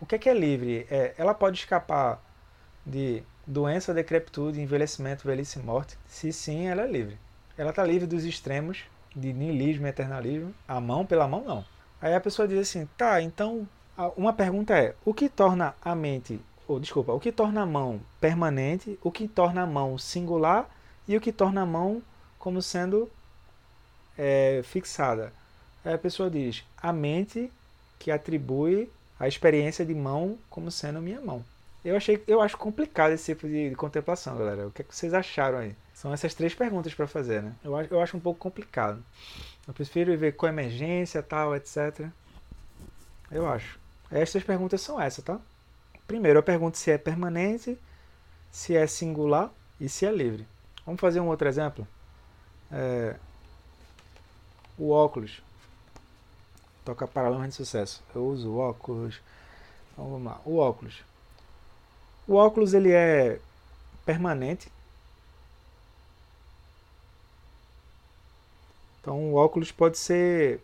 O 0.00 0.06
que 0.06 0.16
é, 0.16 0.18
que 0.18 0.28
é 0.28 0.34
livre? 0.34 0.86
É, 0.90 1.14
ela 1.16 1.34
pode 1.34 1.58
escapar 1.58 2.20
de 2.84 3.22
doença, 3.46 3.94
decrepitude, 3.94 4.60
envelhecimento, 4.60 5.26
velhice 5.26 5.58
e 5.58 5.62
morte, 5.62 5.98
se 6.06 6.32
sim, 6.32 6.66
ela 6.66 6.82
é 6.82 6.86
livre. 6.86 7.18
Ela 7.56 7.70
está 7.70 7.84
livre 7.84 8.06
dos 8.06 8.24
extremos 8.24 8.84
de 9.14 9.32
niilismo 9.32 9.86
e 9.86 9.90
eternalismo. 9.90 10.54
A 10.66 10.80
mão 10.80 11.04
pela 11.04 11.28
mão, 11.28 11.44
não. 11.44 11.64
Aí 12.00 12.14
a 12.14 12.20
pessoa 12.20 12.48
diz 12.48 12.58
assim, 12.58 12.88
tá, 12.96 13.20
então 13.22 13.68
uma 14.16 14.32
pergunta 14.32 14.76
é, 14.76 14.94
o 15.04 15.12
que 15.12 15.28
torna 15.28 15.74
a 15.82 15.94
mente, 15.94 16.40
ou 16.66 16.80
desculpa, 16.80 17.12
o 17.12 17.20
que 17.20 17.30
torna 17.30 17.62
a 17.62 17.66
mão 17.66 18.00
permanente, 18.20 18.98
o 19.02 19.10
que 19.10 19.28
torna 19.28 19.62
a 19.62 19.66
mão 19.66 19.98
singular 19.98 20.68
e 21.06 21.16
o 21.16 21.20
que 21.20 21.30
torna 21.30 21.62
a 21.62 21.66
mão 21.66 22.02
como 22.38 22.60
sendo 22.62 23.10
é 24.18 24.62
fixada. 24.64 25.32
Aí 25.84 25.92
a 25.92 25.98
pessoa 25.98 26.30
diz, 26.30 26.64
a 26.76 26.92
mente 26.92 27.52
que 27.98 28.10
atribui 28.10 28.90
a 29.18 29.28
experiência 29.28 29.84
de 29.84 29.94
mão 29.94 30.38
como 30.50 30.70
sendo 30.70 31.00
minha 31.00 31.20
mão. 31.20 31.44
Eu 31.84 31.96
achei, 31.96 32.22
eu 32.28 32.40
acho 32.40 32.56
complicado 32.56 33.12
esse 33.12 33.34
tipo 33.34 33.48
de, 33.48 33.70
de 33.70 33.74
contemplação, 33.74 34.36
galera. 34.36 34.68
O 34.68 34.70
que, 34.70 34.82
é 34.82 34.84
que 34.84 34.94
vocês 34.94 35.12
acharam 35.12 35.58
aí? 35.58 35.74
São 35.92 36.12
essas 36.12 36.32
três 36.32 36.54
perguntas 36.54 36.94
para 36.94 37.06
fazer, 37.06 37.42
né? 37.42 37.54
Eu, 37.62 37.76
eu 37.90 38.00
acho 38.00 38.16
um 38.16 38.20
pouco 38.20 38.38
complicado. 38.38 39.02
Eu 39.66 39.74
prefiro 39.74 40.16
ver 40.16 40.32
com 40.32 40.46
emergência, 40.46 41.22
tal, 41.22 41.56
etc. 41.56 42.08
Eu 43.30 43.48
acho. 43.48 43.78
Estas 44.10 44.42
perguntas 44.44 44.80
são 44.80 45.00
essas, 45.00 45.24
tá? 45.24 45.40
Primeiro, 46.06 46.38
eu 46.38 46.42
pergunto 46.42 46.78
se 46.78 46.90
é 46.90 46.98
permanente, 46.98 47.78
se 48.50 48.76
é 48.76 48.86
singular 48.86 49.50
e 49.80 49.88
se 49.88 50.06
é 50.06 50.12
livre. 50.12 50.46
Vamos 50.84 51.00
fazer 51.00 51.20
um 51.20 51.28
outro 51.28 51.48
exemplo? 51.48 51.86
É, 52.70 53.16
o 54.78 54.90
óculos. 54.90 55.42
Toca 56.84 57.06
paralama 57.06 57.48
de 57.48 57.54
sucesso. 57.54 58.02
Eu 58.14 58.26
uso 58.26 58.56
óculos. 58.56 59.20
Então 59.92 60.10
vamos 60.10 60.24
lá. 60.24 60.40
O 60.44 60.58
óculos. 60.58 61.02
O 62.26 62.34
óculos 62.34 62.74
ele 62.74 62.92
é 62.92 63.38
permanente. 64.04 64.70
Então 69.00 69.32
o 69.32 69.34
óculos 69.34 69.72
pode 69.72 69.98
ser. 69.98 70.60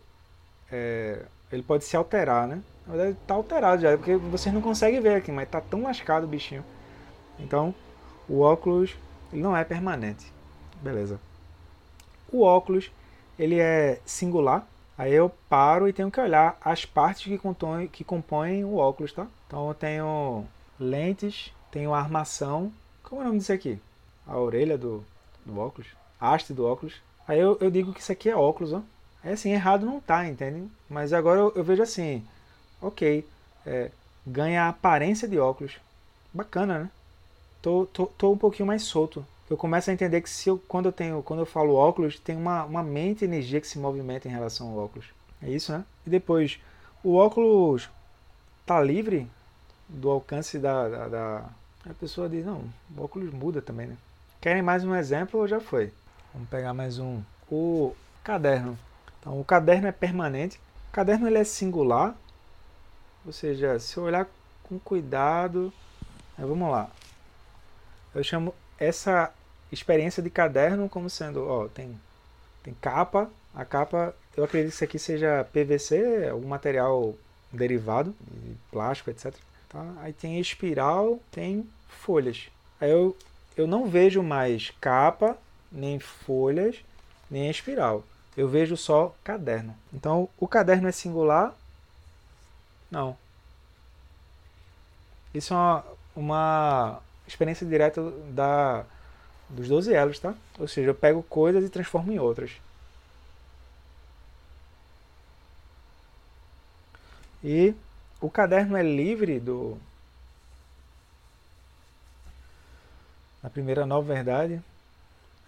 É, 0.71 1.25
ele 1.51 1.63
pode 1.63 1.83
se 1.83 1.97
alterar, 1.97 2.47
né? 2.47 2.61
Na 2.87 2.95
verdade 2.95 3.17
está 3.21 3.33
alterado 3.33 3.81
já, 3.81 3.97
porque 3.97 4.15
vocês 4.15 4.53
não 4.53 4.61
conseguem 4.61 5.01
ver 5.01 5.15
aqui, 5.15 5.31
mas 5.31 5.45
está 5.45 5.59
tão 5.59 5.83
lascado 5.83 6.23
o 6.23 6.27
bichinho. 6.27 6.63
Então 7.37 7.75
o 8.27 8.39
óculos 8.39 8.95
ele 9.31 9.41
não 9.41 9.55
é 9.55 9.63
permanente. 9.63 10.31
Beleza. 10.81 11.19
O 12.31 12.43
óculos 12.43 12.91
ele 13.37 13.59
é 13.59 13.99
singular. 14.05 14.65
Aí 14.97 15.13
eu 15.13 15.31
paro 15.49 15.87
e 15.87 15.93
tenho 15.93 16.11
que 16.11 16.19
olhar 16.19 16.57
as 16.61 16.85
partes 16.85 17.23
que 17.23 17.37
compõem, 17.37 17.87
que 17.87 18.03
compõem 18.03 18.65
o 18.65 18.75
óculos, 18.75 19.13
tá? 19.13 19.27
Então 19.47 19.69
eu 19.69 19.73
tenho 19.73 20.45
lentes, 20.79 21.53
tenho 21.71 21.93
armação. 21.93 22.71
Como 23.03 23.21
é 23.21 23.23
o 23.23 23.27
nome 23.27 23.39
disso 23.39 23.53
aqui? 23.53 23.79
A 24.25 24.37
orelha 24.37 24.77
do, 24.77 25.03
do 25.45 25.59
óculos, 25.59 25.87
a 26.19 26.33
haste 26.33 26.53
do 26.53 26.65
óculos. 26.65 27.01
Aí 27.27 27.39
eu, 27.39 27.57
eu 27.59 27.69
digo 27.69 27.93
que 27.93 27.99
isso 27.99 28.11
aqui 28.11 28.29
é 28.29 28.35
óculos, 28.35 28.73
ó. 28.73 28.81
É 29.23 29.33
assim, 29.33 29.51
errado 29.51 29.85
não 29.85 29.99
tá, 29.99 30.27
entende? 30.27 30.67
Mas 30.89 31.11
agora 31.11 31.39
eu, 31.39 31.53
eu 31.55 31.63
vejo 31.63 31.83
assim, 31.83 32.23
ok, 32.81 33.27
é, 33.65 33.91
ganha 34.25 34.63
a 34.63 34.69
aparência 34.69 35.27
de 35.27 35.37
óculos. 35.37 35.77
Bacana, 36.33 36.79
né? 36.79 36.89
Tô, 37.61 37.85
tô, 37.87 38.05
tô 38.05 38.31
um 38.31 38.37
pouquinho 38.37 38.67
mais 38.67 38.83
solto. 38.83 39.25
Eu 39.49 39.57
começo 39.57 39.89
a 39.89 39.93
entender 39.93 40.21
que 40.21 40.29
se 40.29 40.47
eu, 40.47 40.61
quando 40.67 40.85
eu 40.85 40.91
tenho, 40.91 41.23
quando 41.23 41.39
eu 41.39 41.45
falo 41.45 41.73
óculos, 41.75 42.19
tem 42.19 42.37
uma, 42.37 42.63
uma 42.63 42.83
mente 42.83 43.25
energia 43.25 43.59
que 43.59 43.67
se 43.67 43.79
movimenta 43.79 44.27
em 44.27 44.31
relação 44.31 44.69
ao 44.69 44.77
óculos. 44.77 45.07
É 45.41 45.49
isso, 45.49 45.71
né? 45.71 45.83
E 46.05 46.09
depois, 46.09 46.59
o 47.03 47.15
óculos 47.15 47.89
tá 48.65 48.79
livre 48.81 49.29
do 49.89 50.09
alcance 50.11 50.59
da, 50.59 50.87
da, 50.87 51.07
da, 51.07 51.49
A 51.89 51.93
pessoa 51.99 52.29
diz, 52.29 52.45
não, 52.45 52.63
o 52.95 53.03
óculos 53.03 53.33
muda 53.33 53.61
também, 53.61 53.87
né? 53.87 53.97
Querem 54.39 54.61
mais 54.61 54.85
um 54.85 54.95
exemplo 54.95 55.39
ou 55.39 55.47
já 55.47 55.59
foi? 55.59 55.91
Vamos 56.33 56.47
pegar 56.49 56.73
mais 56.73 56.99
um. 56.99 57.21
O 57.51 57.93
caderno. 58.23 58.77
Então, 59.19 59.39
o 59.41 59.43
caderno 59.43 59.87
é 59.87 59.91
permanente. 59.91 60.59
O 60.89 60.91
caderno 60.93 61.27
ele 61.27 61.39
é 61.39 61.43
singular. 61.43 62.15
Ou 63.25 63.33
seja, 63.33 63.79
se 63.79 63.97
eu 63.97 64.03
olhar 64.03 64.27
com 64.63 64.79
cuidado... 64.79 65.73
Vamos 66.37 66.71
lá. 66.71 66.89
Eu 68.15 68.23
chamo 68.23 68.55
essa 68.77 69.33
experiência 69.71 70.23
de 70.23 70.29
caderno 70.29 70.87
como 70.87 71.09
sendo, 71.09 71.45
ó, 71.45 71.67
tem, 71.67 71.99
tem 72.63 72.73
capa. 72.75 73.29
A 73.53 73.65
capa, 73.65 74.15
eu 74.37 74.43
acredito 74.43 74.69
que 74.69 74.75
isso 74.75 74.83
aqui 74.83 74.99
seja 74.99 75.45
PVC, 75.51 76.29
algum 76.29 76.47
material 76.47 77.13
derivado, 77.51 78.15
de 78.21 78.55
plástico, 78.71 79.09
etc. 79.09 79.33
Tá? 79.69 79.93
Aí 80.01 80.11
tem 80.11 80.39
espiral, 80.39 81.19
tem 81.31 81.69
folhas. 81.87 82.49
Aí 82.81 82.89
eu, 82.89 83.15
eu 83.55 83.67
não 83.67 83.87
vejo 83.87 84.23
mais 84.23 84.71
capa, 84.81 85.37
nem 85.71 85.99
folhas, 85.99 86.77
nem 87.29 87.49
espiral. 87.49 88.03
Eu 88.35 88.47
vejo 88.49 88.75
só 88.75 89.15
caderno. 89.23 89.75
Então, 89.93 90.27
o 90.37 90.47
caderno 90.47 90.87
é 90.87 90.91
singular? 90.91 91.55
Não. 92.89 93.17
Isso 95.33 95.53
é 95.53 95.57
uma, 95.57 95.85
uma 96.15 97.01
experiência 97.27 97.65
direta 97.65 98.01
da, 98.29 98.85
dos 99.49 99.67
12 99.67 99.93
elos, 99.93 100.19
tá? 100.19 100.33
Ou 100.57 100.67
seja, 100.67 100.89
eu 100.89 100.95
pego 100.95 101.21
coisas 101.23 101.63
e 101.63 101.69
transformo 101.69 102.11
em 102.11 102.19
outras. 102.19 102.51
E 107.43 107.73
o 108.21 108.29
caderno 108.29 108.75
é 108.75 108.83
livre 108.83 109.39
do. 109.39 109.77
Na 113.41 113.49
primeira 113.49 113.85
nova 113.85 114.13
verdade. 114.13 114.61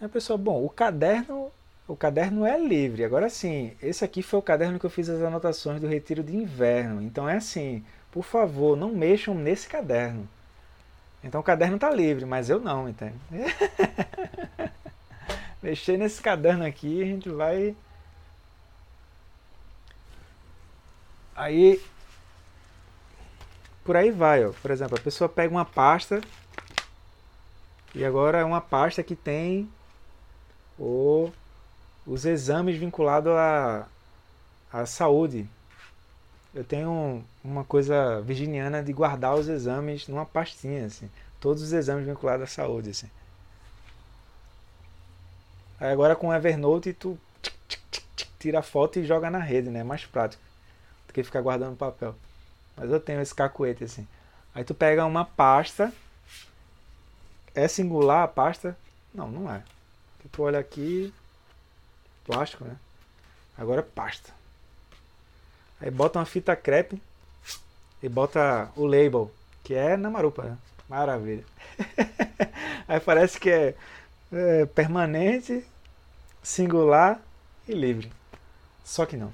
Aí 0.00 0.06
a 0.06 0.08
pessoa, 0.08 0.38
bom, 0.38 0.64
o 0.64 0.70
caderno. 0.70 1.50
O 1.86 1.96
caderno 1.96 2.46
é 2.46 2.58
livre. 2.58 3.04
Agora 3.04 3.28
sim, 3.28 3.76
esse 3.82 4.04
aqui 4.04 4.22
foi 4.22 4.38
o 4.38 4.42
caderno 4.42 4.78
que 4.78 4.86
eu 4.86 4.90
fiz 4.90 5.08
as 5.08 5.20
anotações 5.20 5.80
do 5.80 5.86
retiro 5.86 6.22
de 6.22 6.34
inverno. 6.34 7.02
Então 7.02 7.28
é 7.28 7.36
assim, 7.36 7.84
por 8.10 8.22
favor, 8.22 8.76
não 8.76 8.92
mexam 8.92 9.34
nesse 9.34 9.68
caderno. 9.68 10.26
Então 11.22 11.40
o 11.40 11.44
caderno 11.44 11.76
está 11.76 11.90
livre, 11.90 12.24
mas 12.24 12.48
eu 12.48 12.60
não, 12.60 12.88
entende? 12.88 13.14
Mexer 15.62 15.96
nesse 15.96 16.20
caderno 16.20 16.64
aqui, 16.64 17.02
a 17.02 17.06
gente 17.06 17.28
vai. 17.28 17.76
Aí 21.36 21.80
por 23.84 23.96
aí 23.96 24.10
vai, 24.10 24.44
ó. 24.44 24.52
Por 24.52 24.70
exemplo, 24.70 24.96
a 24.98 25.00
pessoa 25.00 25.28
pega 25.28 25.52
uma 25.52 25.64
pasta 25.64 26.20
e 27.94 28.04
agora 28.04 28.38
é 28.38 28.44
uma 28.44 28.60
pasta 28.60 29.02
que 29.02 29.14
tem 29.14 29.68
o, 30.78 31.30
os 32.06 32.24
exames 32.24 32.76
vinculados 32.76 33.32
à, 33.32 33.86
à 34.72 34.86
saúde. 34.86 35.48
Eu 36.54 36.64
tenho 36.64 37.24
uma 37.42 37.64
coisa 37.64 38.20
virginiana 38.20 38.82
de 38.82 38.92
guardar 38.92 39.34
os 39.34 39.48
exames 39.48 40.06
numa 40.08 40.26
pastinha, 40.26 40.86
assim. 40.86 41.10
Todos 41.40 41.62
os 41.62 41.72
exames 41.72 42.06
vinculados 42.06 42.44
à 42.44 42.46
saúde, 42.46 42.90
assim. 42.90 43.10
Aí 45.80 45.90
agora 45.90 46.14
com 46.14 46.28
o 46.28 46.34
Evernote 46.34 46.92
tu 46.92 47.18
tira 48.38 48.60
a 48.60 48.62
foto 48.62 48.98
e 48.98 49.04
joga 49.04 49.30
na 49.30 49.38
rede, 49.38 49.70
né? 49.70 49.80
É 49.80 49.84
mais 49.84 50.04
prático 50.06 50.42
do 51.06 51.12
que 51.12 51.22
ficar 51.22 51.40
guardando 51.40 51.76
papel. 51.76 52.14
Mas 52.76 52.90
eu 52.90 53.00
tenho 53.00 53.20
esse 53.20 53.34
cacuete 53.34 53.84
assim. 53.84 54.06
Aí 54.54 54.64
tu 54.64 54.74
pega 54.74 55.04
uma 55.04 55.24
pasta. 55.24 55.92
É 57.54 57.68
singular 57.68 58.24
a 58.24 58.28
pasta? 58.28 58.76
Não, 59.14 59.28
não 59.28 59.52
é. 59.52 59.62
Tu 60.30 60.42
olha 60.42 60.58
aqui. 60.58 61.12
Plástico, 62.24 62.64
né? 62.64 62.76
Agora 63.56 63.80
é 63.80 63.84
pasta. 63.84 64.32
Aí 65.80 65.90
bota 65.90 66.18
uma 66.18 66.24
fita 66.24 66.54
crepe 66.54 67.02
e 68.02 68.08
bota 68.08 68.70
o 68.76 68.86
label, 68.86 69.30
que 69.62 69.74
é 69.74 69.96
na 69.96 70.10
marupa, 70.10 70.42
né? 70.44 70.58
Maravilha. 70.88 71.44
aí 72.86 73.00
parece 73.00 73.38
que 73.38 73.50
é, 73.50 73.74
é 74.32 74.66
permanente, 74.66 75.64
singular 76.42 77.20
e 77.66 77.74
livre. 77.74 78.12
Só 78.84 79.06
que 79.06 79.16
não. 79.16 79.32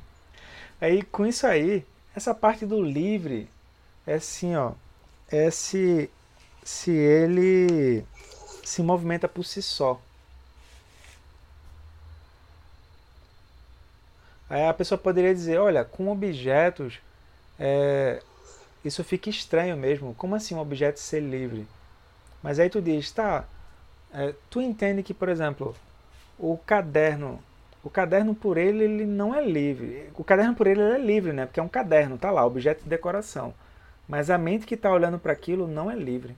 Aí 0.80 1.02
com 1.02 1.26
isso 1.26 1.46
aí, 1.46 1.84
essa 2.18 2.34
parte 2.34 2.66
do 2.66 2.82
livre 2.82 3.48
é 4.06 4.14
assim, 4.14 4.54
ó, 4.56 4.72
é 5.30 5.50
se, 5.50 6.10
se 6.62 6.90
ele 6.90 8.04
se 8.64 8.82
movimenta 8.82 9.28
por 9.28 9.44
si 9.44 9.62
só. 9.62 10.00
Aí 14.50 14.66
a 14.66 14.74
pessoa 14.74 14.98
poderia 14.98 15.34
dizer, 15.34 15.58
olha, 15.58 15.84
com 15.84 16.10
objetos 16.10 16.98
é, 17.58 18.22
isso 18.84 19.04
fica 19.04 19.30
estranho 19.30 19.76
mesmo. 19.76 20.14
Como 20.14 20.34
assim 20.34 20.54
um 20.54 20.60
objeto 20.60 20.98
ser 20.98 21.20
livre? 21.20 21.66
Mas 22.42 22.58
aí 22.58 22.68
tu 22.68 22.80
diz, 22.80 23.10
tá, 23.12 23.44
é, 24.12 24.34
tu 24.50 24.60
entende 24.60 25.02
que, 25.02 25.14
por 25.14 25.28
exemplo, 25.28 25.76
o 26.38 26.58
caderno 26.58 27.42
o 27.82 27.90
caderno 27.90 28.34
por 28.34 28.56
ele, 28.56 28.84
ele 28.84 29.06
não 29.06 29.34
é 29.34 29.44
livre. 29.44 30.10
O 30.14 30.24
caderno 30.24 30.54
por 30.54 30.66
ele, 30.66 30.80
ele 30.80 30.94
é 30.94 30.98
livre, 30.98 31.32
né? 31.32 31.46
Porque 31.46 31.60
é 31.60 31.62
um 31.62 31.68
caderno, 31.68 32.18
tá 32.18 32.30
lá, 32.30 32.44
objeto 32.44 32.82
de 32.82 32.88
decoração. 32.88 33.54
Mas 34.06 34.30
a 34.30 34.38
mente 34.38 34.66
que 34.66 34.74
está 34.74 34.90
olhando 34.92 35.18
para 35.18 35.32
aquilo 35.32 35.66
não 35.66 35.90
é 35.90 35.94
livre. 35.94 36.36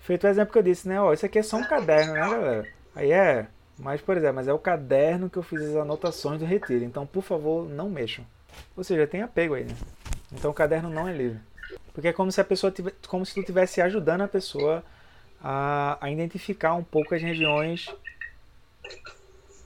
Feito 0.00 0.24
o 0.24 0.28
exemplo 0.28 0.52
que 0.52 0.58
eu 0.58 0.62
disse, 0.62 0.88
né? 0.88 1.00
Ó, 1.00 1.12
isso 1.12 1.26
aqui 1.26 1.38
é 1.38 1.42
só 1.42 1.56
um 1.56 1.64
caderno, 1.64 2.14
né, 2.14 2.20
galera? 2.20 2.68
Aí 2.94 3.12
é, 3.12 3.46
mas 3.78 4.00
por 4.00 4.16
exemplo, 4.16 4.36
mas 4.36 4.48
é 4.48 4.52
o 4.52 4.58
caderno 4.58 5.30
que 5.30 5.36
eu 5.36 5.42
fiz 5.42 5.60
as 5.60 5.76
anotações 5.76 6.40
do 6.40 6.46
retiro. 6.46 6.84
Então, 6.84 7.06
por 7.06 7.22
favor, 7.22 7.68
não 7.68 7.88
mexam. 7.88 8.24
Ou 8.76 8.82
seja, 8.82 9.06
tem 9.06 9.22
apego 9.22 9.54
aí, 9.54 9.64
né? 9.64 9.74
Então 10.32 10.50
o 10.50 10.54
caderno 10.54 10.90
não 10.90 11.06
é 11.06 11.12
livre. 11.12 11.40
Porque 11.92 12.08
é 12.08 12.12
como 12.12 12.32
se 12.32 12.40
a 12.40 12.44
pessoa 12.44 12.70
tivesse, 12.70 12.96
como 13.06 13.24
se 13.24 13.34
tu 13.34 13.40
estivesse 13.40 13.80
ajudando 13.80 14.22
a 14.22 14.28
pessoa 14.28 14.82
a, 15.42 15.98
a 16.00 16.10
identificar 16.10 16.74
um 16.74 16.82
pouco 16.82 17.14
as 17.14 17.22
regiões 17.22 17.88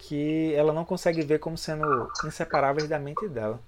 que 0.02 0.52
ela 0.54 0.72
não 0.72 0.84
consegue 0.84 1.22
ver 1.22 1.38
como 1.38 1.56
sendo 1.56 2.10
inseparáveis 2.24 2.88
da 2.88 2.98
mente 2.98 3.28
dela. 3.28 3.60